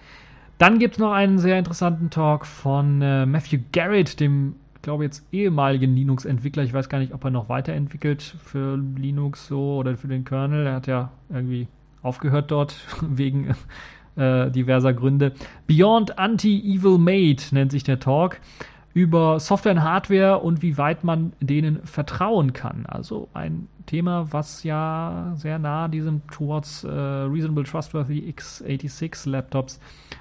Dann 0.58 0.78
gibt 0.80 0.96
es 0.96 1.00
noch 1.00 1.14
einen 1.14 1.40
sehr 1.40 1.58
interessanten 1.58 2.10
Talk 2.10 2.46
von 2.46 3.02
äh, 3.02 3.26
Matthew 3.26 3.60
Garrett, 3.72 4.20
dem 4.20 4.56
glaube 4.82 5.04
jetzt 5.04 5.26
ehemaligen 5.32 5.96
Linux-Entwickler. 5.96 6.64
Ich 6.64 6.74
weiß 6.74 6.90
gar 6.90 7.00
nicht, 7.00 7.14
ob 7.14 7.24
er 7.24 7.32
noch 7.32 7.50
weiterentwickelt 7.50 8.22
für 8.44 8.78
Linux 8.78 9.48
so 9.48 9.78
oder 9.78 9.98
für 9.98 10.08
den 10.08 10.26
Kernel. 10.26 10.66
Er 10.66 10.76
hat 10.76 10.88
ja 10.88 11.12
irgendwie 11.30 11.68
aufgehört 12.02 12.52
dort 12.52 12.76
wegen 13.02 13.54
äh, 14.20 14.52
diverser 14.52 14.94
Gründe. 14.94 15.34
Beyond 15.68 16.20
Anti-Evil 16.20 16.98
Made 16.98 17.42
nennt 17.52 17.72
sich 17.72 17.84
der 17.84 18.00
Talk 18.00 18.40
über 18.94 19.40
Software 19.40 19.74
und 19.74 19.84
Hardware 19.84 20.40
und 20.40 20.62
wie 20.62 20.78
weit 20.78 21.04
man 21.04 21.34
denen 21.40 21.82
vertrauen 21.84 22.54
kann. 22.54 22.86
Also 22.88 23.30
ein 23.34 23.68
Thema, 23.86 24.32
was 24.32 24.64
ja 24.64 25.34
sehr 25.36 25.58
nah 25.58 25.88
diesem 25.88 26.22
Towards 26.28 26.84
äh, 26.84 26.90
Reasonable 26.90 27.64
Trustworthy 27.64 28.34
x86 28.36 29.30
Laptops 29.30 29.80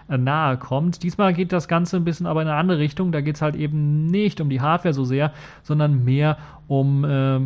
äh, 0.08 0.16
nahe 0.16 0.56
kommt. 0.56 1.02
Diesmal 1.02 1.34
geht 1.34 1.52
das 1.52 1.68
Ganze 1.68 1.96
ein 1.96 2.04
bisschen 2.04 2.26
aber 2.26 2.42
in 2.42 2.48
eine 2.48 2.56
andere 2.56 2.78
Richtung. 2.78 3.12
Da 3.12 3.20
geht 3.20 3.37
es 3.37 3.42
halt 3.42 3.56
eben 3.56 4.06
nicht 4.06 4.40
um 4.40 4.48
die 4.48 4.61
Hardware 4.61 4.94
so 4.94 5.04
sehr, 5.04 5.32
sondern 5.62 6.04
mehr 6.04 6.38
um 6.66 7.04
äh, 7.04 7.40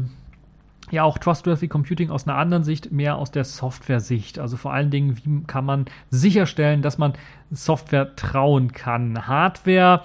ja 0.93 1.03
auch 1.03 1.19
Trustworthy 1.19 1.69
Computing 1.69 2.11
aus 2.11 2.29
einer 2.29 2.37
anderen 2.37 2.65
Sicht, 2.65 2.93
mehr 2.93 3.17
aus 3.17 3.31
der 3.31 3.45
Software-Sicht. 3.45 4.39
Also 4.39 4.57
vor 4.57 4.73
allen 4.73 4.91
Dingen, 4.91 5.17
wie 5.17 5.45
kann 5.45 5.65
man 5.65 5.87
sicherstellen, 6.11 6.83
dass 6.83 6.99
man 6.99 7.15
Software 7.51 8.15
trauen 8.15 8.73
kann. 8.73 9.27
Hardware 9.27 10.03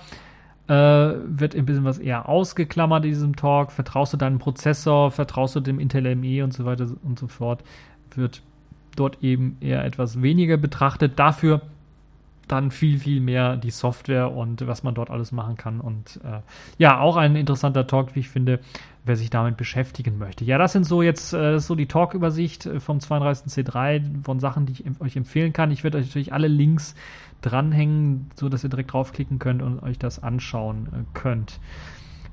äh, 0.67 0.73
wird 0.73 1.55
ein 1.55 1.65
bisschen 1.65 1.85
was 1.85 1.99
eher 1.99 2.27
ausgeklammert 2.27 3.05
in 3.05 3.11
diesem 3.11 3.35
Talk. 3.35 3.71
Vertraust 3.71 4.13
du 4.13 4.17
deinem 4.17 4.39
Prozessor, 4.39 5.11
vertraust 5.11 5.55
du 5.55 5.59
dem 5.59 5.79
Intel 5.79 6.15
ME 6.15 6.43
und 6.43 6.53
so 6.53 6.65
weiter 6.65 6.87
und 7.03 7.19
so 7.19 7.27
fort, 7.27 7.63
wird 8.15 8.41
dort 8.95 9.23
eben 9.23 9.57
eher 9.59 9.85
etwas 9.85 10.21
weniger 10.21 10.57
betrachtet. 10.57 11.19
Dafür 11.19 11.61
dann 12.47 12.71
viel, 12.71 12.99
viel 12.99 13.19
mehr 13.19 13.57
die 13.57 13.71
Software 13.71 14.31
und 14.31 14.65
was 14.67 14.83
man 14.83 14.95
dort 14.95 15.09
alles 15.09 15.31
machen 15.31 15.57
kann. 15.57 15.81
Und 15.81 16.19
äh, 16.23 16.39
ja, 16.77 16.99
auch 16.99 17.17
ein 17.17 17.35
interessanter 17.35 17.87
Talk, 17.87 18.15
wie 18.15 18.21
ich 18.21 18.29
finde, 18.29 18.59
wer 19.07 19.15
sich 19.15 19.29
damit 19.29 19.57
beschäftigen 19.57 20.17
möchte. 20.17 20.45
Ja, 20.45 20.57
das 20.57 20.73
sind 20.73 20.85
so 20.85 21.01
jetzt 21.01 21.33
äh, 21.33 21.59
so 21.59 21.75
die 21.75 21.87
Talk-Übersicht 21.87 22.65
äh, 22.65 22.79
vom 22.79 22.99
32C3 22.99 24.23
von 24.23 24.39
Sachen, 24.39 24.65
die 24.65 24.73
ich 24.73 24.83
euch 25.01 25.15
empfehlen 25.15 25.53
kann. 25.53 25.71
Ich 25.71 25.83
werde 25.83 25.97
euch 25.97 26.07
natürlich 26.07 26.33
alle 26.33 26.47
Links 26.47 26.95
dranhängen, 27.41 28.29
so 28.35 28.49
dass 28.49 28.63
ihr 28.63 28.69
direkt 28.69 28.93
draufklicken 28.93 29.39
könnt 29.39 29.61
und 29.61 29.81
euch 29.81 29.97
das 29.97 30.21
anschauen 30.21 30.87
äh, 30.91 31.17
könnt. 31.17 31.59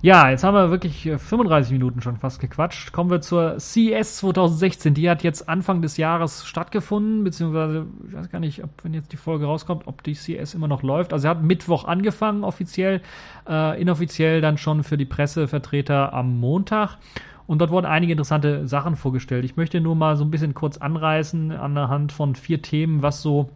Ja, 0.05 0.29
jetzt 0.29 0.45
haben 0.45 0.53
wir 0.53 0.71
wirklich 0.71 1.11
35 1.17 1.73
Minuten 1.73 2.03
schon 2.03 2.19
fast 2.19 2.39
gequatscht. 2.39 2.93
Kommen 2.93 3.09
wir 3.09 3.23
zur 3.23 3.59
CES 3.59 4.19
2016. 4.19 4.93
Die 4.93 5.09
hat 5.09 5.23
jetzt 5.23 5.49
Anfang 5.49 5.81
des 5.81 5.97
Jahres 5.97 6.45
stattgefunden, 6.45 7.25
beziehungsweise, 7.25 7.87
ich 8.07 8.13
weiß 8.13 8.29
gar 8.29 8.39
nicht, 8.39 8.63
ob, 8.63 8.69
wenn 8.83 8.93
jetzt 8.93 9.13
die 9.13 9.17
Folge 9.17 9.47
rauskommt, 9.47 9.87
ob 9.87 10.03
die 10.03 10.13
CES 10.13 10.53
immer 10.53 10.69
noch 10.69 10.83
läuft. 10.83 11.15
Also, 11.15 11.23
sie 11.23 11.29
hat 11.31 11.43
Mittwoch 11.43 11.87
angefangen, 11.87 12.45
offiziell, 12.45 13.01
äh, 13.49 13.81
inoffiziell 13.81 14.43
dann 14.43 14.59
schon 14.59 14.83
für 14.83 14.99
die 14.99 15.07
Pressevertreter 15.07 16.13
am 16.13 16.39
Montag. 16.39 16.99
Und 17.47 17.63
dort 17.63 17.71
wurden 17.71 17.87
einige 17.87 18.13
interessante 18.13 18.69
Sachen 18.69 18.97
vorgestellt. 18.97 19.47
Ich 19.47 19.57
möchte 19.57 19.81
nur 19.81 19.95
mal 19.95 20.19
so 20.19 20.25
ein 20.27 20.31
bisschen 20.31 20.53
kurz 20.53 20.77
anreißen 20.77 21.51
anhand 21.51 22.13
von 22.13 22.35
vier 22.35 22.61
Themen, 22.61 23.01
was 23.01 23.23
so 23.23 23.49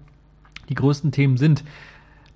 die 0.71 0.75
größten 0.75 1.13
Themen 1.13 1.37
sind. 1.37 1.63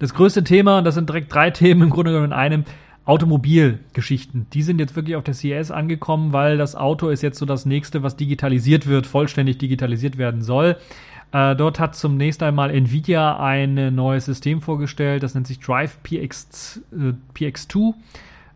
Das 0.00 0.12
größte 0.12 0.44
Thema, 0.44 0.82
das 0.82 0.96
sind 0.96 1.08
direkt 1.08 1.32
drei 1.32 1.50
Themen 1.50 1.80
im 1.80 1.88
Grunde 1.88 2.10
genommen 2.10 2.32
in 2.32 2.38
einem, 2.38 2.64
Automobilgeschichten, 3.04 4.46
die 4.52 4.62
sind 4.62 4.78
jetzt 4.78 4.94
wirklich 4.94 5.16
auf 5.16 5.24
der 5.24 5.34
CES 5.34 5.70
angekommen, 5.70 6.32
weil 6.32 6.56
das 6.56 6.76
Auto 6.76 7.08
ist 7.08 7.22
jetzt 7.22 7.38
so 7.38 7.46
das 7.46 7.66
nächste, 7.66 8.02
was 8.02 8.16
digitalisiert 8.16 8.86
wird, 8.86 9.06
vollständig 9.06 9.58
digitalisiert 9.58 10.18
werden 10.18 10.42
soll. 10.42 10.76
Äh, 11.32 11.56
dort 11.56 11.80
hat 11.80 11.96
zum 11.96 12.16
nächsten 12.16 12.44
einmal 12.44 12.70
Nvidia 12.70 13.38
ein 13.38 13.94
neues 13.94 14.26
System 14.26 14.60
vorgestellt, 14.60 15.22
das 15.22 15.34
nennt 15.34 15.46
sich 15.46 15.58
Drive 15.58 15.98
PX, 16.02 16.80
äh, 16.92 17.14
PX2 17.34 17.94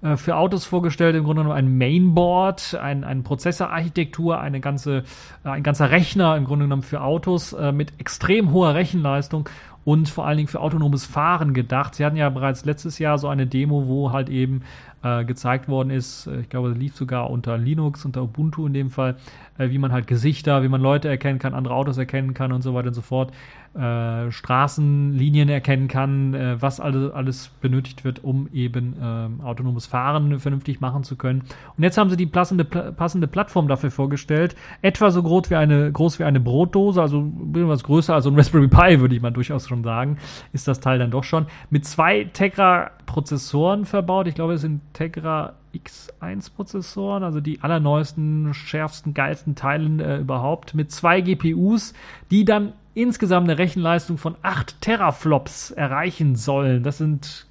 äh, 0.02 0.16
für 0.16 0.36
Autos 0.36 0.64
vorgestellt, 0.64 1.16
im 1.16 1.24
Grunde 1.24 1.42
genommen 1.42 1.58
ein 1.58 1.78
Mainboard, 1.78 2.74
ein, 2.74 3.04
ein 3.04 3.22
Prozessorarchitektur, 3.22 4.38
eine 4.38 4.60
ganze, 4.60 5.04
äh, 5.44 5.48
ein 5.48 5.62
ganzer 5.62 5.90
Rechner 5.90 6.36
im 6.36 6.44
Grunde 6.44 6.66
genommen 6.66 6.82
für 6.82 7.00
Autos 7.00 7.52
äh, 7.52 7.72
mit 7.72 7.94
extrem 7.98 8.52
hoher 8.52 8.74
Rechenleistung 8.74 9.48
und 9.86 10.08
vor 10.08 10.26
allen 10.26 10.36
Dingen 10.36 10.48
für 10.48 10.58
autonomes 10.60 11.06
Fahren 11.06 11.54
gedacht. 11.54 11.94
Sie 11.94 12.04
hatten 12.04 12.16
ja 12.16 12.28
bereits 12.28 12.64
letztes 12.64 12.98
Jahr 12.98 13.18
so 13.18 13.28
eine 13.28 13.46
Demo, 13.46 13.86
wo 13.86 14.10
halt 14.10 14.28
eben 14.28 14.62
äh, 15.04 15.24
gezeigt 15.24 15.68
worden 15.68 15.90
ist, 15.90 16.26
äh, 16.26 16.40
ich 16.40 16.48
glaube, 16.48 16.70
es 16.70 16.76
lief 16.76 16.96
sogar 16.96 17.30
unter 17.30 17.56
Linux, 17.56 18.04
unter 18.04 18.24
Ubuntu 18.24 18.66
in 18.66 18.74
dem 18.74 18.90
Fall, 18.90 19.14
äh, 19.58 19.70
wie 19.70 19.78
man 19.78 19.92
halt 19.92 20.08
Gesichter, 20.08 20.64
wie 20.64 20.68
man 20.68 20.80
Leute 20.80 21.08
erkennen 21.08 21.38
kann, 21.38 21.54
andere 21.54 21.74
Autos 21.74 21.98
erkennen 21.98 22.34
kann 22.34 22.50
und 22.50 22.62
so 22.62 22.74
weiter 22.74 22.88
und 22.88 22.94
so 22.94 23.00
fort, 23.00 23.32
äh, 23.76 24.30
Straßenlinien 24.32 25.48
erkennen 25.48 25.88
kann, 25.88 26.34
äh, 26.34 26.60
was 26.60 26.80
alles, 26.80 27.12
alles 27.12 27.50
benötigt 27.60 28.04
wird, 28.04 28.24
um 28.24 28.48
eben 28.52 28.96
ähm, 29.00 29.40
autonomes 29.42 29.86
Fahren 29.86 30.38
vernünftig 30.38 30.80
machen 30.80 31.04
zu 31.04 31.16
können. 31.16 31.42
Und 31.76 31.82
jetzt 31.82 31.98
haben 31.98 32.08
sie 32.08 32.16
die 32.16 32.26
passende, 32.26 32.64
passende 32.64 33.26
Plattform 33.26 33.68
dafür 33.68 33.90
vorgestellt, 33.90 34.56
etwa 34.82 35.10
so 35.10 35.22
groß 35.22 35.50
wie 35.50 35.56
eine, 35.56 35.92
groß 35.92 36.18
wie 36.18 36.24
eine 36.24 36.40
Brotdose, 36.40 37.00
also 37.02 37.20
ein 37.20 37.52
bisschen 37.52 37.68
was 37.68 37.84
größer 37.84 38.14
als 38.14 38.26
ein 38.26 38.34
Raspberry 38.34 38.68
Pi, 38.68 39.00
würde 39.00 39.14
ich 39.14 39.20
mal 39.20 39.30
durchaus 39.30 39.68
schon 39.68 39.84
sagen, 39.84 40.18
ist 40.52 40.66
das 40.66 40.80
Teil 40.80 40.98
dann 40.98 41.10
doch 41.10 41.24
schon, 41.24 41.46
mit 41.68 41.84
zwei 41.84 42.24
Tegra-Prozessoren 42.24 43.84
verbaut. 43.84 44.26
Ich 44.26 44.34
glaube, 44.34 44.54
es 44.54 44.62
sind 44.62 44.80
Tegra 44.94 45.54
X1-Prozessoren, 45.74 47.22
also 47.22 47.40
die 47.40 47.60
allerneuesten, 47.60 48.54
schärfsten, 48.54 49.14
geilsten 49.14 49.54
Teilen 49.54 50.00
äh, 50.00 50.18
überhaupt, 50.18 50.74
mit 50.74 50.90
zwei 50.90 51.20
GPUs, 51.20 51.92
die 52.30 52.44
dann 52.44 52.72
insgesamt 52.96 53.48
eine 53.48 53.58
Rechenleistung 53.58 54.16
von 54.16 54.36
8 54.42 54.80
Teraflops 54.80 55.70
erreichen 55.70 56.34
sollen. 56.34 56.82
Das 56.82 56.98
sind, 56.98 57.46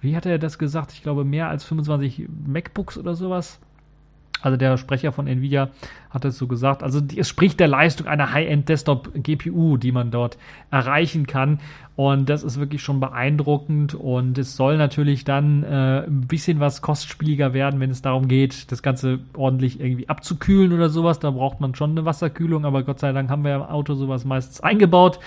wie 0.00 0.16
hat 0.16 0.24
er 0.24 0.38
das 0.38 0.58
gesagt? 0.58 0.92
Ich 0.92 1.02
glaube, 1.02 1.24
mehr 1.24 1.48
als 1.48 1.62
25 1.64 2.26
MacBooks 2.46 2.96
oder 2.96 3.14
sowas. 3.14 3.60
Also 4.40 4.56
der 4.56 4.76
Sprecher 4.76 5.12
von 5.12 5.26
Nvidia 5.26 5.70
hat 6.10 6.24
es 6.24 6.38
so 6.38 6.46
gesagt. 6.46 6.82
Also 6.82 7.00
es 7.16 7.28
spricht 7.28 7.60
der 7.60 7.68
Leistung 7.68 8.06
einer 8.06 8.32
High-End-Desktop-GPU, 8.32 9.76
die 9.76 9.92
man 9.92 10.10
dort 10.10 10.38
erreichen 10.70 11.26
kann. 11.26 11.60
Und 11.96 12.28
das 12.28 12.44
ist 12.44 12.60
wirklich 12.60 12.82
schon 12.82 13.00
beeindruckend. 13.00 13.94
Und 13.94 14.38
es 14.38 14.56
soll 14.56 14.76
natürlich 14.76 15.24
dann 15.24 15.64
äh, 15.64 16.04
ein 16.06 16.26
bisschen 16.28 16.60
was 16.60 16.80
kostspieliger 16.80 17.52
werden, 17.52 17.80
wenn 17.80 17.90
es 17.90 18.02
darum 18.02 18.28
geht, 18.28 18.70
das 18.70 18.82
Ganze 18.82 19.18
ordentlich 19.36 19.80
irgendwie 19.80 20.08
abzukühlen 20.08 20.72
oder 20.72 20.88
sowas. 20.88 21.18
Da 21.18 21.30
braucht 21.30 21.60
man 21.60 21.74
schon 21.74 21.90
eine 21.90 22.04
Wasserkühlung, 22.04 22.64
aber 22.64 22.84
Gott 22.84 23.00
sei 23.00 23.12
Dank 23.12 23.28
haben 23.30 23.44
wir 23.44 23.56
im 23.56 23.62
Auto 23.62 23.94
sowas 23.94 24.24
meistens 24.24 24.60
eingebaut. 24.60 25.18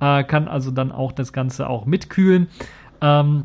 Äh, 0.00 0.24
kann 0.24 0.48
also 0.48 0.70
dann 0.70 0.92
auch 0.92 1.12
das 1.12 1.32
Ganze 1.32 1.68
auch 1.68 1.84
mitkühlen. 1.84 2.46
Ähm, 3.02 3.44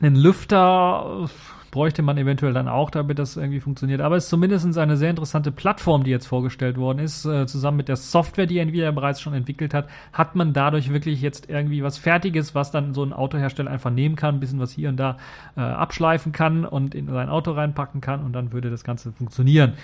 einen 0.00 0.16
Lüfter 0.16 1.28
bräuchte 1.70 2.00
man 2.00 2.16
eventuell 2.16 2.54
dann 2.54 2.68
auch, 2.68 2.88
damit 2.88 3.18
das 3.18 3.36
irgendwie 3.36 3.60
funktioniert. 3.60 4.00
Aber 4.00 4.16
es 4.16 4.24
ist 4.24 4.30
zumindest 4.30 4.78
eine 4.78 4.96
sehr 4.96 5.10
interessante 5.10 5.52
Plattform, 5.52 6.04
die 6.04 6.10
jetzt 6.10 6.26
vorgestellt 6.26 6.78
worden 6.78 7.00
ist. 7.00 7.26
Äh, 7.26 7.46
zusammen 7.46 7.76
mit 7.76 7.88
der 7.88 7.96
Software, 7.96 8.46
die 8.46 8.58
Nvidia 8.58 8.90
bereits 8.92 9.20
schon 9.20 9.34
entwickelt 9.34 9.74
hat, 9.74 9.88
hat 10.14 10.34
man 10.36 10.54
dadurch 10.54 10.90
wirklich 10.90 11.20
jetzt 11.20 11.50
irgendwie 11.50 11.82
was 11.82 11.98
Fertiges, 11.98 12.54
was 12.54 12.70
dann 12.70 12.94
so 12.94 13.02
ein 13.02 13.12
Autohersteller 13.12 13.70
einfach 13.70 13.90
nehmen 13.90 14.16
kann, 14.16 14.36
ein 14.36 14.40
bisschen 14.40 14.58
was 14.58 14.72
hier 14.72 14.88
und 14.88 14.96
da 14.96 15.18
äh, 15.54 15.60
abschleifen 15.60 16.32
kann 16.32 16.64
und 16.64 16.94
in 16.94 17.08
sein 17.08 17.28
Auto 17.28 17.52
reinpacken 17.52 18.00
kann 18.00 18.24
und 18.24 18.32
dann 18.32 18.52
würde 18.52 18.70
das 18.70 18.82
Ganze 18.82 19.12
funktionieren. 19.12 19.74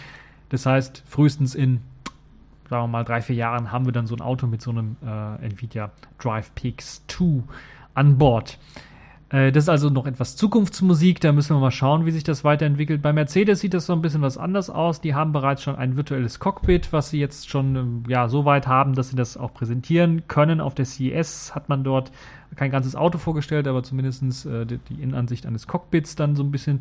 Das 0.49 0.65
heißt, 0.65 1.05
frühestens 1.07 1.55
in 1.55 1.83
sagen 2.71 2.85
wir 2.85 2.89
mal, 2.89 3.05
drei, 3.05 3.21
vier 3.21 3.37
Jahren 3.37 3.71
haben 3.71 3.85
wir 3.85 3.93
dann 3.93 4.07
so 4.07 4.15
ein 4.15 4.23
Auto 4.23 4.47
mit 4.47 4.63
so 4.63 4.71
einem 4.71 4.97
äh, 5.05 5.45
Nvidia 5.45 5.91
Drive 6.19 6.55
Peaks 6.55 7.03
2 7.07 7.43
an 7.93 8.17
Bord. 8.17 8.59
Äh, 9.33 9.51
das 9.51 9.65
ist 9.65 9.69
also 9.69 9.89
noch 9.89 10.07
etwas 10.07 10.37
Zukunftsmusik, 10.37 11.21
da 11.21 11.33
müssen 11.33 11.57
wir 11.57 11.61
mal 11.61 11.71
schauen, 11.71 12.07
wie 12.07 12.11
sich 12.11 12.23
das 12.23 12.45
weiterentwickelt. 12.45 13.03
Bei 13.03 13.13
Mercedes 13.13 13.61
sieht 13.61 13.75
das 13.75 13.87
so 13.87 13.95
ein 13.95 14.03
bisschen 14.03 14.23
was 14.23 14.39
anders 14.39 14.71
aus. 14.71 15.01
Die 15.01 15.15
haben 15.15 15.33
bereits 15.33 15.63
schon 15.63 15.77
ein 15.77 15.97
virtuelles 15.97 16.39
Cockpit, 16.39 16.93
was 16.93 17.11
sie 17.11 17.19
jetzt 17.19 17.49
schon 17.49 17.77
ähm, 17.77 18.03
ja, 18.07 18.29
so 18.29 18.45
weit 18.45 18.67
haben, 18.67 18.95
dass 18.95 19.09
sie 19.09 19.17
das 19.17 19.37
auch 19.37 19.55
präsentieren 19.55 20.29
können. 20.29 20.61
Auf 20.61 20.75
der 20.75 20.85
CES 20.85 21.55
hat 21.55 21.69
man 21.69 21.83
dort 21.83 22.13
kein 22.55 22.71
ganzes 22.71 22.95
Auto 22.95 23.17
vorgestellt, 23.17 23.67
aber 23.67 23.83
zumindest 23.83 24.45
äh, 24.45 24.67
die, 24.67 24.77
die 24.77 25.03
Innenansicht 25.03 25.47
eines 25.47 25.67
Cockpits 25.67 26.17
dann 26.17 26.37
so 26.37 26.43
ein 26.43 26.51
bisschen 26.51 26.81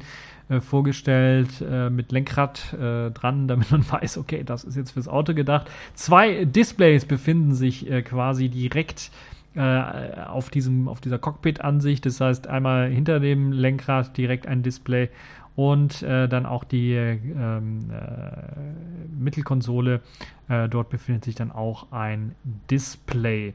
äh, 0.49 0.59
vorgestellt, 0.59 1.49
äh, 1.61 1.89
mit 1.89 2.11
Lenkrad 2.11 2.73
äh, 2.73 3.11
dran, 3.11 3.47
damit 3.47 3.71
man 3.71 3.89
weiß, 3.89 4.17
okay, 4.17 4.43
das 4.43 4.65
ist 4.65 4.75
jetzt 4.75 4.91
fürs 4.91 5.07
Auto 5.07 5.33
gedacht. 5.33 5.71
Zwei 5.93 6.43
Displays 6.43 7.05
befinden 7.05 7.53
sich 7.53 7.89
äh, 7.89 8.01
quasi 8.01 8.49
direkt 8.49 9.11
äh, 9.55 10.21
auf, 10.27 10.49
diesem, 10.49 10.87
auf 10.87 11.01
dieser 11.01 11.19
Cockpit-Ansicht. 11.19 12.05
Das 12.05 12.21
heißt, 12.21 12.47
einmal 12.47 12.89
hinter 12.89 13.19
dem 13.19 13.51
Lenkrad 13.51 14.15
direkt 14.17 14.47
ein 14.47 14.63
Display 14.63 15.09
und 15.55 16.01
äh, 16.03 16.27
dann 16.27 16.45
auch 16.45 16.63
die 16.63 16.93
ähm, 16.93 17.79
äh, 17.91 19.19
Mittelkonsole. 19.19 20.01
Äh, 20.47 20.69
dort 20.69 20.89
befindet 20.89 21.25
sich 21.25 21.35
dann 21.35 21.51
auch 21.51 21.91
ein 21.91 22.35
Display. 22.69 23.53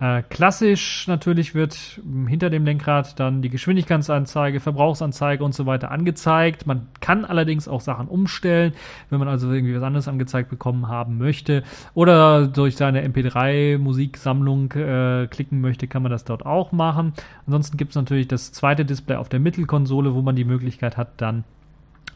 Äh, 0.00 0.22
klassisch 0.22 1.06
natürlich 1.08 1.54
wird 1.54 2.00
hinter 2.26 2.48
dem 2.48 2.64
Lenkrad 2.64 3.20
dann 3.20 3.42
die 3.42 3.50
Geschwindigkeitsanzeige, 3.50 4.58
Verbrauchsanzeige 4.58 5.44
und 5.44 5.54
so 5.54 5.66
weiter 5.66 5.90
angezeigt. 5.90 6.66
Man 6.66 6.88
kann 7.00 7.26
allerdings 7.26 7.68
auch 7.68 7.82
Sachen 7.82 8.08
umstellen, 8.08 8.72
wenn 9.10 9.18
man 9.18 9.28
also 9.28 9.52
irgendwie 9.52 9.76
was 9.76 9.82
anderes 9.82 10.08
angezeigt 10.08 10.48
bekommen 10.48 10.88
haben 10.88 11.18
möchte 11.18 11.64
oder 11.92 12.46
durch 12.46 12.76
seine 12.76 13.06
MP3-Musiksammlung 13.06 14.72
äh, 14.72 15.26
klicken 15.26 15.60
möchte, 15.60 15.86
kann 15.86 16.02
man 16.02 16.10
das 16.10 16.24
dort 16.24 16.46
auch 16.46 16.72
machen. 16.72 17.12
Ansonsten 17.44 17.76
gibt 17.76 17.90
es 17.90 17.96
natürlich 17.96 18.26
das 18.26 18.52
zweite 18.52 18.86
Display 18.86 19.16
auf 19.16 19.28
der 19.28 19.40
Mittelkonsole, 19.40 20.14
wo 20.14 20.22
man 20.22 20.34
die 20.34 20.44
Möglichkeit 20.44 20.96
hat, 20.96 21.20
dann 21.20 21.44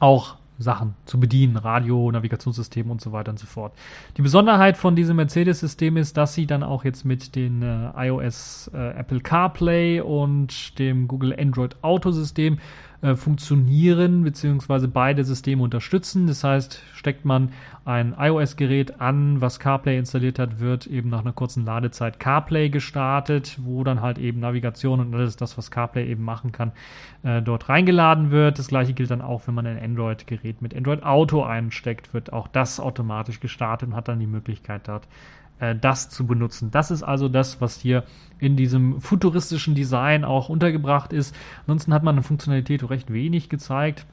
auch 0.01 0.37
Sachen 0.59 0.95
zu 1.05 1.19
bedienen, 1.19 1.57
Radio, 1.57 2.11
Navigationssystem 2.11 2.91
und 2.91 3.01
so 3.01 3.13
weiter 3.13 3.31
und 3.31 3.39
so 3.39 3.47
fort. 3.47 3.73
Die 4.17 4.23
Besonderheit 4.23 4.77
von 4.77 4.95
diesem 4.95 5.17
Mercedes-System 5.17 5.97
ist, 5.97 6.17
dass 6.17 6.35
sie 6.35 6.47
dann 6.47 6.63
auch 6.63 6.85
jetzt 6.85 7.05
mit 7.05 7.35
den 7.35 7.63
äh, 7.63 7.91
iOS 7.97 8.71
äh, 8.73 8.91
Apple 8.99 9.21
CarPlay 9.21 10.01
und 10.01 10.79
dem 10.79 11.09
Google 11.09 11.35
Android 11.39 11.77
Auto-System 11.83 12.59
äh, 13.05 13.17
funktionieren, 13.17 14.25
beziehungsweise 14.25 14.89
beide 14.89 15.25
Systeme 15.25 15.63
unterstützen. 15.63 16.27
Das 16.27 16.43
heißt, 16.43 16.81
steckt 16.95 17.27
man 17.27 17.51
ein 17.85 18.15
iOS-Gerät 18.19 18.99
an, 18.99 19.43
was 19.43 19.61
CarPlay 19.61 19.99
installiert 19.99 20.39
hat, 20.39 20.59
wird 20.59 20.87
eben 20.87 21.11
nach 21.11 21.21
einer 21.21 21.35
kurzen 21.35 21.67
Ladezeit 21.67 22.19
CarPlay 22.19 22.71
gestartet, 22.71 23.59
wo 23.63 23.85
dann 23.85 24.01
halt 24.01 24.17
eben 24.17 24.41
Navigation 24.41 25.01
und 25.01 25.15
alles 25.15 25.37
das, 25.37 25.59
was 25.59 25.71
CarPlay 25.71 26.07
eben 26.11 26.25
machen 26.25 26.51
kann, 26.51 26.73
äh, 27.25 27.43
dort 27.43 27.69
reingeladen 27.69 28.31
wird. 28.31 28.59
Das 28.59 28.69
gleiche 28.69 28.95
gilt 28.95 29.11
dann 29.11 29.21
auch, 29.21 29.47
wenn 29.47 29.55
man 29.55 29.67
ein 29.67 29.79
Android-Gerät 29.79 30.63
mit 30.63 30.75
Android 30.75 31.03
Auto 31.03 31.43
einsteckt, 31.43 32.15
wird 32.15 32.33
auch 32.33 32.49
das 32.49 32.81
automatisch 32.81 33.39
gestartet 33.39 33.91
und 33.91 33.97
hat 33.97 34.09
dann 34.09 34.19
die 34.19 34.27
Möglichkeit 34.27 34.89
dort 34.89 35.07
äh, 35.71 35.77
das 35.77 36.11
zu 36.11 36.27
benutzen. 36.27 36.71
Das 36.71 36.91
ist 36.91 37.03
also 37.03 37.29
das, 37.29 37.61
was 37.61 37.81
hier 37.81 38.05
in 38.39 38.57
diesem 38.57 39.01
futuristischen 39.01 39.75
Design 39.75 40.25
auch 40.25 40.49
untergebracht 40.49 41.13
ist. 41.13 41.35
Ansonsten 41.63 41.95
hat 41.95 42.03
man 42.03 42.17
eine 42.17 42.23
Funktionalität 42.23 42.89
recht 42.91 43.13
wenig 43.13 43.49
gezeigt. 43.49 44.07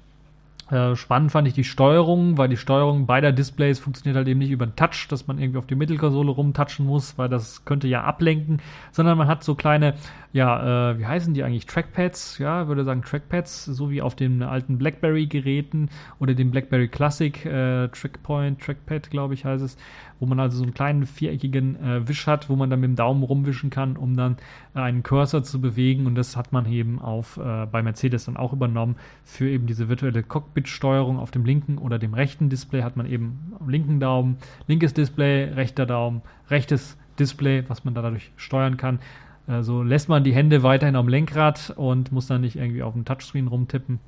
Äh, 0.71 0.95
spannend 0.95 1.33
fand 1.33 1.49
ich 1.49 1.53
die 1.53 1.65
Steuerung, 1.65 2.37
weil 2.37 2.47
die 2.47 2.55
Steuerung 2.55 3.05
beider 3.05 3.33
Displays 3.33 3.77
funktioniert 3.77 4.15
halt 4.15 4.29
eben 4.29 4.39
nicht 4.39 4.51
über 4.51 4.65
den 4.65 4.77
Touch, 4.77 5.05
dass 5.09 5.27
man 5.27 5.37
irgendwie 5.37 5.57
auf 5.57 5.65
die 5.65 5.75
Mittelkonsole 5.75 6.31
rumtatschen 6.31 6.85
muss, 6.85 7.17
weil 7.17 7.27
das 7.27 7.65
könnte 7.65 7.89
ja 7.89 8.03
ablenken, 8.03 8.61
sondern 8.93 9.17
man 9.17 9.27
hat 9.27 9.43
so 9.43 9.55
kleine, 9.55 9.95
ja, 10.31 10.91
äh, 10.91 10.99
wie 10.99 11.05
heißen 11.05 11.33
die 11.33 11.43
eigentlich? 11.43 11.65
Trackpads, 11.65 12.37
ja, 12.37 12.69
würde 12.69 12.85
sagen 12.85 13.01
Trackpads, 13.01 13.65
so 13.65 13.91
wie 13.91 14.01
auf 14.01 14.15
den 14.15 14.43
alten 14.43 14.77
BlackBerry-Geräten 14.77 15.89
oder 16.19 16.35
dem 16.35 16.51
BlackBerry 16.51 16.87
Classic 16.87 17.45
äh, 17.45 17.89
Trackpoint, 17.89 18.61
Trackpad, 18.61 19.09
glaube 19.09 19.33
ich, 19.33 19.43
heißt 19.43 19.63
es, 19.63 19.75
wo 20.21 20.27
man 20.27 20.39
also 20.39 20.59
so 20.59 20.63
einen 20.63 20.73
kleinen 20.73 21.05
viereckigen 21.05 21.75
äh, 21.83 22.07
Wisch 22.07 22.27
hat, 22.27 22.47
wo 22.47 22.55
man 22.55 22.69
dann 22.69 22.79
mit 22.79 22.89
dem 22.89 22.95
Daumen 22.95 23.23
rumwischen 23.23 23.71
kann, 23.71 23.97
um 23.97 24.15
dann 24.15 24.37
äh, 24.75 24.79
einen 24.79 25.01
Cursor 25.01 25.43
zu 25.43 25.59
bewegen 25.59 26.05
und 26.05 26.15
das 26.15 26.37
hat 26.37 26.53
man 26.53 26.71
eben 26.71 27.01
auf 27.01 27.37
äh, 27.37 27.65
bei 27.65 27.81
Mercedes 27.81 28.25
dann 28.25 28.37
auch 28.37 28.53
übernommen 28.53 28.95
für 29.25 29.49
eben 29.49 29.65
diese 29.65 29.89
virtuelle 29.89 30.21
Cockpit-Steuerung 30.21 31.17
auf 31.17 31.31
dem 31.31 31.43
linken 31.43 31.79
oder 31.79 31.97
dem 31.97 32.13
rechten 32.13 32.49
Display 32.49 32.83
hat 32.83 32.95
man 32.95 33.07
eben 33.07 33.53
am 33.59 33.67
linken 33.67 33.99
Daumen, 33.99 34.37
linkes 34.67 34.93
Display, 34.93 35.45
rechter 35.45 35.87
Daumen, 35.87 36.21
rechtes 36.49 36.97
Display, 37.17 37.63
was 37.67 37.83
man 37.83 37.95
da 37.95 38.03
dadurch 38.03 38.31
steuern 38.37 38.77
kann. 38.77 38.99
So 39.47 39.53
also 39.53 39.83
lässt 39.83 40.07
man 40.07 40.23
die 40.23 40.33
Hände 40.33 40.63
weiterhin 40.63 40.95
am 40.95 41.07
Lenkrad 41.07 41.73
und 41.75 42.11
muss 42.11 42.27
dann 42.27 42.41
nicht 42.41 42.55
irgendwie 42.55 42.83
auf 42.83 42.93
dem 42.93 43.05
Touchscreen 43.05 43.47
rumtippen. 43.47 43.99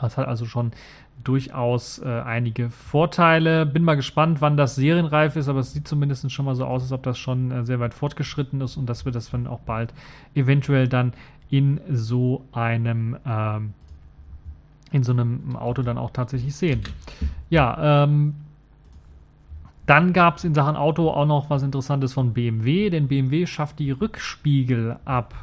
Das 0.00 0.16
hat 0.16 0.26
also 0.26 0.46
schon 0.46 0.72
durchaus 1.22 1.98
äh, 2.00 2.08
einige 2.08 2.70
Vorteile. 2.70 3.66
Bin 3.66 3.84
mal 3.84 3.94
gespannt, 3.94 4.40
wann 4.40 4.56
das 4.56 4.74
serienreif 4.74 5.36
ist, 5.36 5.48
aber 5.48 5.60
es 5.60 5.72
sieht 5.72 5.86
zumindest 5.86 6.30
schon 6.30 6.44
mal 6.44 6.54
so 6.54 6.66
aus, 6.66 6.82
als 6.82 6.92
ob 6.92 7.02
das 7.02 7.18
schon 7.18 7.50
äh, 7.50 7.64
sehr 7.64 7.80
weit 7.80 7.94
fortgeschritten 7.94 8.60
ist 8.60 8.76
und 8.76 8.86
dass 8.86 9.04
wir 9.04 9.12
das 9.12 9.30
dann 9.30 9.46
auch 9.46 9.60
bald 9.60 9.94
eventuell 10.34 10.88
dann 10.88 11.12
in 11.50 11.80
so 11.88 12.44
einem 12.52 13.16
ähm, 13.26 13.74
in 14.90 15.02
so 15.02 15.12
einem 15.12 15.56
Auto 15.56 15.82
dann 15.82 15.98
auch 15.98 16.10
tatsächlich 16.10 16.54
sehen. 16.54 16.82
Ja, 17.50 18.04
ähm, 18.04 18.34
dann 19.86 20.12
gab 20.12 20.36
es 20.36 20.44
in 20.44 20.54
Sachen 20.54 20.76
Auto 20.76 21.10
auch 21.10 21.26
noch 21.26 21.50
was 21.50 21.62
Interessantes 21.62 22.12
von 22.12 22.32
BMW, 22.32 22.90
denn 22.90 23.08
BMW 23.08 23.46
schafft 23.46 23.80
die 23.80 23.90
Rückspiegel 23.90 24.96
ab. 25.04 25.34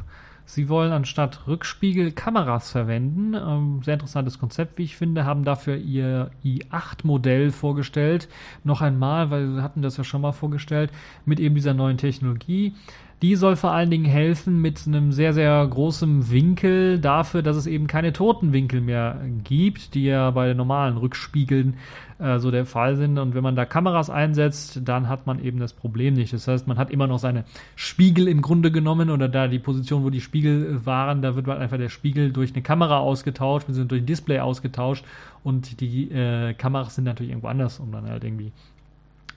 Sie 0.52 0.68
wollen 0.68 0.92
anstatt 0.92 1.48
Rückspiegel 1.48 2.12
Kameras 2.12 2.72
verwenden. 2.72 3.36
Ähm, 3.36 3.80
sehr 3.84 3.94
interessantes 3.94 4.38
Konzept, 4.38 4.78
wie 4.78 4.84
ich 4.84 4.98
finde, 4.98 5.24
haben 5.24 5.46
dafür 5.46 5.78
ihr 5.78 6.30
i8-Modell 6.44 7.52
vorgestellt. 7.52 8.28
Noch 8.66 8.82
einmal, 8.82 9.32
weil 9.32 9.48
sie 9.48 9.64
hatten 9.64 9.82
das 9.82 9.96
ja 9.96 10.04
schon 10.04 10.20
mal 10.20 10.34
vorgestellt, 10.34 10.92
mit 11.24 11.40
eben 11.40 11.56
dieser 11.56 11.74
neuen 11.74 11.96
Technologie. 11.98 12.74
Die 13.22 13.36
soll 13.36 13.56
vor 13.56 13.72
allen 13.72 13.92
Dingen 13.92 14.06
helfen 14.06 14.62
mit 14.62 14.82
einem 14.88 15.12
sehr, 15.12 15.34
sehr 15.34 15.68
großen 15.68 16.32
Winkel 16.32 16.98
dafür, 16.98 17.44
dass 17.44 17.56
es 17.56 17.68
eben 17.68 17.86
keine 17.86 18.14
toten 18.14 18.52
Winkel 18.52 18.82
mehr 18.82 19.22
gibt, 19.44 19.94
die 19.94 20.06
ja 20.06 20.32
bei 20.32 20.48
den 20.48 20.58
normalen 20.58 20.98
Rückspiegeln 20.98 21.76
äh, 22.18 22.40
so 22.40 22.50
der 22.50 22.66
Fall 22.66 22.96
sind. 22.96 23.20
Und 23.20 23.36
wenn 23.36 23.44
man 23.44 23.56
da 23.56 23.66
Kameras 23.66 24.10
einsetzt, 24.10 24.82
dann 24.86 25.08
hat 25.08 25.28
man 25.28 25.40
eben 25.44 25.60
das 25.60 25.74
Problem 25.74 26.16
nicht. 26.16 26.34
Das 26.34 26.48
heißt, 26.48 26.68
man 26.68 26.80
hat 26.80 26.90
immer 26.90 27.06
noch 27.06 27.20
seine 27.20 27.44
Spiegel 27.76 28.28
im 28.28 28.42
Grunde 28.42 28.72
genommen 28.72 29.12
oder 29.12 29.30
da 29.30 29.48
die 29.48 29.60
Position, 29.60 30.04
wo 30.04 30.10
die 30.10 30.22
Spiegel 30.22 30.84
waren, 30.84 31.22
da 31.22 31.36
wird 31.36 31.46
halt 31.46 31.60
einfach 31.60 31.78
der 31.78 31.90
Spiegel 31.90 32.32
durch 32.32 32.54
eine 32.54 32.64
Kamera 32.64 32.98
ausgetauscht, 32.98 33.68
sind 33.70 33.92
durch 33.92 34.02
ein 34.02 34.08
Display 34.08 34.40
ausgetauscht 34.40 35.06
und 35.44 35.80
die 35.80 36.10
äh, 36.12 36.56
Kameras 36.56 36.96
sind 36.96 37.04
natürlich 37.04 37.32
irgendwo 37.32 37.50
anders, 37.50 37.80
um 37.80 37.92
dann 37.92 38.10
halt 38.10 38.24
irgendwie 38.24 38.52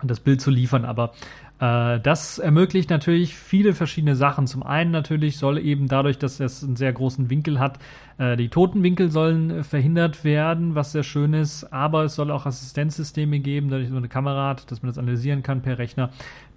das 0.03 0.21
Bild 0.21 0.41
zu 0.41 0.51
liefern. 0.51 0.85
Aber 0.85 1.13
äh, 1.61 2.01
das 2.01 2.39
ermöglicht 2.39 2.91
natürlich 2.91 3.37
viele 3.37 3.75
verschiedene 3.75 4.17
Sachen. 4.17 4.47
Zum 4.47 4.63
einen 4.63 4.91
natürlich 4.91 5.39
soll 5.39 5.59
eben 5.59 5.87
dadurch, 5.87 6.19
dass 6.19 6.41
es 6.41 6.65
einen 6.65 6.77
sehr 6.77 6.93
großen 6.93 7.31
Winkel 7.31 7.61
hat, 7.61 7.79
äh, 8.19 8.37
die 8.37 8.49
Totenwinkel 8.49 9.11
sollen 9.11 9.51
äh, 9.51 9.63
verhindert 9.63 10.25
werden, 10.25 10.75
was 10.75 10.93
sehr 10.93 11.05
schön 11.05 11.33
ist. 11.33 11.73
Aber 11.73 12.05
es 12.05 12.17
soll 12.17 12.31
auch 12.31 12.47
Assistenzsysteme 12.47 13.39
geben, 13.39 13.71
dadurch 13.71 13.89
so 13.89 13.97
eine 13.97 14.09
Kamera 14.09 14.49
hat, 14.51 14.71
dass 14.71 14.83
man 14.83 14.91
das 14.91 14.99
analysieren 14.99 15.43
kann 15.43 15.63
per 15.63 15.79
Rechner, 15.79 16.11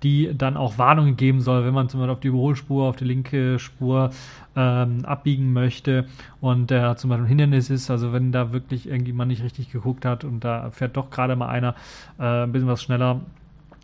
die 0.04 0.32
dann 0.36 0.58
auch 0.58 0.78
Warnungen 0.78 1.16
geben 1.16 1.41
soll, 1.41 1.64
wenn 1.66 1.74
man 1.74 1.89
zum 1.89 2.00
Beispiel 2.00 2.14
auf 2.14 2.20
die 2.20 2.28
Überholspur, 2.30 2.89
auf 2.89 2.95
die 2.95 3.06
linke 3.06 3.60
Spur 3.60 4.10
ähm, 4.56 5.06
abbiegen 5.06 5.54
möchte 5.54 6.06
und 6.41 6.72
da 6.72 6.95
zum 6.95 7.10
Beispiel 7.10 7.26
ein 7.26 7.30
Hindernis 7.30 7.70
ist, 7.70 7.89
also 7.89 8.14
wenn 8.14 8.32
da 8.32 8.52
wirklich 8.52 8.88
irgendwie 8.88 9.14
man 9.14 9.28
nicht 9.28 9.43
richtig 9.43 9.72
geguckt 9.72 10.06
hat 10.06 10.24
und 10.24 10.43
da 10.43 10.70
fährt 10.72 10.98
doch 10.98 11.10
gerade 11.10 11.36
mal 11.36 11.50
einer 11.50 11.76
äh, 12.20 12.43
ein 12.43 12.52
bisschen 12.52 12.68
was 12.68 12.82
schneller, 12.82 13.22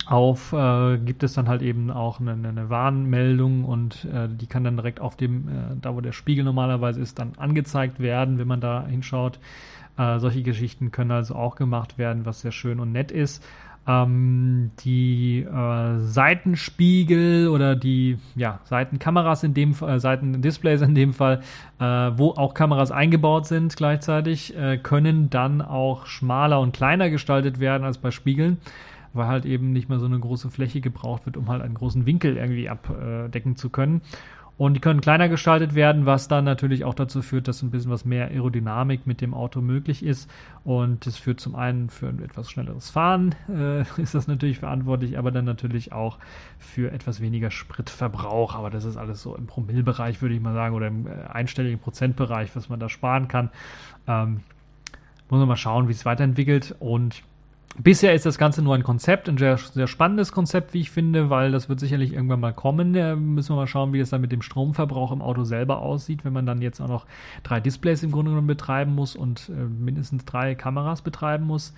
auf 0.05 0.53
äh, 0.53 0.97
gibt 0.97 1.23
es 1.23 1.33
dann 1.33 1.47
halt 1.47 1.61
eben 1.61 1.89
auch 1.89 2.19
eine, 2.19 2.31
eine 2.31 2.69
Warnmeldung 2.69 3.63
und 3.63 4.05
äh, 4.05 4.27
die 4.29 4.47
kann 4.47 4.63
dann 4.63 4.75
direkt 4.75 4.99
auf 4.99 5.15
dem, 5.15 5.47
äh, 5.47 5.51
da 5.81 5.95
wo 5.95 6.01
der 6.01 6.11
Spiegel 6.11 6.43
normalerweise 6.43 6.99
ist, 6.99 7.19
dann 7.19 7.33
angezeigt 7.37 7.99
werden, 7.99 8.37
wenn 8.37 8.47
man 8.47 8.61
da 8.61 8.85
hinschaut. 8.85 9.39
Äh, 9.97 10.19
solche 10.19 10.41
Geschichten 10.41 10.91
können 10.91 11.11
also 11.11 11.35
auch 11.35 11.55
gemacht 11.55 11.97
werden, 11.97 12.25
was 12.25 12.41
sehr 12.41 12.51
schön 12.51 12.79
und 12.79 12.91
nett 12.91 13.11
ist. 13.11 13.45
Ähm, 13.85 14.71
die 14.79 15.41
äh, 15.41 15.99
Seitenspiegel 15.99 17.47
oder 17.49 17.75
die 17.75 18.17
ja, 18.35 18.59
Seitenkameras 18.63 19.43
in 19.43 19.53
dem 19.53 19.73
Fall, 19.73 19.95
äh, 19.95 19.99
Seitendisplays 19.99 20.81
in 20.81 20.95
dem 20.95 21.13
Fall, 21.13 21.41
wo 21.79 22.31
auch 22.31 22.53
Kameras 22.53 22.91
eingebaut 22.91 23.45
sind 23.45 23.75
gleichzeitig, 23.75 24.53
können 24.83 25.29
dann 25.29 25.61
auch 25.61 26.05
schmaler 26.05 26.61
und 26.61 26.73
kleiner 26.73 27.09
gestaltet 27.09 27.59
werden 27.59 27.83
als 27.83 27.97
bei 27.97 28.09
Spiegeln 28.09 28.59
weil 29.13 29.27
halt 29.27 29.45
eben 29.45 29.71
nicht 29.71 29.89
mehr 29.89 29.99
so 29.99 30.05
eine 30.05 30.19
große 30.19 30.49
Fläche 30.49 30.81
gebraucht 30.81 31.25
wird, 31.25 31.37
um 31.37 31.47
halt 31.49 31.61
einen 31.61 31.75
großen 31.75 32.05
Winkel 32.05 32.37
irgendwie 32.37 32.69
abdecken 32.69 33.55
zu 33.55 33.69
können. 33.69 34.01
Und 34.55 34.75
die 34.75 34.79
können 34.79 35.01
kleiner 35.01 35.29
gestaltet 35.29 35.73
werden, 35.73 36.05
was 36.05 36.27
dann 36.27 36.45
natürlich 36.45 36.85
auch 36.85 36.93
dazu 36.93 37.23
führt, 37.23 37.47
dass 37.47 37.63
ein 37.63 37.71
bisschen 37.71 37.89
was 37.89 38.05
mehr 38.05 38.27
Aerodynamik 38.27 39.07
mit 39.07 39.19
dem 39.19 39.33
Auto 39.33 39.61
möglich 39.61 40.05
ist. 40.05 40.29
Und 40.63 41.07
das 41.07 41.17
führt 41.17 41.39
zum 41.39 41.55
einen 41.55 41.89
für 41.89 42.07
ein 42.07 42.21
etwas 42.21 42.51
schnelleres 42.51 42.91
Fahren, 42.91 43.33
äh, 43.49 43.81
ist 44.01 44.13
das 44.13 44.27
natürlich 44.27 44.59
verantwortlich, 44.59 45.17
aber 45.17 45.31
dann 45.31 45.45
natürlich 45.45 45.91
auch 45.91 46.19
für 46.59 46.91
etwas 46.91 47.19
weniger 47.19 47.49
Spritverbrauch. 47.49 48.53
Aber 48.53 48.69
das 48.69 48.85
ist 48.85 48.95
alles 48.95 49.23
so 49.23 49.35
im 49.35 49.47
Promillbereich, 49.47 50.21
würde 50.21 50.35
ich 50.35 50.41
mal 50.41 50.53
sagen, 50.53 50.75
oder 50.75 50.87
im 50.87 51.07
äh, 51.07 51.11
einstelligen 51.31 51.79
Prozentbereich, 51.79 52.55
was 52.55 52.69
man 52.69 52.79
da 52.79 52.89
sparen 52.89 53.27
kann. 53.27 53.49
Ähm, 54.07 54.41
muss 55.29 55.39
man 55.39 55.47
mal 55.47 55.57
schauen, 55.57 55.87
wie 55.87 55.93
es 55.93 56.05
weiterentwickelt. 56.05 56.75
Und 56.79 57.23
Bisher 57.79 58.13
ist 58.13 58.25
das 58.25 58.37
Ganze 58.37 58.61
nur 58.61 58.75
ein 58.75 58.83
Konzept, 58.83 59.27
ein 59.27 59.37
sehr, 59.37 59.57
sehr 59.57 59.87
spannendes 59.87 60.31
Konzept, 60.31 60.75
wie 60.75 60.81
ich 60.81 60.91
finde, 60.91 61.31
weil 61.31 61.51
das 61.51 61.69
wird 61.69 61.79
sicherlich 61.79 62.13
irgendwann 62.13 62.39
mal 62.39 62.53
kommen. 62.53 62.93
Da 62.93 63.15
müssen 63.15 63.51
wir 63.51 63.55
mal 63.55 63.67
schauen, 63.67 63.93
wie 63.93 63.99
es 63.99 64.11
dann 64.11 64.21
mit 64.21 64.31
dem 64.31 64.43
Stromverbrauch 64.43 65.11
im 65.11 65.23
Auto 65.23 65.43
selber 65.43 65.81
aussieht, 65.81 66.23
wenn 66.23 66.33
man 66.33 66.45
dann 66.45 66.61
jetzt 66.61 66.81
auch 66.81 66.87
noch 66.87 67.07
drei 67.41 67.59
Displays 67.59 68.03
im 68.03 68.11
Grunde 68.11 68.29
genommen 68.29 68.47
betreiben 68.47 68.93
muss 68.93 69.15
und 69.15 69.49
äh, 69.49 69.53
mindestens 69.53 70.23
drei 70.25 70.53
Kameras 70.53 71.01
betreiben 71.01 71.45
muss. 71.45 71.73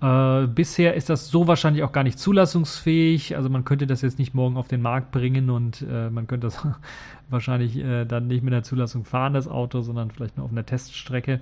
Äh, 0.00 0.46
bisher 0.48 0.94
ist 0.94 1.08
das 1.08 1.28
so 1.28 1.46
wahrscheinlich 1.46 1.82
auch 1.82 1.92
gar 1.92 2.02
nicht 2.02 2.18
zulassungsfähig. 2.18 3.36
Also 3.36 3.48
man 3.48 3.64
könnte 3.64 3.86
das 3.86 4.02
jetzt 4.02 4.18
nicht 4.18 4.34
morgen 4.34 4.56
auf 4.56 4.68
den 4.68 4.82
Markt 4.82 5.10
bringen 5.12 5.48
und 5.48 5.86
äh, 5.88 6.10
man 6.10 6.26
könnte 6.26 6.48
das 6.48 6.66
wahrscheinlich 7.30 7.76
äh, 7.76 8.04
dann 8.04 8.26
nicht 8.26 8.42
mit 8.42 8.52
der 8.52 8.62
Zulassung 8.62 9.04
fahren, 9.04 9.32
das 9.32 9.48
Auto, 9.48 9.80
sondern 9.80 10.10
vielleicht 10.10 10.36
nur 10.36 10.44
auf 10.44 10.52
einer 10.52 10.66
Teststrecke. 10.66 11.40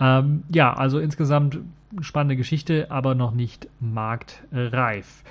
Ähm, 0.00 0.44
ja, 0.50 0.72
also 0.72 0.98
insgesamt 0.98 1.58
spannende 2.00 2.36
Geschichte, 2.36 2.90
aber 2.90 3.14
noch 3.14 3.32
nicht 3.32 3.68
marktreif. 3.80 5.22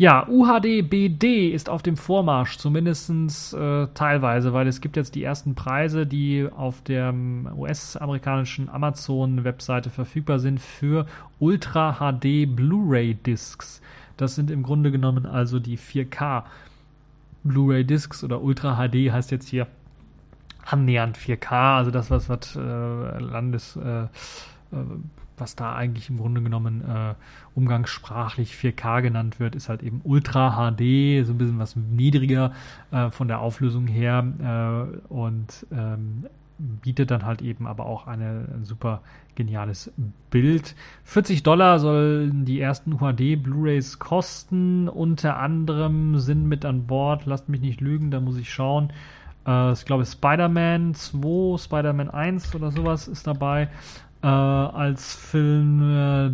Ja, 0.00 0.26
UHD 0.26 0.88
BD 0.88 1.50
ist 1.50 1.68
auf 1.68 1.82
dem 1.82 1.98
Vormarsch, 1.98 2.56
zumindest 2.56 3.10
äh, 3.52 3.86
teilweise, 3.92 4.54
weil 4.54 4.66
es 4.66 4.80
gibt 4.80 4.96
jetzt 4.96 5.14
die 5.14 5.22
ersten 5.22 5.54
Preise, 5.54 6.06
die 6.06 6.48
auf 6.56 6.80
der 6.80 7.14
US-amerikanischen 7.54 8.70
Amazon-Webseite 8.70 9.90
verfügbar 9.90 10.38
sind 10.38 10.58
für 10.58 11.04
Ultra 11.38 11.98
HD 11.98 12.46
Blu-ray-Discs. 12.46 13.82
Das 14.16 14.34
sind 14.34 14.50
im 14.50 14.62
Grunde 14.62 14.90
genommen 14.90 15.26
also 15.26 15.60
die 15.60 15.76
4K 15.76 16.44
Blu-ray-Discs 17.44 18.24
oder 18.24 18.40
Ultra 18.40 18.76
HD 18.76 19.12
heißt 19.12 19.30
jetzt 19.30 19.48
hier 19.48 19.66
annähernd 20.72 21.18
4K, 21.18 21.76
also 21.76 21.90
das, 21.90 22.10
was, 22.10 22.28
was 22.28 22.56
äh, 22.56 22.60
Landes, 22.60 23.76
äh, 23.76 24.02
äh, 24.02 24.06
was 25.36 25.56
da 25.56 25.74
eigentlich 25.74 26.10
im 26.10 26.18
Grunde 26.18 26.42
genommen 26.42 26.82
äh, 26.82 27.14
umgangssprachlich 27.54 28.54
4K 28.54 29.02
genannt 29.02 29.40
wird, 29.40 29.56
ist 29.56 29.68
halt 29.68 29.82
eben 29.82 30.00
Ultra 30.04 30.50
HD, 30.52 31.26
so 31.26 31.32
ein 31.32 31.38
bisschen 31.38 31.58
was 31.58 31.76
niedriger 31.76 32.52
äh, 32.90 33.10
von 33.10 33.26
der 33.26 33.40
Auflösung 33.40 33.86
her 33.86 34.24
äh, 34.38 35.12
und 35.12 35.66
ähm, 35.72 36.26
bietet 36.82 37.10
dann 37.10 37.24
halt 37.24 37.40
eben 37.40 37.66
aber 37.66 37.86
auch 37.86 38.06
eine, 38.06 38.46
ein 38.54 38.64
super 38.64 39.00
geniales 39.34 39.90
Bild. 40.30 40.74
40 41.04 41.42
Dollar 41.42 41.78
sollen 41.78 42.44
die 42.44 42.60
ersten 42.60 42.92
UHD 42.92 43.42
Blu-rays 43.42 43.98
kosten. 43.98 44.88
Unter 44.88 45.38
anderem 45.38 46.18
sind 46.18 46.46
mit 46.46 46.66
an 46.66 46.86
Bord, 46.86 47.24
lasst 47.24 47.48
mich 47.48 47.62
nicht 47.62 47.80
lügen, 47.80 48.10
da 48.10 48.20
muss 48.20 48.36
ich 48.36 48.52
schauen, 48.52 48.92
äh, 49.50 49.72
ich 49.72 49.84
glaube, 49.84 50.04
Spider-Man 50.04 50.94
2, 50.94 51.58
Spider-Man 51.58 52.10
1 52.10 52.54
oder 52.54 52.70
sowas 52.70 53.08
ist 53.08 53.26
dabei. 53.26 53.68
Äh, 54.22 54.26
als 54.26 55.14
Film 55.14 55.82
äh, 55.82 56.30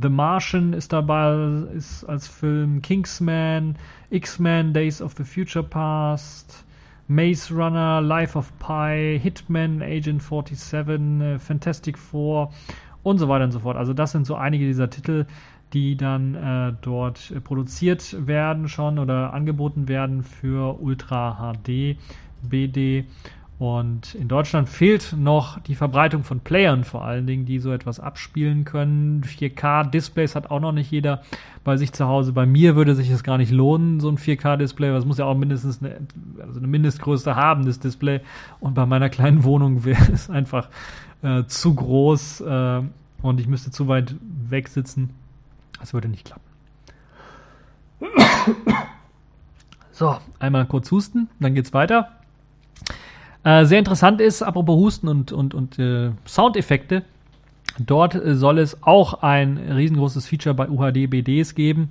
The 0.00 0.08
Martian 0.08 0.72
ist 0.72 0.92
dabei, 0.92 1.34
ist 1.74 2.04
als 2.04 2.26
Film 2.26 2.80
Kingsman, 2.80 3.76
X-Men, 4.10 4.72
Days 4.72 5.02
of 5.02 5.12
the 5.18 5.24
Future 5.24 5.64
Past, 5.64 6.64
Maze 7.08 7.52
Runner, 7.54 8.00
Life 8.00 8.38
of 8.38 8.50
Pi, 8.58 9.20
Hitman, 9.22 9.82
Agent 9.82 10.22
47, 10.22 10.72
äh, 10.72 11.38
Fantastic 11.38 11.98
Four 11.98 12.52
und 13.02 13.18
so 13.18 13.28
weiter 13.28 13.44
und 13.44 13.50
so 13.50 13.60
fort. 13.60 13.76
Also 13.76 13.92
das 13.92 14.12
sind 14.12 14.26
so 14.26 14.34
einige 14.34 14.64
dieser 14.64 14.88
Titel, 14.88 15.26
die 15.72 15.96
dann 15.96 16.34
äh, 16.34 16.72
dort 16.82 17.32
produziert 17.44 18.26
werden 18.26 18.68
schon 18.68 18.98
oder 18.98 19.32
angeboten 19.32 19.88
werden 19.88 20.22
für 20.22 20.80
Ultra 20.80 21.54
HD, 21.54 21.96
BD. 22.42 23.04
Und 23.58 24.16
in 24.16 24.26
Deutschland 24.26 24.68
fehlt 24.68 25.14
noch 25.16 25.60
die 25.60 25.76
Verbreitung 25.76 26.24
von 26.24 26.40
Playern 26.40 26.82
vor 26.82 27.04
allen 27.04 27.28
Dingen, 27.28 27.46
die 27.46 27.60
so 27.60 27.72
etwas 27.72 28.00
abspielen 28.00 28.64
können. 28.64 29.22
4K-Displays 29.22 30.34
hat 30.34 30.50
auch 30.50 30.58
noch 30.58 30.72
nicht 30.72 30.90
jeder 30.90 31.22
bei 31.62 31.76
sich 31.76 31.92
zu 31.92 32.08
Hause. 32.08 32.32
Bei 32.32 32.44
mir 32.44 32.74
würde 32.74 32.96
sich 32.96 33.08
das 33.08 33.22
gar 33.22 33.38
nicht 33.38 33.52
lohnen, 33.52 34.00
so 34.00 34.08
ein 34.08 34.18
4K-Display, 34.18 34.90
weil 34.90 34.98
es 34.98 35.04
muss 35.04 35.18
ja 35.18 35.26
auch 35.26 35.36
mindestens 35.36 35.80
eine, 35.80 35.98
also 36.40 36.58
eine 36.58 36.66
Mindestgröße 36.66 37.36
haben, 37.36 37.64
das 37.64 37.78
Display. 37.78 38.20
Und 38.58 38.74
bei 38.74 38.84
meiner 38.84 39.10
kleinen 39.10 39.44
Wohnung 39.44 39.84
wäre 39.84 40.10
es 40.12 40.28
einfach 40.28 40.68
äh, 41.22 41.44
zu 41.44 41.72
groß 41.72 42.40
äh, 42.40 42.80
und 43.22 43.38
ich 43.38 43.46
müsste 43.46 43.70
zu 43.70 43.86
weit 43.86 44.16
weg 44.20 44.66
Das 45.82 45.92
würde 45.92 46.08
nicht 46.08 46.24
klappen. 46.24 46.42
So, 49.94 50.16
einmal 50.38 50.64
kurz 50.64 50.90
husten, 50.90 51.28
dann 51.38 51.54
geht's 51.54 51.74
weiter. 51.74 52.08
Äh, 53.44 53.66
sehr 53.66 53.78
interessant 53.78 54.22
ist, 54.22 54.42
apropos 54.42 54.74
Husten 54.74 55.06
und, 55.06 55.32
und, 55.32 55.52
und 55.52 55.78
äh, 55.78 56.12
Soundeffekte, 56.26 57.04
dort 57.78 58.14
äh, 58.14 58.34
soll 58.34 58.58
es 58.58 58.82
auch 58.82 59.22
ein 59.22 59.58
riesengroßes 59.58 60.26
Feature 60.26 60.54
bei 60.54 60.70
UHD 60.70 61.10
BDs 61.10 61.54
geben. 61.54 61.90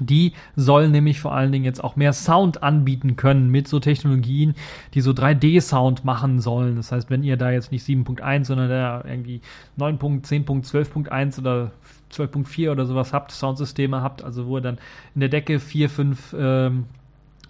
Die 0.00 0.32
sollen 0.56 0.92
nämlich 0.92 1.20
vor 1.20 1.34
allen 1.34 1.52
Dingen 1.52 1.66
jetzt 1.66 1.84
auch 1.84 1.94
mehr 1.94 2.14
Sound 2.14 2.62
anbieten 2.62 3.16
können 3.16 3.50
mit 3.50 3.68
so 3.68 3.80
Technologien, 3.80 4.54
die 4.94 5.02
so 5.02 5.10
3D-Sound 5.12 6.04
machen 6.06 6.40
sollen. 6.40 6.76
Das 6.76 6.90
heißt, 6.90 7.10
wenn 7.10 7.22
ihr 7.22 7.36
da 7.36 7.50
jetzt 7.50 7.70
nicht 7.70 7.86
7.1, 7.86 8.44
sondern 8.46 8.70
da 8.70 9.04
irgendwie 9.06 9.42
9. 9.76 10.24
10. 10.24 10.46
12.1 10.46 11.38
oder 11.38 11.72
12.4 12.16 12.70
oder 12.70 12.86
sowas 12.86 13.12
habt, 13.12 13.32
Soundsysteme 13.32 14.02
habt, 14.02 14.22
also 14.22 14.46
wo 14.46 14.58
ihr 14.58 14.62
dann 14.62 14.78
in 15.14 15.20
der 15.20 15.28
Decke 15.28 15.60
4, 15.60 15.90
5 15.90 16.36
ähm, 16.38 16.84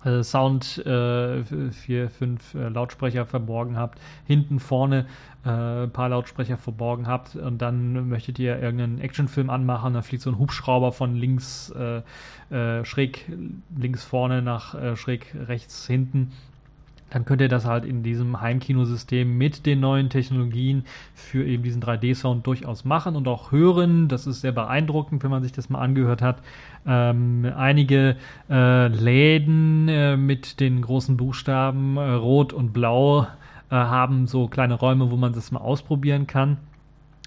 äh, 0.06 0.22
Sound 0.22 0.78
äh, 0.86 1.42
vier, 1.72 2.08
fünf 2.10 2.54
äh, 2.54 2.68
Lautsprecher 2.68 3.26
verborgen 3.26 3.76
habt, 3.76 3.98
hinten 4.26 4.60
vorne 4.60 5.06
äh, 5.44 5.84
ein 5.84 5.90
paar 5.90 6.08
Lautsprecher 6.08 6.56
verborgen 6.56 7.06
habt 7.06 7.34
und 7.34 7.58
dann 7.58 8.08
möchtet 8.08 8.38
ihr 8.38 8.60
irgendeinen 8.60 9.00
Actionfilm 9.00 9.50
anmachen, 9.50 9.94
da 9.94 10.02
fliegt 10.02 10.22
so 10.22 10.30
ein 10.30 10.38
Hubschrauber 10.38 10.92
von 10.92 11.16
links 11.16 11.70
äh, 11.70 12.02
äh, 12.54 12.84
schräg 12.84 13.26
links 13.76 14.04
vorne 14.04 14.42
nach 14.42 14.96
schräg 14.96 15.34
rechts 15.48 15.86
hinten 15.86 16.32
dann 17.16 17.24
könnt 17.24 17.40
ihr 17.40 17.48
das 17.48 17.64
halt 17.64 17.86
in 17.86 18.02
diesem 18.02 18.42
Heimkinosystem 18.42 19.38
mit 19.38 19.64
den 19.64 19.80
neuen 19.80 20.10
Technologien 20.10 20.84
für 21.14 21.46
eben 21.46 21.62
diesen 21.62 21.82
3D-Sound 21.82 22.46
durchaus 22.46 22.84
machen 22.84 23.16
und 23.16 23.26
auch 23.26 23.52
hören. 23.52 24.08
Das 24.08 24.26
ist 24.26 24.42
sehr 24.42 24.52
beeindruckend, 24.52 25.24
wenn 25.24 25.30
man 25.30 25.42
sich 25.42 25.52
das 25.52 25.70
mal 25.70 25.80
angehört 25.80 26.20
hat. 26.20 26.42
Ähm, 26.86 27.50
einige 27.56 28.16
äh, 28.50 28.88
Läden 28.88 29.88
äh, 29.88 30.18
mit 30.18 30.60
den 30.60 30.82
großen 30.82 31.16
Buchstaben 31.16 31.96
äh, 31.96 32.02
Rot 32.02 32.52
und 32.52 32.74
Blau 32.74 33.22
äh, 33.22 33.26
haben 33.70 34.26
so 34.26 34.46
kleine 34.46 34.74
Räume, 34.74 35.10
wo 35.10 35.16
man 35.16 35.32
das 35.32 35.50
mal 35.50 35.60
ausprobieren 35.60 36.26
kann. 36.26 36.58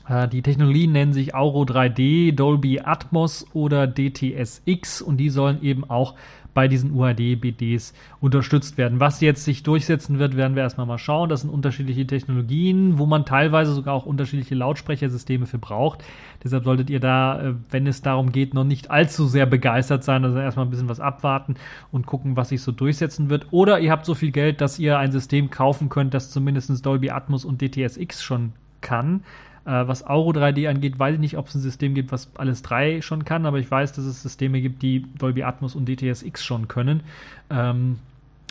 Äh, 0.09 0.27
die 0.27 0.41
Technologien 0.41 0.91
nennen 0.91 1.13
sich 1.13 1.33
Auro 1.33 1.63
3D, 1.63 2.35
Dolby 2.35 2.81
Atmos 2.81 3.47
oder 3.53 3.87
DTSX 3.87 5.01
und 5.01 5.17
die 5.17 5.29
sollen 5.29 5.63
eben 5.63 5.89
auch 5.89 6.15
bei 6.53 6.67
diesen 6.67 6.91
UHD-BDs 6.93 7.93
unterstützt 8.19 8.77
werden. 8.77 8.99
Was 8.99 9.21
jetzt 9.21 9.45
sich 9.45 9.63
durchsetzen 9.63 10.19
wird, 10.19 10.35
werden 10.35 10.55
wir 10.55 10.63
erstmal 10.63 10.87
mal 10.87 10.97
schauen. 10.97 11.29
Das 11.29 11.41
sind 11.41 11.49
unterschiedliche 11.49 12.05
Technologien, 12.05 12.97
wo 12.97 13.05
man 13.05 13.25
teilweise 13.25 13.73
sogar 13.73 13.93
auch 13.93 14.05
unterschiedliche 14.05 14.55
Lautsprechersysteme 14.55 15.45
für 15.45 15.57
braucht. 15.57 16.03
Deshalb 16.43 16.63
solltet 16.63 16.89
ihr 16.89 16.99
da, 16.99 17.41
äh, 17.41 17.53
wenn 17.69 17.87
es 17.87 18.01
darum 18.01 18.31
geht, 18.31 18.53
noch 18.53 18.63
nicht 18.63 18.91
allzu 18.91 19.27
sehr 19.27 19.45
begeistert 19.45 20.03
sein. 20.03 20.23
Also 20.23 20.39
erstmal 20.39 20.65
ein 20.65 20.69
bisschen 20.69 20.89
was 20.89 20.99
abwarten 20.99 21.55
und 21.91 22.05
gucken, 22.05 22.35
was 22.35 22.49
sich 22.49 22.61
so 22.61 22.71
durchsetzen 22.71 23.29
wird. 23.29 23.47
Oder 23.51 23.79
ihr 23.79 23.91
habt 23.91 24.05
so 24.05 24.15
viel 24.15 24.31
Geld, 24.31 24.61
dass 24.61 24.79
ihr 24.79 24.97
ein 24.97 25.11
System 25.11 25.49
kaufen 25.49 25.89
könnt, 25.89 26.13
das 26.13 26.31
zumindest 26.31 26.85
Dolby 26.85 27.09
Atmos 27.09 27.45
und 27.45 27.61
DTSX 27.61 28.21
schon 28.21 28.53
kann. 28.81 29.23
Äh, 29.65 29.87
was 29.87 30.05
Auro 30.05 30.31
3D 30.31 30.69
angeht, 30.69 30.99
weiß 30.99 31.15
ich 31.15 31.19
nicht, 31.19 31.37
ob 31.37 31.47
es 31.47 31.55
ein 31.55 31.61
System 31.61 31.93
gibt, 31.93 32.11
was 32.11 32.31
alles 32.37 32.61
drei 32.61 33.01
schon 33.01 33.25
kann, 33.25 33.45
aber 33.45 33.59
ich 33.59 33.69
weiß, 33.69 33.93
dass 33.93 34.05
es 34.05 34.21
Systeme 34.21 34.61
gibt, 34.61 34.81
die 34.81 35.05
Dolby 35.17 35.43
Atmos 35.43 35.75
und 35.75 35.87
DTSX 35.87 36.43
schon 36.43 36.67
können. 36.67 37.03
Ähm, 37.49 37.99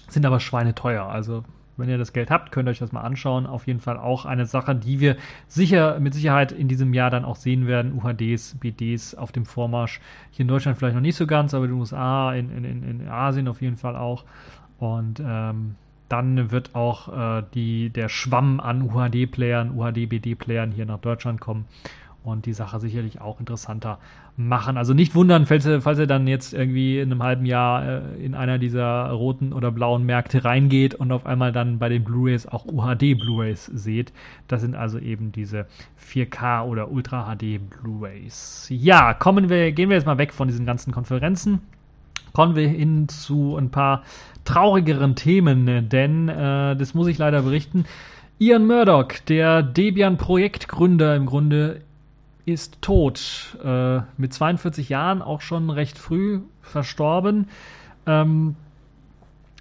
sind 0.09 0.25
aber 0.25 0.41
schweineteuer. 0.41 1.05
Also 1.05 1.45
wenn 1.79 1.89
ihr 1.89 1.99
das 1.99 2.13
Geld 2.13 2.31
habt, 2.31 2.51
könnt 2.51 2.69
ihr 2.69 2.73
euch 2.73 2.81
das 2.81 2.93
mal 2.93 3.03
anschauen. 3.03 3.47
Auf 3.47 3.67
jeden 3.67 3.81
Fall 3.81 3.99
auch 3.99 4.25
eine 4.25 4.47
Sache, 4.47 4.75
die 4.75 4.99
wir 4.99 5.17
sicher, 5.47 6.01
mit 6.01 6.13
Sicherheit 6.13 6.51
in 6.51 6.67
diesem 6.67 6.93
Jahr 6.93 7.09
dann 7.09 7.25
auch 7.25 7.37
sehen 7.37 7.67
werden. 7.67 7.93
UHDs, 7.93 8.57
BDs 8.59 9.15
auf 9.15 9.31
dem 9.31 9.47
Vormarsch. 9.47 10.01
Hier 10.33 10.43
in 10.43 10.49
Deutschland 10.49 10.77
vielleicht 10.77 10.97
noch 10.97 11.03
nicht 11.03 11.17
so 11.17 11.27
ganz, 11.27 11.55
aber 11.55 11.67
in 11.67 11.71
den 11.71 11.81
USA, 11.81 12.35
in, 12.35 12.51
in, 12.65 12.83
in 12.83 13.09
Asien 13.09 13.47
auf 13.47 13.63
jeden 13.63 13.77
Fall 13.77 13.97
auch. 13.97 14.25
Und 14.79 15.23
ähm, 15.25 15.77
dann 16.09 16.51
wird 16.51 16.75
auch 16.75 17.39
äh, 17.39 17.43
die, 17.55 17.91
der 17.91 18.09
Schwamm 18.09 18.61
an 18.61 18.83
UHD-Playern, 18.83 19.77
UHD-BD-Playern 19.77 20.73
hier 20.73 20.87
nach 20.87 20.99
Deutschland 20.99 21.41
kommen 21.41 21.67
und 22.25 22.47
die 22.47 22.53
Sache 22.53 22.81
sicherlich 22.81 23.21
auch 23.21 23.41
interessanter 23.41 23.99
machen. 24.37 24.77
Also 24.77 24.95
nicht 24.95 25.15
wundern, 25.15 25.47
falls 25.47 25.67
ihr, 25.67 25.81
falls 25.81 25.99
ihr 25.99 26.07
dann 26.07 26.27
jetzt 26.27 26.55
irgendwie 26.55 27.01
in 27.01 27.11
einem 27.11 27.23
halben 27.23 27.45
Jahr 27.45 27.87
äh, 27.87 28.25
in 28.25 28.35
einer 28.35 28.59
dieser 28.59 29.11
roten 29.11 29.53
oder 29.53 29.73
blauen 29.73 30.05
Märkte 30.05 30.45
reingeht 30.45 30.95
und 30.95 31.11
auf 31.11 31.27
einmal 31.27 31.53
dann 31.53 31.79
bei 31.79 31.89
den 31.89 32.05
Blu-rays 32.05 32.47
auch 32.47 32.65
UHD 32.65 33.19
Blu-rays 33.19 33.67
seht. 33.67 34.13
Das 34.47 34.61
sind 34.61 34.77
also 34.77 34.99
eben 34.99 35.33
diese 35.33 35.67
4K 36.13 36.65
oder 36.65 36.91
Ultra 36.91 37.35
HD 37.35 37.59
Blu-rays. 37.69 38.69
Ja, 38.71 39.15
kommen 39.15 39.49
wir, 39.49 39.73
gehen 39.73 39.89
wir 39.89 39.97
jetzt 39.97 40.07
mal 40.07 40.19
weg 40.19 40.33
von 40.33 40.49
diesen 40.49 40.67
ganzen 40.67 40.93
Konferenzen 40.93 41.61
kommen 42.33 42.57
wir 42.57 42.69
hin 42.69 43.09
zu 43.09 43.57
ein 43.57 43.71
paar 43.71 44.03
traurigeren 44.45 45.15
Themen, 45.15 45.89
denn 45.89 46.29
äh, 46.29 46.77
das 46.77 46.95
muss 46.95 47.07
ich 47.09 47.19
leider 47.19 47.43
berichten. 47.43 47.85
Ian 48.39 48.67
Murdoch, 48.67 49.09
der 49.27 49.63
Debian-Projektgründer 49.63 51.17
im 51.17 51.27
Grunde, 51.27 51.83
ist 52.47 52.81
tot. 52.81 53.57
Äh, 53.63 54.01
mit 54.17 54.33
42 54.33 54.89
Jahren 54.89 55.23
auch 55.23 55.41
schon 55.41 55.71
recht 55.71 55.99
früh 55.99 56.41
verstorben. 56.63 57.49
Ähm, 58.07 58.57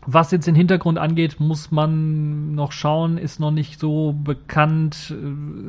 was 0.10 0.32
jetzt 0.32 0.48
den 0.48 0.56
Hintergrund 0.56 0.98
angeht, 0.98 1.42
muss 1.42 1.70
man 1.70 2.56
noch 2.56 2.72
schauen, 2.72 3.18
ist 3.18 3.42
noch 3.42 3.52
nicht 3.52 3.78
so 3.78 4.14
bekannt, 4.14 5.14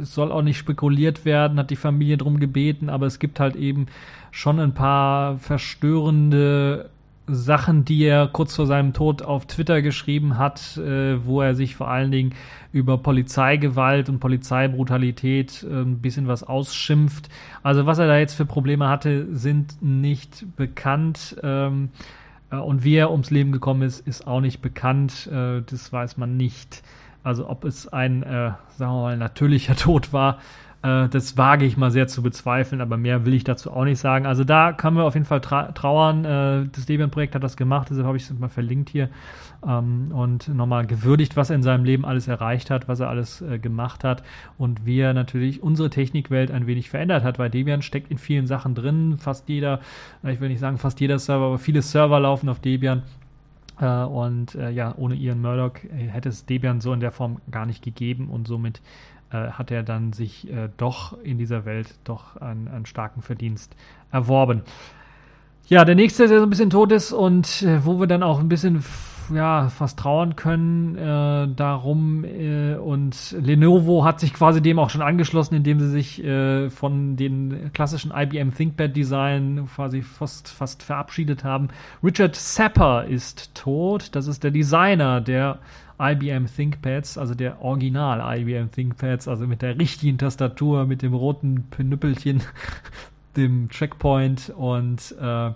soll 0.02 0.30
auch 0.30 0.42
nicht 0.42 0.58
spekuliert 0.58 1.24
werden, 1.24 1.58
hat 1.58 1.70
die 1.70 1.76
Familie 1.76 2.16
drum 2.16 2.38
gebeten, 2.38 2.88
aber 2.88 3.06
es 3.06 3.18
gibt 3.18 3.40
halt 3.40 3.56
eben 3.56 3.86
schon 4.30 4.60
ein 4.60 4.74
paar 4.74 5.38
verstörende 5.38 6.88
Sachen, 7.26 7.84
die 7.84 8.04
er 8.04 8.28
kurz 8.28 8.54
vor 8.54 8.66
seinem 8.66 8.92
Tod 8.92 9.22
auf 9.22 9.46
Twitter 9.46 9.82
geschrieben 9.82 10.38
hat, 10.38 10.76
äh, 10.76 11.24
wo 11.26 11.42
er 11.42 11.56
sich 11.56 11.74
vor 11.74 11.88
allen 11.88 12.12
Dingen 12.12 12.32
über 12.72 12.96
Polizeigewalt 12.96 14.08
und 14.08 14.20
Polizeibrutalität 14.20 15.66
äh, 15.68 15.82
ein 15.82 15.98
bisschen 15.98 16.28
was 16.28 16.44
ausschimpft. 16.44 17.28
Also 17.64 17.86
was 17.86 17.98
er 17.98 18.06
da 18.06 18.18
jetzt 18.18 18.34
für 18.34 18.46
Probleme 18.46 18.88
hatte, 18.88 19.26
sind 19.34 19.82
nicht 19.82 20.46
bekannt. 20.56 21.36
Ähm, 21.42 21.90
äh, 21.96 22.27
und 22.56 22.82
wie 22.84 22.94
er 22.96 23.10
ums 23.10 23.30
Leben 23.30 23.52
gekommen 23.52 23.82
ist, 23.82 24.06
ist 24.06 24.26
auch 24.26 24.40
nicht 24.40 24.62
bekannt. 24.62 25.26
Äh, 25.26 25.62
das 25.62 25.92
weiß 25.92 26.16
man 26.16 26.36
nicht. 26.36 26.82
Also 27.22 27.48
ob 27.48 27.64
es 27.64 27.88
ein, 27.88 28.22
äh, 28.22 28.52
sagen 28.76 28.92
wir 28.92 29.02
mal, 29.02 29.16
natürlicher 29.16 29.76
Tod 29.76 30.12
war 30.12 30.38
äh, 30.82 31.08
das 31.08 31.36
wage 31.36 31.64
ich 31.64 31.76
mal 31.76 31.90
sehr 31.90 32.06
zu 32.06 32.22
bezweifeln, 32.22 32.80
aber 32.80 32.96
mehr 32.96 33.26
will 33.26 33.34
ich 33.34 33.42
dazu 33.42 33.72
auch 33.72 33.84
nicht 33.84 33.98
sagen. 33.98 34.26
Also 34.26 34.44
da 34.44 34.72
kann 34.72 34.94
man 34.94 35.04
auf 35.04 35.14
jeden 35.14 35.26
Fall 35.26 35.40
tra 35.40 35.72
trauern. 35.72 36.24
Äh, 36.24 36.68
das 36.70 36.86
Debian-Projekt 36.86 37.34
hat 37.34 37.42
das 37.42 37.56
gemacht, 37.56 37.88
deshalb 37.90 38.06
habe 38.06 38.16
ich 38.16 38.22
es 38.22 38.38
mal 38.38 38.48
verlinkt 38.48 38.88
hier 38.88 39.08
ähm, 39.66 40.12
und 40.12 40.48
nochmal 40.48 40.86
gewürdigt, 40.86 41.36
was 41.36 41.50
er 41.50 41.56
in 41.56 41.64
seinem 41.64 41.84
Leben 41.84 42.04
alles 42.04 42.28
erreicht 42.28 42.70
hat, 42.70 42.86
was 42.86 43.00
er 43.00 43.08
alles 43.08 43.40
äh, 43.42 43.58
gemacht 43.58 44.04
hat 44.04 44.22
und 44.56 44.86
wie 44.86 45.00
er 45.00 45.14
natürlich 45.14 45.62
unsere 45.62 45.90
Technikwelt 45.90 46.52
ein 46.52 46.68
wenig 46.68 46.90
verändert 46.90 47.24
hat, 47.24 47.40
weil 47.40 47.50
Debian 47.50 47.82
steckt 47.82 48.10
in 48.10 48.18
vielen 48.18 48.46
Sachen 48.46 48.76
drin. 48.76 49.16
Fast 49.18 49.48
jeder, 49.48 49.80
ich 50.22 50.40
will 50.40 50.48
nicht 50.48 50.60
sagen 50.60 50.78
fast 50.78 51.00
jeder 51.00 51.18
Server, 51.18 51.46
aber 51.46 51.58
viele 51.58 51.82
Server 51.82 52.20
laufen 52.20 52.48
auf 52.48 52.60
Debian. 52.60 53.02
Und 53.78 54.54
ja, 54.54 54.92
ohne 54.96 55.14
Ian 55.14 55.40
Murdoch 55.40 55.74
hätte 55.92 56.30
es 56.30 56.46
Debian 56.46 56.80
so 56.80 56.92
in 56.92 56.98
der 56.98 57.12
Form 57.12 57.36
gar 57.48 57.64
nicht 57.64 57.84
gegeben 57.84 58.26
und 58.28 58.48
somit 58.48 58.80
äh, 59.30 59.50
hat 59.50 59.70
er 59.70 59.82
dann 59.82 60.12
sich 60.12 60.50
äh, 60.50 60.68
doch 60.76 61.18
in 61.22 61.38
dieser 61.38 61.64
Welt 61.64 61.94
doch 62.04 62.36
einen, 62.36 62.68
einen, 62.68 62.86
starken 62.86 63.22
Verdienst 63.22 63.76
erworben. 64.10 64.62
Ja, 65.66 65.84
der 65.84 65.94
nächste, 65.94 66.28
der 66.28 66.38
so 66.38 66.46
ein 66.46 66.50
bisschen 66.50 66.70
tot 66.70 66.92
ist 66.92 67.12
und 67.12 67.62
äh, 67.62 67.84
wo 67.84 68.00
wir 68.00 68.06
dann 68.06 68.22
auch 68.22 68.40
ein 68.40 68.48
bisschen 68.48 68.82
ja, 69.34 69.68
fast 69.68 69.98
trauern 69.98 70.36
können 70.36 70.96
äh, 70.96 71.48
darum 71.54 72.24
äh, 72.24 72.76
und 72.76 73.36
Lenovo 73.38 74.04
hat 74.04 74.20
sich 74.20 74.32
quasi 74.32 74.62
dem 74.62 74.78
auch 74.78 74.90
schon 74.90 75.02
angeschlossen, 75.02 75.54
indem 75.54 75.80
sie 75.80 75.88
sich 75.88 76.24
äh, 76.24 76.70
von 76.70 77.16
den 77.16 77.70
klassischen 77.72 78.12
IBM 78.14 78.54
ThinkPad 78.54 78.96
Design 78.96 79.68
quasi 79.74 80.02
fast, 80.02 80.48
fast 80.48 80.82
verabschiedet 80.82 81.44
haben. 81.44 81.68
Richard 82.02 82.36
Sapper 82.36 83.04
ist 83.04 83.54
tot, 83.54 84.14
das 84.14 84.26
ist 84.26 84.44
der 84.44 84.50
Designer, 84.50 85.20
der 85.20 85.58
IBM 86.00 86.46
ThinkPads, 86.46 87.18
also 87.18 87.34
der 87.34 87.62
Original 87.62 88.38
IBM 88.38 88.70
ThinkPads, 88.70 89.28
also 89.28 89.46
mit 89.46 89.62
der 89.62 89.78
richtigen 89.78 90.18
Tastatur, 90.18 90.86
mit 90.86 91.02
dem 91.02 91.14
roten 91.14 91.64
Pinüppelchen, 91.70 92.42
dem 93.36 93.68
Checkpoint 93.68 94.50
und 94.50 95.14
äh, 95.20 95.50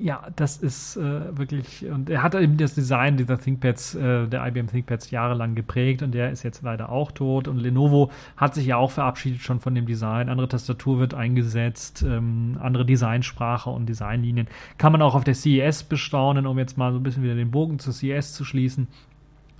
ja, 0.00 0.28
das 0.34 0.56
ist 0.56 0.96
äh, 0.96 1.36
wirklich, 1.36 1.84
und 1.84 2.08
er 2.08 2.22
hat 2.22 2.34
eben 2.34 2.56
das 2.56 2.74
Design 2.74 3.18
dieser 3.18 3.38
ThinkPads, 3.38 3.94
äh, 3.94 4.26
der 4.28 4.46
IBM 4.46 4.66
ThinkPads 4.66 5.10
jahrelang 5.10 5.54
geprägt 5.54 6.02
und 6.02 6.12
der 6.12 6.30
ist 6.30 6.42
jetzt 6.42 6.62
leider 6.62 6.88
auch 6.88 7.12
tot 7.12 7.46
und 7.46 7.58
Lenovo 7.58 8.10
hat 8.38 8.54
sich 8.54 8.64
ja 8.66 8.76
auch 8.78 8.90
verabschiedet 8.90 9.42
schon 9.42 9.60
von 9.60 9.74
dem 9.74 9.84
Design. 9.84 10.30
Andere 10.30 10.48
Tastatur 10.48 10.98
wird 10.98 11.12
eingesetzt, 11.12 12.02
ähm, 12.02 12.56
andere 12.62 12.86
Designsprache 12.86 13.68
und 13.68 13.86
Designlinien. 13.86 14.48
Kann 14.78 14.92
man 14.92 15.02
auch 15.02 15.14
auf 15.14 15.24
der 15.24 15.34
CES 15.34 15.82
bestaunen, 15.82 16.46
um 16.46 16.58
jetzt 16.58 16.78
mal 16.78 16.92
so 16.92 16.98
ein 16.98 17.02
bisschen 17.02 17.22
wieder 17.22 17.34
den 17.34 17.50
Bogen 17.50 17.78
zur 17.78 17.92
CES 17.92 18.32
zu 18.32 18.44
schließen. 18.44 18.88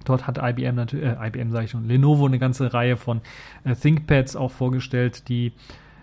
Dort 0.07 0.27
hat 0.27 0.39
IBM 0.39 0.75
natürlich, 0.75 1.05
äh, 1.05 1.27
IBM 1.29 1.51
sage 1.51 1.67
ich 1.67 1.71
schon, 1.71 1.85
Lenovo 1.85 2.25
eine 2.25 2.39
ganze 2.39 2.73
Reihe 2.73 2.97
von 2.97 3.21
äh, 3.65 3.75
ThinkPads 3.75 4.37
auch 4.37 4.53
vorgestellt, 4.53 5.29
die 5.29 5.53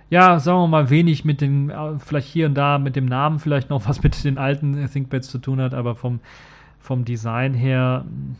ja, 0.10 0.39
sagen 0.39 0.60
wir 0.60 0.68
mal, 0.68 0.89
wenig 0.89 1.26
mit 1.26 1.41
den, 1.41 1.70
äh, 1.70 1.99
vielleicht 1.99 2.28
hier 2.28 2.47
und 2.47 2.56
da 2.56 2.78
mit 2.78 2.95
dem 2.95 3.06
Namen 3.06 3.39
vielleicht 3.39 3.70
noch 3.70 3.88
was 3.88 4.04
mit 4.04 4.24
den 4.24 4.38
alten 4.38 4.88
ThinkPads 4.88 5.30
zu 5.30 5.39
tun 5.39 5.62
hat, 5.62 5.74
aber 5.74 5.95
vom, 5.95 6.20
vom 6.80 7.06
Design 7.06 7.54
her 7.54 8.06
hm, 8.06 8.36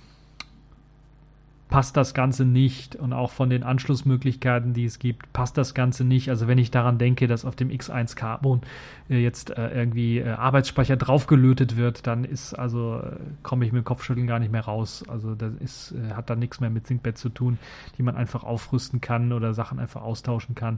passt 1.74 1.97
das 1.97 2.14
Ganze 2.14 2.45
nicht 2.45 2.95
und 2.95 3.14
auch 3.14 3.32
von 3.32 3.49
den 3.49 3.64
Anschlussmöglichkeiten, 3.64 4.74
die 4.74 4.86
es 4.86 4.99
gibt, 4.99 5.34
passt 5.34 5.57
das 5.57 5.74
Ganze 5.74 6.03
nicht. 6.03 6.30
Also 6.30 6.47
wenn 6.47 6.59
ich 6.59 6.70
daran 6.70 6.99
denke, 6.99 7.26
dass 7.26 7.45
auf 7.45 7.55
dem 7.55 7.70
X1 7.70 8.16
Carbon 8.16 8.61
äh, 9.09 9.18
jetzt 9.18 9.57
äh, 9.57 9.70
irgendwie 9.70 10.24
Arbeitsspeicher 10.24 10.97
draufgelötet 10.97 11.76
wird, 11.76 12.05
dann 12.05 12.26
ist 12.26 12.53
also 12.53 13.01
komme 13.41 13.66
ich 13.66 13.72
mit 13.72 13.86
Kopfschütteln 13.86 14.28
gar 14.28 14.38
nicht 14.38 14.51
mehr 14.51 14.66
raus. 14.66 15.03
Also 15.07 15.34
das 15.34 15.53
ist 15.55 15.95
hat 16.16 16.30
dann 16.30 16.38
nichts 16.38 16.59
mehr 16.59 16.70
mit 16.70 16.86
ThinkPad 16.86 17.18
zu 17.18 17.30
tun, 17.30 17.57
die 17.97 18.03
man 18.03 18.16
einfach 18.16 18.43
aufrüsten 18.43 19.01
kann 19.01 19.34
oder 19.34 19.55
Sachen 19.55 19.80
einfach 19.80 20.03
austauschen 20.03 20.53
kann. 20.53 20.78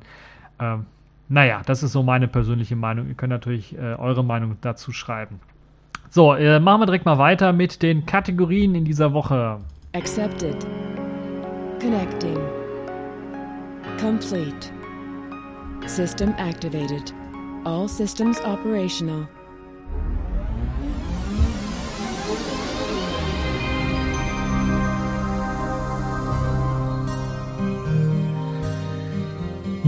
Ähm, 0.59 0.85
naja, 1.27 1.61
das 1.65 1.83
ist 1.83 1.91
so 1.91 2.03
meine 2.03 2.27
persönliche 2.27 2.75
Meinung. 2.75 3.07
Ihr 3.07 3.15
könnt 3.15 3.31
natürlich 3.31 3.75
äh, 3.77 3.95
eure 3.95 4.23
Meinung 4.23 4.57
dazu 4.61 4.91
schreiben. 4.91 5.39
So, 6.09 6.33
äh, 6.33 6.59
machen 6.59 6.81
wir 6.81 6.85
direkt 6.85 7.05
mal 7.05 7.17
weiter 7.17 7.51
mit 7.51 7.81
den 7.81 8.05
Kategorien 8.05 8.75
in 8.75 8.85
dieser 8.85 9.13
Woche. 9.13 9.59
Accepted. 9.93 10.65
Connecting. 11.81 12.37
Complete. 13.99 14.71
System 15.87 16.33
activated. 16.37 17.13
All 17.65 17.87
systems 17.87 18.39
operational. 18.45 19.27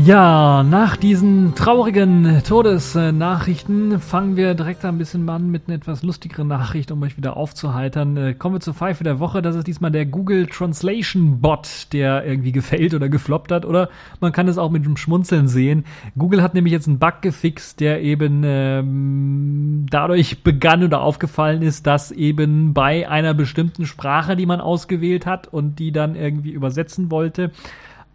Ja, 0.07 0.63
nach 0.63 0.95
diesen 0.95 1.53
traurigen 1.53 2.41
Todesnachrichten 2.47 3.99
fangen 3.99 4.37
wir 4.37 4.53
direkt 4.53 4.85
ein 4.85 4.97
bisschen 4.97 5.27
an 5.27 5.51
mit 5.51 5.63
einer 5.67 5.75
etwas 5.75 6.01
lustigeren 6.01 6.47
Nachricht, 6.47 6.93
um 6.93 7.03
euch 7.03 7.17
wieder 7.17 7.35
aufzuheitern. 7.35 8.15
Äh, 8.15 8.33
kommen 8.33 8.55
wir 8.55 8.59
zur 8.61 8.73
Pfeife 8.73 9.03
der 9.03 9.19
Woche. 9.19 9.41
Das 9.41 9.57
ist 9.57 9.67
diesmal 9.67 9.91
der 9.91 10.05
Google 10.05 10.47
Translation 10.47 11.41
Bot, 11.41 11.91
der 11.91 12.25
irgendwie 12.25 12.53
gefällt 12.53 12.93
oder 12.93 13.09
gefloppt 13.09 13.51
hat. 13.51 13.65
Oder 13.65 13.89
man 14.21 14.31
kann 14.31 14.47
es 14.47 14.57
auch 14.57 14.71
mit 14.71 14.85
dem 14.85 14.95
Schmunzeln 14.95 15.49
sehen. 15.49 15.83
Google 16.17 16.41
hat 16.41 16.53
nämlich 16.53 16.71
jetzt 16.71 16.87
einen 16.87 16.99
Bug 16.99 17.21
gefixt, 17.21 17.81
der 17.81 18.01
eben 18.01 18.43
ähm, 18.45 19.87
dadurch 19.89 20.41
begann 20.41 20.85
oder 20.85 21.01
aufgefallen 21.01 21.61
ist, 21.61 21.85
dass 21.85 22.13
eben 22.13 22.73
bei 22.73 23.09
einer 23.09 23.33
bestimmten 23.33 23.85
Sprache, 23.85 24.37
die 24.37 24.45
man 24.45 24.61
ausgewählt 24.61 25.25
hat 25.25 25.47
und 25.47 25.79
die 25.79 25.91
dann 25.91 26.15
irgendwie 26.15 26.51
übersetzen 26.51 27.11
wollte, 27.11 27.51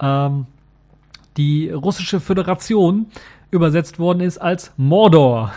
ähm, 0.01 0.47
die 1.37 1.71
russische 1.71 2.21
Föderation 2.21 3.07
übersetzt 3.51 3.99
worden 3.99 4.21
ist 4.21 4.39
als 4.39 4.73
Mordor. 4.77 5.53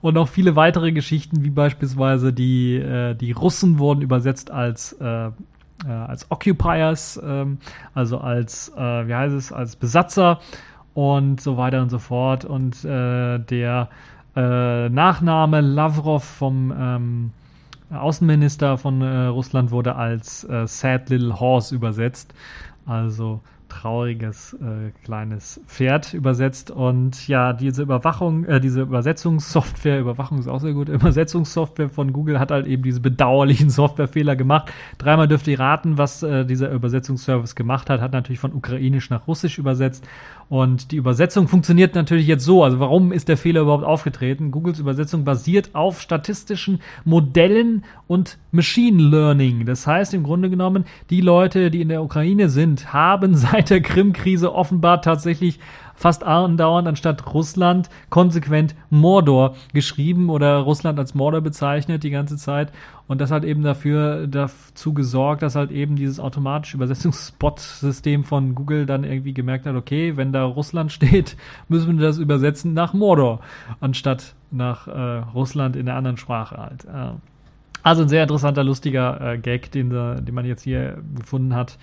Und 0.00 0.14
noch 0.14 0.28
viele 0.28 0.56
weitere 0.56 0.92
Geschichten, 0.92 1.42
wie 1.42 1.50
beispielsweise 1.50 2.32
die, 2.32 2.76
äh, 2.76 3.14
die 3.14 3.32
Russen 3.32 3.78
wurden 3.78 4.02
übersetzt 4.02 4.50
als, 4.50 4.92
äh, 5.00 5.26
äh, 5.26 5.30
als 5.88 6.30
Occupiers, 6.30 7.16
äh, 7.16 7.46
also 7.94 8.18
als, 8.18 8.72
äh, 8.76 9.08
wie 9.08 9.14
heißt 9.14 9.34
es, 9.34 9.52
als 9.52 9.76
Besatzer 9.76 10.38
und 10.94 11.40
so 11.40 11.56
weiter 11.56 11.82
und 11.82 11.90
so 11.90 11.98
fort. 11.98 12.44
Und 12.44 12.84
äh, 12.84 13.38
der 13.38 13.88
äh, 14.36 14.88
Nachname 14.88 15.60
Lavrov 15.60 16.22
vom 16.22 16.72
ähm, 16.78 17.30
Außenminister 17.90 18.78
von 18.78 19.00
Russland 19.00 19.70
wurde 19.70 19.94
als 19.94 20.40
Sad 20.40 21.08
Little 21.08 21.38
Horse 21.38 21.72
übersetzt. 21.72 22.34
Also 22.84 23.42
trauriges 23.76 24.54
äh, 24.54 24.90
kleines 25.04 25.60
Pferd 25.66 26.14
übersetzt. 26.14 26.70
Und 26.70 27.28
ja, 27.28 27.52
diese 27.52 27.82
Überwachung, 27.82 28.44
äh, 28.44 28.60
diese 28.60 28.82
Übersetzungssoftware, 28.82 30.00
Überwachung 30.00 30.38
ist 30.38 30.48
auch 30.48 30.60
sehr 30.60 30.72
gut, 30.72 30.88
Übersetzungssoftware 30.88 31.90
von 31.90 32.12
Google 32.12 32.40
hat 32.40 32.50
halt 32.50 32.66
eben 32.66 32.82
diese 32.82 33.00
bedauerlichen 33.00 33.68
Softwarefehler 33.78 34.34
gemacht. 34.34 34.72
Dreimal 34.98 35.28
dürft 35.28 35.46
ihr 35.48 35.60
raten, 35.60 35.98
was 35.98 36.22
äh, 36.22 36.46
dieser 36.46 36.70
Übersetzungsservice 36.70 37.54
gemacht 37.54 37.90
hat. 37.90 38.00
Hat 38.00 38.12
natürlich 38.12 38.40
von 38.40 38.54
ukrainisch 38.54 39.10
nach 39.10 39.26
russisch 39.26 39.58
übersetzt. 39.58 40.06
Und 40.48 40.92
die 40.92 40.96
Übersetzung 40.96 41.48
funktioniert 41.48 41.96
natürlich 41.96 42.28
jetzt 42.28 42.44
so. 42.44 42.62
Also 42.62 42.78
warum 42.78 43.10
ist 43.10 43.28
der 43.28 43.36
Fehler 43.36 43.62
überhaupt 43.62 43.84
aufgetreten? 43.84 44.52
Googles 44.52 44.78
Übersetzung 44.78 45.24
basiert 45.24 45.70
auf 45.74 46.00
statistischen 46.00 46.80
Modellen 47.04 47.84
und 48.06 48.38
Machine 48.52 49.02
Learning. 49.02 49.66
Das 49.66 49.86
heißt 49.88 50.14
im 50.14 50.22
Grunde 50.22 50.48
genommen, 50.48 50.84
die 51.10 51.20
Leute, 51.20 51.70
die 51.72 51.80
in 51.80 51.88
der 51.88 52.02
Ukraine 52.02 52.48
sind, 52.48 52.92
haben 52.92 53.34
seit 53.36 53.70
der 53.70 53.80
Krim-Krise 53.80 54.54
offenbar 54.54 55.02
tatsächlich 55.02 55.58
fast 55.96 56.22
andauernd 56.22 56.86
anstatt 56.86 57.34
Russland 57.34 57.88
konsequent 58.10 58.76
Mordor 58.90 59.56
geschrieben 59.72 60.30
oder 60.30 60.58
Russland 60.58 60.98
als 60.98 61.14
Mordor 61.14 61.40
bezeichnet 61.40 62.04
die 62.04 62.10
ganze 62.10 62.36
Zeit. 62.36 62.70
Und 63.08 63.20
das 63.20 63.30
hat 63.30 63.44
eben 63.44 63.62
dafür 63.62 64.26
dazu 64.26 64.92
gesorgt, 64.92 65.42
dass 65.42 65.54
halt 65.54 65.70
eben 65.70 65.96
dieses 65.96 66.20
automatische 66.20 66.76
Übersetzungsbot-System 66.76 68.24
von 68.24 68.54
Google 68.54 68.84
dann 68.84 69.04
irgendwie 69.04 69.32
gemerkt 69.32 69.66
hat, 69.66 69.76
okay, 69.76 70.16
wenn 70.16 70.32
da 70.32 70.44
Russland 70.44 70.92
steht, 70.96 71.36
müssen 71.68 71.98
wir 71.98 72.06
das 72.06 72.18
übersetzen 72.18 72.74
nach 72.74 72.92
Mordor, 72.92 73.40
anstatt 73.80 74.34
nach 74.50 74.86
äh, 74.88 75.18
Russland 75.34 75.76
in 75.76 75.86
der 75.86 75.96
anderen 75.96 76.16
Sprache 76.16 76.56
halt. 76.56 76.84
Äh. 76.84 77.16
Also 77.82 78.02
ein 78.02 78.08
sehr 78.08 78.22
interessanter, 78.22 78.64
lustiger 78.64 79.34
äh, 79.34 79.38
Gag, 79.38 79.70
den, 79.70 79.90
den 79.90 80.34
man 80.34 80.44
jetzt 80.44 80.62
hier 80.62 80.98
gefunden 81.14 81.54
hat 81.54 81.78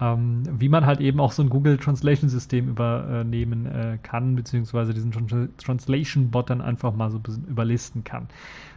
ähm, 0.00 0.42
wie 0.58 0.68
man 0.68 0.86
halt 0.86 1.00
eben 1.00 1.20
auch 1.20 1.32
so 1.32 1.42
ein 1.42 1.48
Google 1.48 1.76
Translation 1.76 2.28
System 2.28 2.68
übernehmen 2.68 3.66
äh, 3.66 3.98
kann, 4.02 4.36
beziehungsweise 4.36 4.94
diesen 4.94 5.10
Trans 5.10 5.50
Translation 5.56 6.30
Bot 6.30 6.50
dann 6.50 6.60
einfach 6.60 6.94
mal 6.94 7.10
so 7.10 7.18
ein 7.18 7.22
bisschen 7.22 7.46
überlisten 7.46 8.04
kann. 8.04 8.28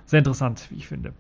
Sehr 0.05 0.19
interessant, 0.19 0.67
wie 0.69 0.75
ich 0.75 0.87
finde. 0.87 1.13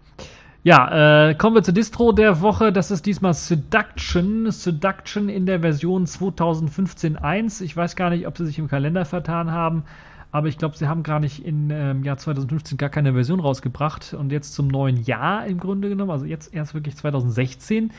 Ja, 0.63 1.29
äh, 1.29 1.35
kommen 1.35 1.55
wir 1.55 1.63
zur 1.63 1.73
Distro 1.73 2.11
der 2.11 2.41
Woche. 2.41 2.71
Das 2.71 2.91
ist 2.91 3.07
diesmal 3.07 3.33
Seduction. 3.33 4.51
Seduction 4.51 5.27
in 5.27 5.47
der 5.47 5.61
Version 5.61 6.05
2015.1. 6.05 7.63
Ich 7.63 7.75
weiß 7.75 7.95
gar 7.95 8.11
nicht, 8.11 8.27
ob 8.27 8.37
sie 8.37 8.45
sich 8.45 8.59
im 8.59 8.67
Kalender 8.67 9.05
vertan 9.05 9.51
haben, 9.51 9.83
aber 10.31 10.49
ich 10.49 10.59
glaube, 10.59 10.77
sie 10.77 10.87
haben 10.87 11.01
gar 11.01 11.19
nicht 11.19 11.45
im 11.45 11.71
ähm, 11.71 12.03
Jahr 12.03 12.17
2015 12.17 12.77
gar 12.77 12.89
keine 12.89 13.13
Version 13.13 13.39
rausgebracht. 13.39 14.13
Und 14.13 14.31
jetzt 14.31 14.53
zum 14.53 14.67
neuen 14.67 14.97
Jahr 14.97 15.47
im 15.47 15.59
Grunde 15.59 15.89
genommen, 15.89 16.11
also 16.11 16.25
jetzt 16.25 16.53
erst 16.53 16.75
wirklich 16.75 16.95
2016, 16.95 17.91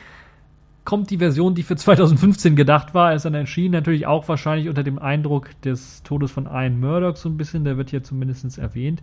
kommt 0.85 1.09
die 1.09 1.17
Version, 1.17 1.55
die 1.55 1.63
für 1.63 1.75
2015 1.75 2.55
gedacht 2.55 2.93
war, 2.93 3.13
ist 3.13 3.25
dann 3.25 3.33
entschieden. 3.33 3.71
Natürlich 3.71 4.05
auch 4.05 4.27
wahrscheinlich 4.27 4.67
unter 4.67 4.83
dem 4.83 4.99
Eindruck 4.99 5.49
des 5.61 6.03
Todes 6.03 6.31
von 6.31 6.45
Ian 6.45 6.79
Murdoch 6.79 7.15
so 7.15 7.29
ein 7.29 7.37
bisschen. 7.37 7.63
Der 7.63 7.77
wird 7.77 7.89
hier 7.89 8.03
zumindest 8.03 8.57
erwähnt. 8.57 9.01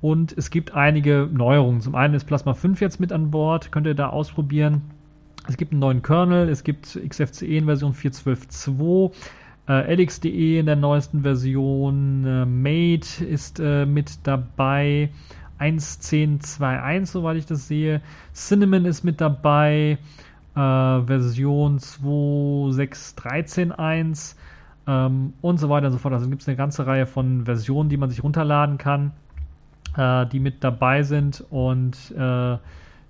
Und 0.00 0.36
es 0.36 0.50
gibt 0.50 0.74
einige 0.74 1.28
Neuerungen. 1.32 1.80
Zum 1.80 1.94
einen 1.94 2.14
ist 2.14 2.24
Plasma 2.24 2.54
5 2.54 2.80
jetzt 2.80 3.00
mit 3.00 3.12
an 3.12 3.30
Bord. 3.30 3.72
Könnt 3.72 3.86
ihr 3.86 3.94
da 3.94 4.10
ausprobieren. 4.10 4.82
Es 5.48 5.56
gibt 5.56 5.72
einen 5.72 5.80
neuen 5.80 6.02
Kernel. 6.02 6.48
Es 6.48 6.64
gibt 6.64 6.98
XFCE 7.08 7.58
in 7.58 7.64
Version 7.64 7.92
4.12.2. 7.92 9.12
Äh, 9.68 9.94
LXDE 9.94 10.60
in 10.60 10.66
der 10.66 10.76
neuesten 10.76 11.22
Version. 11.22 12.24
Äh, 12.24 12.46
Mate 12.46 13.24
ist 13.24 13.58
äh, 13.58 13.86
mit 13.86 14.18
dabei. 14.24 15.10
1.10.2.1, 15.58 17.06
soweit 17.06 17.38
ich 17.38 17.46
das 17.46 17.66
sehe. 17.66 18.02
Cinnamon 18.34 18.84
ist 18.84 19.04
mit 19.04 19.20
dabei 19.20 19.98
äh, 20.56 21.02
Version 21.02 21.78
2.6.13.1 21.78 24.34
ähm, 24.86 25.32
und 25.42 25.58
so 25.58 25.68
weiter 25.68 25.86
und 25.86 25.92
so 25.92 25.98
fort. 25.98 26.14
Also 26.14 26.28
gibt 26.28 26.42
es 26.42 26.48
eine 26.48 26.56
ganze 26.56 26.86
Reihe 26.86 27.06
von 27.06 27.44
Versionen, 27.44 27.88
die 27.88 27.96
man 27.96 28.10
sich 28.10 28.24
runterladen 28.24 28.78
kann, 28.78 29.12
äh, 29.96 30.26
die 30.26 30.40
mit 30.40 30.64
dabei 30.64 31.02
sind 31.02 31.44
und 31.50 31.96
äh, 32.16 32.56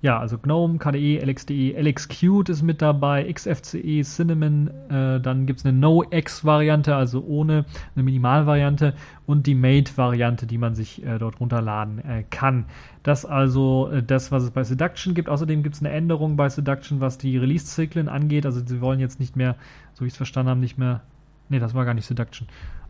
ja, 0.03 0.18
also 0.18 0.38
GNOME, 0.38 0.78
KDE, 0.78 1.18
LXDE, 1.24 1.74
LXQt 1.80 2.51
ist 2.51 2.62
mit 2.62 2.82
dabei, 2.82 3.32
XFCE, 3.32 4.03
Cinnamon, 4.03 4.68
äh, 4.90 5.20
dann 5.20 5.47
gibt 5.47 5.61
es 5.61 5.66
eine 5.66 5.76
No-X-Variante, 5.76 6.94
also 6.94 7.24
ohne 7.24 7.64
eine 7.94 8.03
Minimalvariante 8.03 8.94
und 9.24 9.47
die 9.47 9.55
Mate-Variante, 9.55 10.47
die 10.47 10.59
man 10.59 10.74
sich 10.74 11.05
äh, 11.05 11.18
dort 11.18 11.40
runterladen 11.40 11.99
äh, 12.05 12.24
kann. 12.28 12.66
Das 13.03 13.24
also 13.24 13.88
äh, 13.88 14.03
das, 14.03 14.30
was 14.30 14.42
es 14.42 14.51
bei 14.51 14.64
Seduction 14.64 15.14
gibt. 15.14 15.30
Außerdem 15.30 15.62
gibt 15.62 15.76
es 15.76 15.80
eine 15.80 15.90
Änderung 15.90 16.36
bei 16.36 16.51
Seduction, 16.51 17.01
was 17.01 17.16
die 17.16 17.38
Release-Zyklen 17.38 18.09
angeht. 18.09 18.44
Also 18.44 18.61
sie 18.64 18.80
wollen 18.82 19.01
jetzt 19.01 19.18
nicht 19.18 19.34
mehr, 19.34 19.57
so 19.94 20.05
wie 20.05 20.09
ich 20.09 20.12
es 20.12 20.18
verstanden 20.18 20.51
habe, 20.51 20.61
nicht 20.61 20.76
mehr. 20.76 21.01
Ne, 21.49 21.59
das 21.59 21.74
war 21.74 21.84
gar 21.84 21.94
nicht 21.94 22.07
Seduction. 22.07 22.49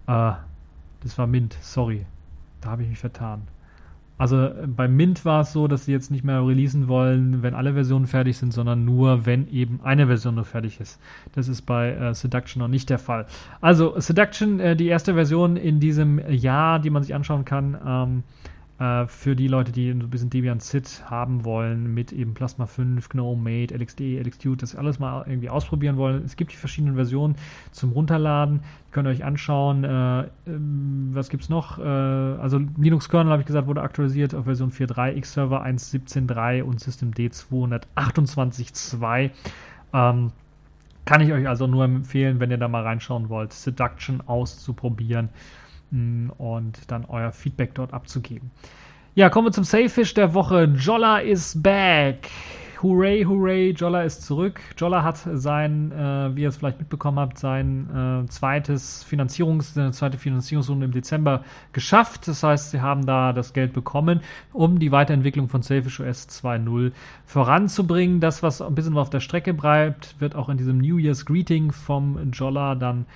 Äh, 0.08 0.32
das 1.02 1.16
war 1.18 1.28
Mint, 1.28 1.56
sorry. 1.60 2.04
Da 2.60 2.70
habe 2.70 2.82
ich 2.82 2.88
mich 2.88 2.98
vertan. 2.98 3.42
Also 4.18 4.46
äh, 4.46 4.66
bei 4.66 4.88
Mint 4.88 5.24
war 5.24 5.42
es 5.42 5.52
so, 5.52 5.68
dass 5.68 5.84
sie 5.84 5.92
jetzt 5.92 6.10
nicht 6.10 6.24
mehr 6.24 6.46
releasen 6.46 6.88
wollen, 6.88 7.42
wenn 7.42 7.54
alle 7.54 7.74
Versionen 7.74 8.06
fertig 8.06 8.38
sind, 8.38 8.52
sondern 8.52 8.84
nur, 8.84 9.26
wenn 9.26 9.48
eben 9.48 9.80
eine 9.82 10.06
Version 10.06 10.36
nur 10.36 10.44
fertig 10.44 10.80
ist. 10.80 11.00
Das 11.32 11.48
ist 11.48 11.62
bei 11.62 11.92
äh, 11.92 12.14
Seduction 12.14 12.60
noch 12.60 12.68
nicht 12.68 12.90
der 12.90 12.98
Fall. 12.98 13.26
Also 13.60 13.98
Seduction, 13.98 14.60
äh, 14.60 14.76
die 14.76 14.86
erste 14.86 15.14
Version 15.14 15.56
in 15.56 15.80
diesem 15.80 16.20
Jahr, 16.30 16.78
die 16.78 16.90
man 16.90 17.02
sich 17.02 17.14
anschauen 17.14 17.44
kann. 17.44 17.76
Ähm, 17.86 18.22
äh, 18.78 19.06
für 19.06 19.34
die 19.34 19.48
Leute, 19.48 19.72
die 19.72 19.88
ein 19.88 20.10
bisschen 20.10 20.28
Debian 20.28 20.60
Sit 20.60 21.04
haben 21.08 21.44
wollen, 21.44 21.94
mit 21.94 22.12
eben 22.12 22.34
Plasma 22.34 22.66
5, 22.66 23.08
GNOME, 23.08 23.42
Mate, 23.42 23.74
LXD, 23.74 24.20
LXQt, 24.20 24.60
das 24.60 24.76
alles 24.76 24.98
mal 24.98 25.24
irgendwie 25.26 25.48
ausprobieren 25.48 25.96
wollen. 25.96 26.22
Es 26.24 26.36
gibt 26.36 26.52
die 26.52 26.56
verschiedenen 26.56 26.96
Versionen 26.96 27.36
zum 27.72 27.92
Runterladen. 27.92 28.60
Die 28.86 28.90
könnt 28.92 29.08
ihr 29.08 29.12
euch 29.12 29.24
anschauen. 29.24 29.84
Äh, 29.84 30.24
ähm, 30.46 31.08
was 31.12 31.32
es 31.32 31.48
noch? 31.48 31.78
Äh, 31.78 31.82
also 31.82 32.60
Linux 32.76 33.08
Kernel, 33.08 33.32
habe 33.32 33.40
ich 33.40 33.46
gesagt, 33.46 33.66
wurde 33.66 33.80
aktualisiert 33.80 34.34
auf 34.34 34.44
Version 34.44 34.70
4.3, 34.70 35.16
X-Server 35.16 35.64
1.17.3 35.64 36.62
und 36.62 36.78
Systemd 36.78 37.16
228.2. 37.16 39.30
Ähm, 39.94 40.32
kann 41.06 41.22
ich 41.22 41.32
euch 41.32 41.48
also 41.48 41.66
nur 41.66 41.84
empfehlen, 41.84 42.40
wenn 42.40 42.50
ihr 42.50 42.58
da 42.58 42.68
mal 42.68 42.82
reinschauen 42.82 43.30
wollt, 43.30 43.54
Seduction 43.54 44.20
auszuprobieren 44.26 45.30
und 45.90 46.90
dann 46.90 47.04
euer 47.06 47.32
Feedback 47.32 47.74
dort 47.74 47.92
abzugeben. 47.92 48.50
Ja, 49.14 49.30
kommen 49.30 49.46
wir 49.46 49.52
zum 49.52 49.64
Sailfish 49.64 50.12
der 50.14 50.34
Woche. 50.34 50.64
Jolla 50.76 51.18
is 51.18 51.60
back. 51.62 52.28
Hooray, 52.82 53.24
hooray, 53.24 53.70
Jolla 53.70 54.02
ist 54.02 54.22
zurück. 54.22 54.60
Jolla 54.76 55.02
hat 55.02 55.16
sein, 55.16 55.90
äh, 55.92 56.36
wie 56.36 56.42
ihr 56.42 56.50
es 56.50 56.58
vielleicht 56.58 56.78
mitbekommen 56.78 57.18
habt, 57.18 57.38
sein 57.38 57.88
äh, 58.26 58.28
zweites 58.28 59.02
Finanzierungs, 59.04 59.74
äh, 59.78 59.90
zweite 59.92 60.18
Finanzierungsrunde 60.18 60.84
im 60.84 60.92
Dezember 60.92 61.42
geschafft. 61.72 62.28
Das 62.28 62.42
heißt, 62.42 62.72
sie 62.72 62.82
haben 62.82 63.06
da 63.06 63.32
das 63.32 63.54
Geld 63.54 63.72
bekommen, 63.72 64.20
um 64.52 64.78
die 64.78 64.92
Weiterentwicklung 64.92 65.48
von 65.48 65.62
Sailfish 65.62 66.00
OS 66.00 66.28
2.0 66.28 66.92
voranzubringen. 67.24 68.20
Das, 68.20 68.42
was 68.42 68.60
ein 68.60 68.74
bisschen 68.74 68.98
auf 68.98 69.08
der 69.08 69.20
Strecke 69.20 69.54
bleibt, 69.54 70.20
wird 70.20 70.36
auch 70.36 70.50
in 70.50 70.58
diesem 70.58 70.76
New 70.76 70.98
Year's 70.98 71.24
Greeting 71.24 71.72
vom 71.72 72.30
Jolla 72.32 72.74
dann 72.74 73.06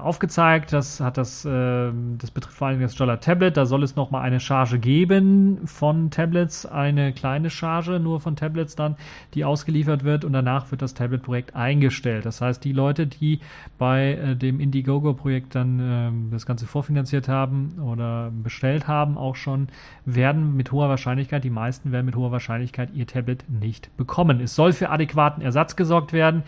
aufgezeigt. 0.00 0.72
Das 0.72 1.00
hat 1.00 1.18
das, 1.18 1.44
äh, 1.44 1.90
das 2.18 2.30
betrifft 2.30 2.56
vor 2.56 2.68
allem 2.68 2.80
das 2.80 2.96
Jolla 2.96 3.16
Tablet. 3.16 3.56
Da 3.56 3.66
soll 3.66 3.82
es 3.82 3.96
nochmal 3.96 4.22
eine 4.22 4.40
Charge 4.40 4.78
geben 4.78 5.60
von 5.64 6.10
Tablets, 6.10 6.66
eine 6.66 7.12
kleine 7.12 7.50
Charge 7.50 8.00
nur 8.00 8.20
von 8.20 8.36
Tablets 8.36 8.76
dann, 8.76 8.96
die 9.34 9.44
ausgeliefert 9.44 10.04
wird 10.04 10.24
und 10.24 10.32
danach 10.32 10.70
wird 10.70 10.82
das 10.82 10.94
Tablet-Projekt 10.94 11.54
eingestellt. 11.54 12.26
Das 12.26 12.40
heißt, 12.40 12.64
die 12.64 12.72
Leute, 12.72 13.06
die 13.06 13.40
bei 13.78 14.14
äh, 14.14 14.36
dem 14.36 14.60
Indiegogo-Projekt 14.60 15.54
dann 15.54 15.80
äh, 15.80 16.32
das 16.32 16.46
Ganze 16.46 16.66
vorfinanziert 16.66 17.28
haben 17.28 17.78
oder 17.80 18.30
bestellt 18.30 18.88
haben, 18.88 19.18
auch 19.18 19.36
schon, 19.36 19.68
werden 20.04 20.56
mit 20.56 20.72
hoher 20.72 20.88
Wahrscheinlichkeit, 20.88 21.44
die 21.44 21.50
meisten 21.50 21.92
werden 21.92 22.06
mit 22.06 22.16
hoher 22.16 22.32
Wahrscheinlichkeit 22.32 22.90
ihr 22.94 23.06
Tablet 23.06 23.44
nicht 23.48 23.96
bekommen. 23.96 24.40
Es 24.40 24.54
soll 24.54 24.72
für 24.72 24.90
adäquaten 24.90 25.42
Ersatz 25.42 25.76
gesorgt 25.76 26.12
werden. 26.12 26.42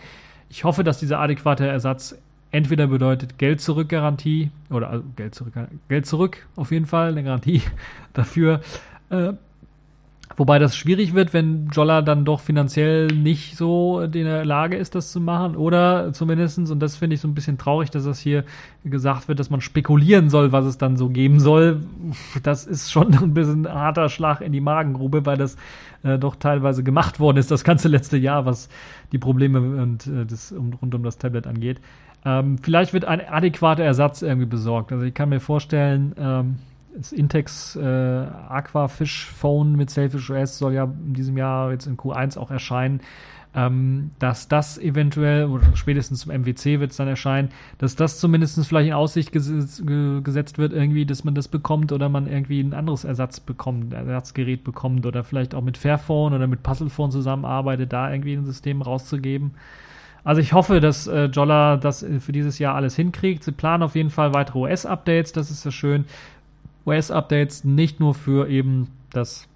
Ich 0.49 0.63
hoffe, 0.63 0.83
dass 0.83 0.99
dieser 0.99 1.19
adäquate 1.19 1.67
Ersatz 1.67 2.17
entweder 2.55 2.87
bedeutet 2.87 3.37
Geld 3.37 3.59
zurück 3.59 3.89
Garantie 3.89 4.49
oder 4.69 4.89
also 4.89 5.03
Geld 5.15 5.35
zurück, 5.35 5.53
Geld 5.89 6.05
zurück 6.05 6.47
auf 6.55 6.71
jeden 6.71 6.85
Fall, 6.85 7.09
eine 7.09 7.23
Garantie 7.23 7.61
dafür. 8.13 8.61
Äh, 9.09 9.33
wobei 10.37 10.57
das 10.57 10.75
schwierig 10.75 11.13
wird, 11.13 11.33
wenn 11.33 11.67
Jolla 11.73 12.01
dann 12.01 12.23
doch 12.23 12.39
finanziell 12.39 13.07
nicht 13.07 13.57
so 13.57 13.99
in 13.99 14.11
der 14.11 14.45
Lage 14.45 14.77
ist, 14.77 14.95
das 14.95 15.11
zu 15.11 15.19
machen. 15.19 15.57
Oder 15.57 16.13
zumindestens 16.13 16.71
und 16.71 16.79
das 16.79 16.95
finde 16.95 17.15
ich 17.15 17.21
so 17.21 17.27
ein 17.27 17.35
bisschen 17.35 17.57
traurig, 17.57 17.91
dass 17.91 18.05
das 18.05 18.19
hier 18.19 18.45
gesagt 18.85 19.27
wird, 19.27 19.39
dass 19.39 19.49
man 19.49 19.59
spekulieren 19.59 20.29
soll, 20.29 20.53
was 20.53 20.65
es 20.65 20.77
dann 20.77 20.95
so 20.95 21.09
geben 21.09 21.41
soll. 21.41 21.81
Das 22.41 22.65
ist 22.65 22.89
schon 22.89 23.13
ein 23.21 23.33
bisschen 23.33 23.67
ein 23.67 23.73
harter 23.73 24.07
Schlag 24.07 24.39
in 24.39 24.53
die 24.53 24.61
Magengrube, 24.61 25.25
weil 25.25 25.37
das 25.37 25.57
äh, 26.03 26.17
doch 26.17 26.37
teilweise 26.37 26.83
gemacht 26.83 27.19
worden 27.19 27.37
ist, 27.37 27.51
das 27.51 27.65
ganze 27.65 27.89
letzte 27.89 28.15
Jahr, 28.15 28.45
was 28.45 28.69
die 29.11 29.17
Probleme 29.17 29.59
und 29.59 30.07
äh, 30.07 30.25
das 30.25 30.53
um, 30.53 30.71
rund 30.81 30.95
um 30.95 31.03
das 31.03 31.17
Tablet 31.17 31.47
angeht. 31.47 31.81
Ähm, 32.25 32.57
vielleicht 32.57 32.93
wird 32.93 33.05
ein 33.05 33.21
adäquater 33.21 33.83
Ersatz 33.83 34.23
irgendwie 34.23 34.47
besorgt. 34.47 34.91
Also 34.91 35.05
ich 35.05 35.13
kann 35.13 35.29
mir 35.29 35.39
vorstellen, 35.39 36.15
ähm, 36.17 36.55
das 36.97 37.11
Intex 37.11 37.75
äh, 37.75 37.83
Aqua 37.85 38.87
Fish 38.87 39.29
Phone 39.29 39.75
mit 39.75 39.89
Selfish 39.89 40.29
OS 40.31 40.57
soll 40.57 40.73
ja 40.73 40.85
in 40.85 41.13
diesem 41.13 41.37
Jahr 41.37 41.71
jetzt 41.71 41.85
in 41.85 41.97
Q1 41.97 42.37
auch 42.37 42.51
erscheinen. 42.51 43.01
Ähm, 43.57 44.11
dass 44.19 44.49
das 44.49 44.77
eventuell, 44.77 45.45
oder 45.45 45.63
spätestens 45.75 46.21
zum 46.21 46.31
MWC 46.33 46.81
wird 46.81 46.91
es 46.91 46.97
dann 46.97 47.07
erscheinen, 47.07 47.49
dass 47.77 47.95
das 47.95 48.19
zumindest 48.19 48.65
vielleicht 48.67 48.87
in 48.87 48.93
Aussicht 48.93 49.31
ges 49.31 49.81
gesetzt 49.85 50.57
wird, 50.57 50.73
irgendwie, 50.73 51.05
dass 51.05 51.23
man 51.23 51.35
das 51.35 51.47
bekommt 51.47 51.93
oder 51.93 52.09
man 52.09 52.27
irgendwie 52.27 52.59
ein 52.59 52.73
anderes 52.73 53.05
Ersatz 53.05 53.39
bekommt, 53.39 53.93
Ersatzgerät 53.93 54.65
bekommt 54.65 55.05
oder 55.05 55.23
vielleicht 55.23 55.55
auch 55.55 55.61
mit 55.61 55.77
Fairphone 55.77 56.33
oder 56.33 56.47
mit 56.47 56.63
Puzzlephone 56.63 57.11
zusammenarbeitet, 57.11 57.93
da 57.93 58.11
irgendwie 58.11 58.33
ein 58.33 58.45
System 58.45 58.81
rauszugeben. 58.81 59.51
Also 60.25 60.41
ich 60.41 60.53
hoffe, 60.53 60.81
dass 60.81 61.07
äh, 61.07 61.25
Jolla 61.25 61.77
das 61.77 62.03
äh, 62.03 62.19
für 62.19 62.33
dieses 62.33 62.59
Jahr 62.59 62.75
alles 62.75 62.95
hinkriegt. 62.95 63.43
Sie 63.43 63.53
planen 63.53 63.83
auf 63.83 63.95
jeden 63.95 64.09
Fall 64.09 64.33
weitere 64.33 64.59
OS-Updates, 64.59 65.31
das 65.31 65.51
ist 65.51 65.63
ja 65.63 65.71
schön. 65.71 66.05
OS-Updates 66.83 67.63
nicht 67.63 67.99
nur 67.99 68.13
für 68.13 68.49
eben 68.49 68.89
das 69.11 69.47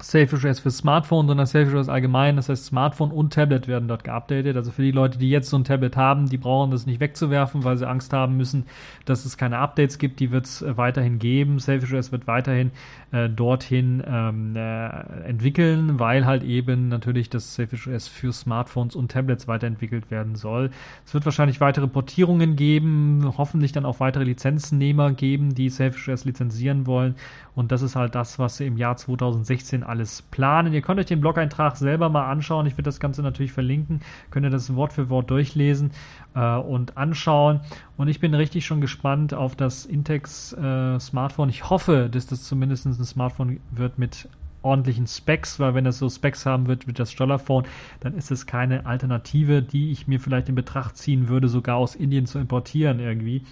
Selfish 0.00 0.44
OS 0.44 0.60
für 0.60 0.70
Smartphone, 0.70 1.26
sondern 1.26 1.46
Selfish 1.46 1.74
OS 1.74 1.88
allgemein. 1.88 2.36
Das 2.36 2.48
heißt, 2.48 2.66
Smartphone 2.66 3.10
und 3.10 3.32
Tablet 3.32 3.68
werden 3.68 3.88
dort 3.88 4.04
geupdatet. 4.04 4.56
Also 4.56 4.70
für 4.70 4.82
die 4.82 4.90
Leute, 4.90 5.18
die 5.18 5.30
jetzt 5.30 5.48
so 5.48 5.56
ein 5.56 5.64
Tablet 5.64 5.96
haben, 5.96 6.28
die 6.28 6.36
brauchen 6.36 6.70
das 6.70 6.86
nicht 6.86 7.00
wegzuwerfen, 7.00 7.64
weil 7.64 7.76
sie 7.76 7.88
Angst 7.88 8.12
haben 8.12 8.36
müssen, 8.36 8.66
dass 9.04 9.24
es 9.24 9.36
keine 9.36 9.58
Updates 9.58 9.98
gibt. 9.98 10.20
Die 10.20 10.30
wird 10.30 10.46
es 10.46 10.62
äh, 10.62 10.76
weiterhin 10.76 11.18
geben. 11.18 11.58
Selfish 11.58 11.92
OS 11.92 12.12
wird 12.12 12.26
weiterhin 12.26 12.70
äh, 13.14 13.30
dorthin 13.30 14.02
ähm, 14.04 14.56
äh, 14.56 14.88
entwickeln, 15.28 16.00
weil 16.00 16.26
halt 16.26 16.42
eben 16.42 16.88
natürlich 16.88 17.30
das 17.30 17.54
Selfish 17.54 17.86
OS 17.86 18.08
für 18.08 18.32
Smartphones 18.32 18.96
und 18.96 19.12
Tablets 19.12 19.46
weiterentwickelt 19.46 20.10
werden 20.10 20.34
soll. 20.34 20.70
Es 21.06 21.14
wird 21.14 21.24
wahrscheinlich 21.24 21.60
weitere 21.60 21.86
Portierungen 21.86 22.56
geben, 22.56 23.32
hoffentlich 23.38 23.70
dann 23.70 23.86
auch 23.86 24.00
weitere 24.00 24.24
Lizenznehmer 24.24 25.12
geben, 25.12 25.54
die 25.54 25.70
Selfish 25.70 26.08
OS 26.08 26.24
lizenzieren 26.24 26.88
wollen. 26.88 27.14
Und 27.54 27.70
das 27.70 27.82
ist 27.82 27.94
halt 27.94 28.16
das, 28.16 28.40
was 28.40 28.56
sie 28.56 28.66
im 28.66 28.76
Jahr 28.76 28.96
2016 28.96 29.84
alles 29.84 30.22
planen. 30.22 30.72
Ihr 30.72 30.82
könnt 30.82 30.98
euch 30.98 31.06
den 31.06 31.20
Blog-Eintrag 31.20 31.76
selber 31.76 32.08
mal 32.08 32.28
anschauen. 32.28 32.66
Ich 32.66 32.72
werde 32.72 32.82
das 32.82 32.98
Ganze 32.98 33.22
natürlich 33.22 33.52
verlinken. 33.52 34.00
Könnt 34.32 34.44
ihr 34.44 34.50
das 34.50 34.74
Wort 34.74 34.92
für 34.92 35.08
Wort 35.08 35.30
durchlesen 35.30 35.92
äh, 36.34 36.56
und 36.56 36.96
anschauen. 36.96 37.60
Und 37.96 38.08
ich 38.08 38.20
bin 38.20 38.34
richtig 38.34 38.66
schon 38.66 38.80
gespannt 38.80 39.34
auf 39.34 39.56
das 39.56 39.86
Intex 39.86 40.52
äh, 40.52 40.98
Smartphone. 40.98 41.48
Ich 41.48 41.70
hoffe, 41.70 42.08
dass 42.10 42.26
das 42.26 42.44
zumindest 42.44 42.86
ein 42.86 42.92
Smartphone 42.92 43.60
wird 43.70 43.98
mit 43.98 44.28
ordentlichen 44.62 45.06
Specs, 45.06 45.60
weil 45.60 45.74
wenn 45.74 45.86
es 45.86 45.98
so 45.98 46.08
Specs 46.08 46.46
haben 46.46 46.66
wird 46.66 46.88
wie 46.88 46.92
das 46.92 47.14
Dollarphone, 47.14 47.64
dann 48.00 48.14
ist 48.14 48.30
es 48.30 48.46
keine 48.46 48.86
Alternative, 48.86 49.62
die 49.62 49.92
ich 49.92 50.08
mir 50.08 50.18
vielleicht 50.18 50.48
in 50.48 50.54
Betracht 50.54 50.96
ziehen 50.96 51.28
würde, 51.28 51.48
sogar 51.48 51.76
aus 51.76 51.94
Indien 51.94 52.26
zu 52.26 52.38
importieren 52.38 52.98
irgendwie. 52.98 53.42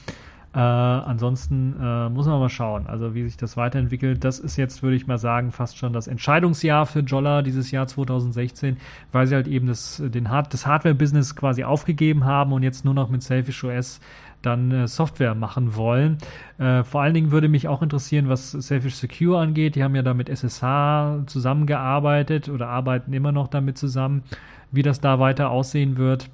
Äh, 0.54 0.58
ansonsten 0.58 1.74
äh, 1.80 2.10
muss 2.10 2.26
man 2.26 2.38
mal 2.38 2.50
schauen, 2.50 2.86
also 2.86 3.14
wie 3.14 3.24
sich 3.24 3.38
das 3.38 3.56
weiterentwickelt. 3.56 4.22
Das 4.22 4.38
ist 4.38 4.58
jetzt, 4.58 4.82
würde 4.82 4.96
ich 4.96 5.06
mal 5.06 5.16
sagen, 5.16 5.50
fast 5.50 5.78
schon 5.78 5.94
das 5.94 6.08
Entscheidungsjahr 6.08 6.84
für 6.84 7.00
Jolla 7.00 7.40
dieses 7.40 7.70
Jahr 7.70 7.86
2016, 7.86 8.76
weil 9.12 9.26
sie 9.26 9.34
halt 9.34 9.48
eben 9.48 9.66
das, 9.66 10.02
Hard 10.28 10.52
das 10.52 10.66
Hardware-Business 10.66 11.36
quasi 11.36 11.64
aufgegeben 11.64 12.26
haben 12.26 12.52
und 12.52 12.62
jetzt 12.62 12.84
nur 12.84 12.92
noch 12.92 13.08
mit 13.08 13.22
Selfish 13.22 13.64
OS 13.64 14.00
dann 14.42 14.70
äh, 14.72 14.88
Software 14.88 15.34
machen 15.34 15.74
wollen. 15.74 16.18
Äh, 16.58 16.82
vor 16.84 17.00
allen 17.00 17.14
Dingen 17.14 17.30
würde 17.30 17.48
mich 17.48 17.68
auch 17.68 17.80
interessieren, 17.80 18.28
was 18.28 18.50
Selfish 18.50 18.96
Secure 18.96 19.40
angeht. 19.40 19.74
Die 19.76 19.82
haben 19.82 19.94
ja 19.94 20.02
da 20.02 20.12
mit 20.12 20.28
SSH 20.28 21.24
zusammengearbeitet 21.26 22.50
oder 22.50 22.68
arbeiten 22.68 23.14
immer 23.14 23.32
noch 23.32 23.48
damit 23.48 23.78
zusammen, 23.78 24.22
wie 24.70 24.82
das 24.82 25.00
da 25.00 25.18
weiter 25.18 25.50
aussehen 25.50 25.96
wird. 25.96 26.28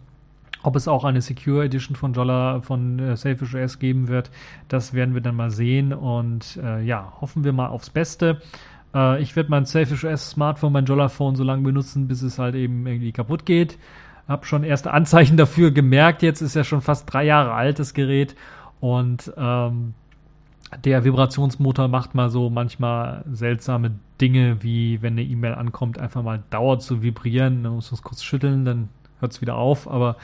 Ob 0.63 0.75
es 0.77 0.89
auch 0.89 1.05
eine 1.05 1.21
Secure 1.21 1.65
Edition 1.65 1.95
von 1.95 2.13
Jolla 2.13 2.61
von 2.61 2.99
äh, 2.99 3.17
Selfish 3.17 3.55
OS 3.55 3.79
geben 3.79 4.09
wird, 4.09 4.31
das 4.69 4.93
werden 4.93 5.15
wir 5.15 5.21
dann 5.21 5.37
mal 5.37 5.51
sehen 5.51 5.93
und 5.93 6.59
äh, 6.63 6.83
ja, 6.83 7.13
hoffen 7.21 7.45
wir 7.45 7.53
mal 7.53 7.69
aufs 7.69 7.91
Beste. 7.91 8.41
Äh, 8.95 9.23
ich 9.23 9.37
werde 9.37 9.51
mein 9.51 9.67
Selfish 9.67 10.05
OS 10.05 10.31
Smartphone, 10.31 10.73
mein 10.73 10.85
Jolla 10.85 11.09
Phone 11.09 11.37
so 11.37 11.45
lange 11.45 11.63
benutzen, 11.63 12.09
bis 12.09 12.23
es 12.23 12.39
halt 12.39 12.55
eben 12.57 12.87
irgendwie 12.87 13.13
kaputt 13.13 13.47
geht. 13.47 13.79
Hab 14.27 14.47
schon 14.47 14.65
erste 14.65 14.93
Anzeichen 14.93 15.37
dafür 15.39 15.71
gemerkt. 15.71 16.23
Jetzt 16.23 16.41
ist 16.41 16.57
ja 16.57 16.65
schon 16.65 16.81
fast 16.81 17.13
drei 17.13 17.25
Jahre 17.25 17.53
alt 17.53 17.79
das 17.79 17.95
Gerät 17.95 18.35
und 18.81 19.33
ähm, 19.37 19.95
der 20.85 21.05
Vibrationsmotor 21.05 21.89
macht 21.89 22.15
mal 22.15 22.29
so 22.29 22.51
manchmal 22.51 23.25
seltsame 23.33 23.93
Dinge, 24.21 24.63
wie 24.63 25.01
wenn 25.01 25.15
eine 25.15 25.23
E-Mail 25.23 25.55
ankommt, 25.55 25.99
einfach 25.99 26.23
mal 26.23 26.43
dauert 26.51 26.83
zu 26.83 27.03
vibrieren, 27.03 27.63
dann 27.63 27.75
muss 27.75 27.91
man 27.91 27.97
es 27.97 28.03
kurz 28.03 28.23
schütteln, 28.23 28.65
dann 28.65 28.89
hört 29.21 29.33
es 29.33 29.41
wieder 29.41 29.57
auf. 29.57 29.91
Aber 29.91 30.17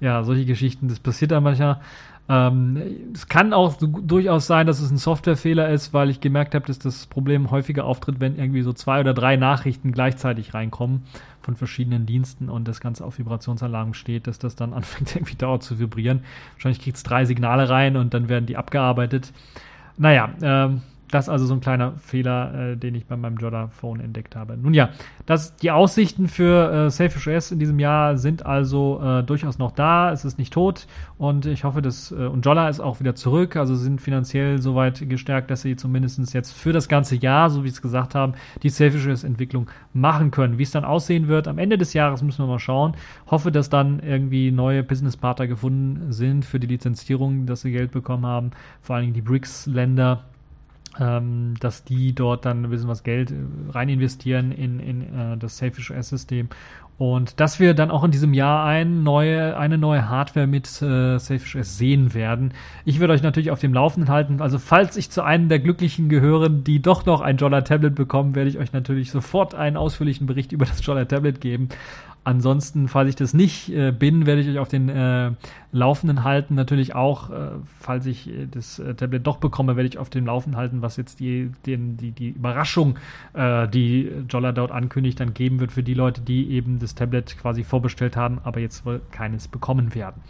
ja, 0.00 0.22
solche 0.24 0.44
Geschichten, 0.44 0.88
das 0.88 1.00
passiert 1.00 1.30
dann 1.30 1.42
manchmal. 1.42 1.80
Ähm, 2.26 2.80
es 3.12 3.28
kann 3.28 3.52
auch 3.52 3.76
durchaus 3.78 4.46
sein, 4.46 4.66
dass 4.66 4.80
es 4.80 4.90
ein 4.90 4.96
Softwarefehler 4.96 5.68
ist, 5.68 5.92
weil 5.92 6.08
ich 6.08 6.20
gemerkt 6.20 6.54
habe, 6.54 6.66
dass 6.66 6.78
das 6.78 7.06
Problem 7.06 7.50
häufiger 7.50 7.84
auftritt, 7.84 8.18
wenn 8.18 8.38
irgendwie 8.38 8.62
so 8.62 8.72
zwei 8.72 9.00
oder 9.00 9.12
drei 9.12 9.36
Nachrichten 9.36 9.92
gleichzeitig 9.92 10.54
reinkommen 10.54 11.02
von 11.42 11.54
verschiedenen 11.54 12.06
Diensten 12.06 12.48
und 12.48 12.66
das 12.66 12.80
Ganze 12.80 13.04
auf 13.04 13.18
Vibrationsalarm 13.18 13.92
steht, 13.92 14.26
dass 14.26 14.38
das 14.38 14.56
dann 14.56 14.72
anfängt 14.74 15.14
irgendwie 15.14 15.36
dauert 15.36 15.62
zu 15.62 15.78
vibrieren. 15.78 16.22
Wahrscheinlich 16.54 16.80
kriegt 16.80 16.96
es 16.96 17.02
drei 17.02 17.26
Signale 17.26 17.68
rein 17.68 17.96
und 17.96 18.14
dann 18.14 18.30
werden 18.30 18.46
die 18.46 18.56
abgearbeitet. 18.56 19.32
Naja, 19.98 20.30
ähm, 20.40 20.80
das 21.14 21.26
ist 21.26 21.28
also 21.28 21.46
so 21.46 21.54
ein 21.54 21.60
kleiner 21.60 21.92
Fehler, 21.98 22.72
äh, 22.72 22.76
den 22.76 22.96
ich 22.96 23.06
bei 23.06 23.16
meinem 23.16 23.36
Jodder 23.36 23.68
Phone 23.68 24.00
entdeckt 24.00 24.34
habe. 24.34 24.56
Nun 24.56 24.74
ja, 24.74 24.90
das, 25.26 25.54
die 25.54 25.70
Aussichten 25.70 26.26
für 26.26 26.86
äh, 26.86 26.90
Selfish 26.90 27.28
OS 27.28 27.52
in 27.52 27.60
diesem 27.60 27.78
Jahr 27.78 28.18
sind 28.18 28.44
also 28.44 29.00
äh, 29.00 29.22
durchaus 29.22 29.58
noch 29.58 29.70
da. 29.70 30.10
Es 30.10 30.24
ist 30.24 30.38
nicht 30.38 30.52
tot 30.52 30.88
und 31.16 31.46
ich 31.46 31.62
hoffe, 31.62 31.82
dass 31.82 32.10
äh, 32.10 32.16
und 32.16 32.44
Jolla 32.44 32.68
ist 32.68 32.80
auch 32.80 32.98
wieder 32.98 33.14
zurück. 33.14 33.54
Also 33.54 33.76
sind 33.76 34.00
finanziell 34.00 34.60
soweit 34.60 35.08
gestärkt, 35.08 35.52
dass 35.52 35.62
sie 35.62 35.76
zumindest 35.76 36.34
jetzt 36.34 36.52
für 36.52 36.72
das 36.72 36.88
ganze 36.88 37.14
Jahr, 37.14 37.48
so 37.48 37.62
wie 37.62 37.68
es 37.68 37.80
gesagt 37.80 38.16
haben, 38.16 38.32
die 38.64 38.68
Selfish 38.68 39.06
OS 39.06 39.22
Entwicklung 39.22 39.70
machen 39.92 40.32
können. 40.32 40.58
Wie 40.58 40.64
es 40.64 40.72
dann 40.72 40.84
aussehen 40.84 41.28
wird 41.28 41.46
am 41.46 41.58
Ende 41.58 41.78
des 41.78 41.92
Jahres 41.92 42.22
müssen 42.22 42.42
wir 42.42 42.48
mal 42.48 42.58
schauen. 42.58 42.94
Hoffe, 43.30 43.52
dass 43.52 43.70
dann 43.70 44.00
irgendwie 44.00 44.50
neue 44.50 44.82
Businesspartner 44.82 45.46
gefunden 45.46 46.10
sind 46.12 46.44
für 46.44 46.58
die 46.58 46.66
Lizenzierung, 46.66 47.46
dass 47.46 47.60
sie 47.60 47.70
Geld 47.70 47.92
bekommen 47.92 48.26
haben. 48.26 48.50
Vor 48.82 48.96
allen 48.96 49.04
Dingen 49.04 49.14
die 49.14 49.22
BRICS-Länder 49.22 50.24
ähm, 51.00 51.54
dass 51.60 51.84
die 51.84 52.14
dort 52.14 52.44
dann 52.44 52.64
ein 52.64 52.70
bisschen 52.70 52.88
was 52.88 53.02
Geld 53.02 53.30
äh, 53.30 53.34
rein 53.70 53.88
investieren 53.88 54.52
in, 54.52 54.80
in 54.80 55.02
äh, 55.02 55.36
das 55.36 55.58
Selfish 55.58 55.90
OS-System 55.90 56.48
und 56.96 57.40
dass 57.40 57.58
wir 57.58 57.74
dann 57.74 57.90
auch 57.90 58.04
in 58.04 58.12
diesem 58.12 58.34
Jahr 58.34 58.64
ein 58.64 59.02
neue, 59.02 59.56
eine 59.56 59.78
neue 59.78 60.08
Hardware 60.08 60.46
mit 60.46 60.66
äh, 60.80 61.18
Selfish 61.18 61.56
OS 61.56 61.76
sehen 61.76 62.14
werden. 62.14 62.52
Ich 62.84 63.00
würde 63.00 63.12
euch 63.12 63.22
natürlich 63.22 63.50
auf 63.50 63.58
dem 63.58 63.74
Laufenden 63.74 64.08
halten. 64.08 64.40
Also 64.40 64.60
falls 64.60 64.96
ich 64.96 65.10
zu 65.10 65.22
einem 65.22 65.48
der 65.48 65.58
Glücklichen 65.58 66.08
gehöre, 66.08 66.48
die 66.48 66.80
doch 66.80 67.04
noch 67.04 67.20
ein 67.20 67.36
Jolla 67.36 67.62
Tablet 67.62 67.96
bekommen, 67.96 68.36
werde 68.36 68.48
ich 68.48 68.58
euch 68.58 68.72
natürlich 68.72 69.10
sofort 69.10 69.56
einen 69.56 69.76
ausführlichen 69.76 70.26
Bericht 70.26 70.52
über 70.52 70.66
das 70.66 70.86
Jolla 70.86 71.04
Tablet 71.04 71.40
geben. 71.40 71.68
Ansonsten, 72.24 72.88
falls 72.88 73.10
ich 73.10 73.16
das 73.16 73.34
nicht 73.34 73.68
äh, 73.68 73.92
bin, 73.92 74.24
werde 74.24 74.40
ich 74.40 74.48
euch 74.48 74.58
auf 74.58 74.68
den 74.68 74.88
äh, 74.88 75.32
Laufenden 75.72 76.24
halten. 76.24 76.54
Natürlich 76.54 76.94
auch, 76.94 77.28
äh, 77.28 77.50
falls 77.80 78.06
ich 78.06 78.30
äh, 78.30 78.46
das 78.50 78.78
äh, 78.78 78.94
Tablet 78.94 79.26
doch 79.26 79.36
bekomme, 79.36 79.76
werde 79.76 79.88
ich 79.88 79.98
auf 79.98 80.08
dem 80.08 80.24
Laufenden 80.24 80.58
halten, 80.58 80.80
was 80.80 80.96
jetzt 80.96 81.20
die, 81.20 81.50
den, 81.66 81.98
die, 81.98 82.12
die 82.12 82.30
Überraschung, 82.30 82.98
äh, 83.34 83.68
die 83.68 84.10
Jolla 84.26 84.52
dort 84.52 84.72
ankündigt, 84.72 85.20
dann 85.20 85.34
geben 85.34 85.60
wird 85.60 85.72
für 85.72 85.82
die 85.82 85.92
Leute, 85.92 86.22
die 86.22 86.50
eben 86.50 86.78
das 86.78 86.94
Tablet 86.94 87.36
quasi 87.36 87.62
vorbestellt 87.62 88.16
haben, 88.16 88.38
aber 88.42 88.58
jetzt 88.58 88.86
wohl 88.86 89.02
keines 89.10 89.46
bekommen 89.46 89.94
werden. 89.94 90.22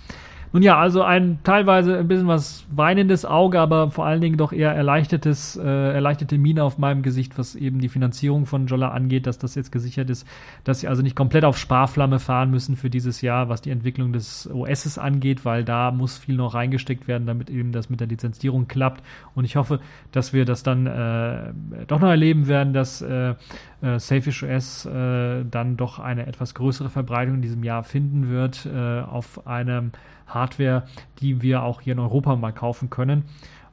Nun 0.55 0.63
ja, 0.63 0.79
also 0.79 1.03
ein 1.03 1.41
teilweise 1.43 1.99
ein 1.99 2.07
bisschen 2.07 2.29
was 2.29 2.65
weinendes 2.71 3.25
Auge, 3.25 3.59
aber 3.59 3.91
vor 3.91 4.07
allen 4.07 4.21
Dingen 4.21 4.37
doch 4.37 4.53
eher 4.53 4.71
erleichtertes, 4.71 5.57
äh, 5.57 5.93
erleichterte 5.93 6.39
Miene 6.39 6.63
auf 6.63 6.79
meinem 6.79 7.03
Gesicht, 7.03 7.37
was 7.37 7.57
eben 7.57 7.81
die 7.81 7.89
Finanzierung 7.89 8.47
von 8.47 8.69
Jolla 8.69 8.93
angeht, 8.93 9.27
dass 9.27 9.37
das 9.37 9.57
jetzt 9.57 9.73
gesichert 9.73 10.11
ist, 10.11 10.29
dass 10.63 10.79
sie 10.79 10.87
also 10.87 11.03
nicht 11.03 11.17
komplett 11.17 11.45
auf 11.45 11.59
Sparflamme 11.59 12.21
fahren 12.21 12.53
müssen 12.53 12.77
für 12.77 12.89
dieses 12.89 13.21
Jahr, 13.21 13.49
was 13.49 13.63
die 13.63 13.71
Entwicklung 13.71 14.13
des 14.13 14.49
OSs 14.49 14.97
angeht, 14.97 15.45
weil 15.45 15.65
da 15.65 15.91
muss 15.91 16.19
viel 16.19 16.37
noch 16.37 16.55
reingesteckt 16.55 17.09
werden, 17.09 17.27
damit 17.27 17.51
eben 17.51 17.73
das 17.73 17.91
mit 17.91 17.99
der 17.99 18.07
Lizenzierung 18.07 18.69
klappt. 18.69 19.03
Und 19.35 19.45
ich 19.45 19.57
hoffe, 19.57 19.81
dass 20.13 20.33
wir 20.33 20.45
das 20.45 20.63
dann 20.63 20.87
äh, 20.87 21.53
doch 21.89 21.99
noch 21.99 22.11
erleben 22.11 22.47
werden, 22.47 22.73
dass 22.73 23.03
äh, 23.03 23.35
äh, 23.83 23.99
Selfish 23.99 24.45
OS 24.45 24.87
äh, 24.87 25.45
dann 25.51 25.77
doch 25.77 25.99
eine 25.99 26.29
etwas 26.29 26.55
größere 26.55 26.91
Verbreitung 26.91 27.35
in 27.35 27.43
diesem 27.43 27.65
Jahr 27.65 27.83
finden 27.83 28.29
wird 28.29 28.67
äh, 28.73 29.01
auf 29.01 29.49
einem 29.49 29.91
Hardware, 30.27 30.85
die 31.21 31.43
wir 31.43 31.63
auch 31.63 31.81
hier 31.81 31.93
in 31.93 31.99
Europa 31.99 32.37
mal 32.37 32.53
kaufen 32.53 32.91
können. 32.91 33.25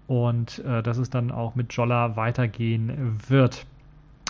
Und 0.07 0.59
äh, 0.59 0.83
dass 0.83 0.97
es 0.97 1.09
dann 1.09 1.31
auch 1.31 1.55
mit 1.55 1.73
Jolla 1.73 2.15
weitergehen 2.15 3.19
wird. 3.27 3.65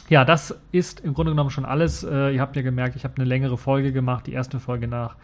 Ja, 0.09 0.25
das 0.25 0.55
ist 0.71 0.99
im 0.99 1.13
Grunde 1.13 1.31
genommen 1.31 1.49
schon 1.49 1.65
alles. 1.65 2.03
Äh, 2.03 2.35
ihr 2.35 2.41
habt 2.41 2.55
ja 2.55 2.61
gemerkt, 2.61 2.95
ich 2.95 3.03
habe 3.03 3.15
eine 3.15 3.25
längere 3.25 3.57
Folge 3.57 3.91
gemacht, 3.91 4.27
die 4.27 4.33
erste 4.33 4.59
Folge 4.59 4.87
nach 4.87 5.15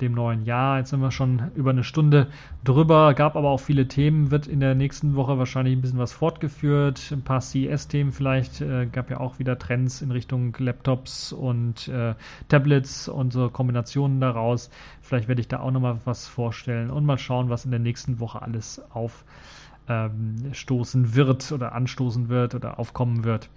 dem 0.00 0.12
neuen 0.12 0.44
Jahr. 0.44 0.78
Jetzt 0.78 0.90
sind 0.90 1.00
wir 1.00 1.10
schon 1.10 1.50
über 1.54 1.70
eine 1.70 1.84
Stunde 1.84 2.28
drüber, 2.64 3.14
gab 3.14 3.36
aber 3.36 3.50
auch 3.50 3.60
viele 3.60 3.88
Themen, 3.88 4.30
wird 4.30 4.46
in 4.46 4.60
der 4.60 4.74
nächsten 4.74 5.14
Woche 5.14 5.38
wahrscheinlich 5.38 5.76
ein 5.76 5.80
bisschen 5.80 5.98
was 5.98 6.12
fortgeführt, 6.12 7.10
ein 7.12 7.22
paar 7.22 7.40
CES-Themen 7.40 8.12
vielleicht, 8.12 8.60
äh, 8.60 8.86
gab 8.86 9.10
ja 9.10 9.20
auch 9.20 9.38
wieder 9.38 9.58
Trends 9.58 10.02
in 10.02 10.10
Richtung 10.10 10.54
Laptops 10.58 11.32
und 11.32 11.88
äh, 11.88 12.14
Tablets 12.48 13.08
und 13.08 13.32
so 13.32 13.50
Kombinationen 13.50 14.20
daraus. 14.20 14.70
Vielleicht 15.02 15.28
werde 15.28 15.40
ich 15.40 15.48
da 15.48 15.60
auch 15.60 15.70
nochmal 15.70 15.98
was 16.04 16.26
vorstellen 16.26 16.90
und 16.90 17.04
mal 17.04 17.18
schauen, 17.18 17.50
was 17.50 17.64
in 17.64 17.70
der 17.70 17.80
nächsten 17.80 18.20
Woche 18.20 18.42
alles 18.42 18.82
aufstoßen 18.90 21.04
ähm, 21.04 21.14
wird 21.14 21.52
oder 21.52 21.74
anstoßen 21.74 22.28
wird 22.28 22.54
oder 22.54 22.78
aufkommen 22.78 23.24
wird. 23.24 23.48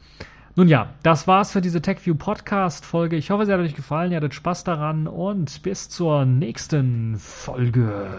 Nun 0.56 0.68
ja, 0.68 0.90
das 1.02 1.28
war's 1.28 1.52
für 1.52 1.62
diese 1.62 1.82
TechView 1.82 2.16
Podcast 2.16 2.86
Folge. 2.86 3.16
Ich 3.16 3.32
hoffe, 3.32 3.46
sie 3.46 3.54
hat 3.54 3.60
euch 3.62 3.76
gefallen, 3.76 4.12
ihr 4.12 4.18
hattet 4.18 4.34
Spaß 4.34 4.66
daran 4.66 5.08
und 5.08 5.64
bis 5.64 5.88
zur 5.88 6.26
nächsten 6.26 7.18
Folge. 7.18 8.10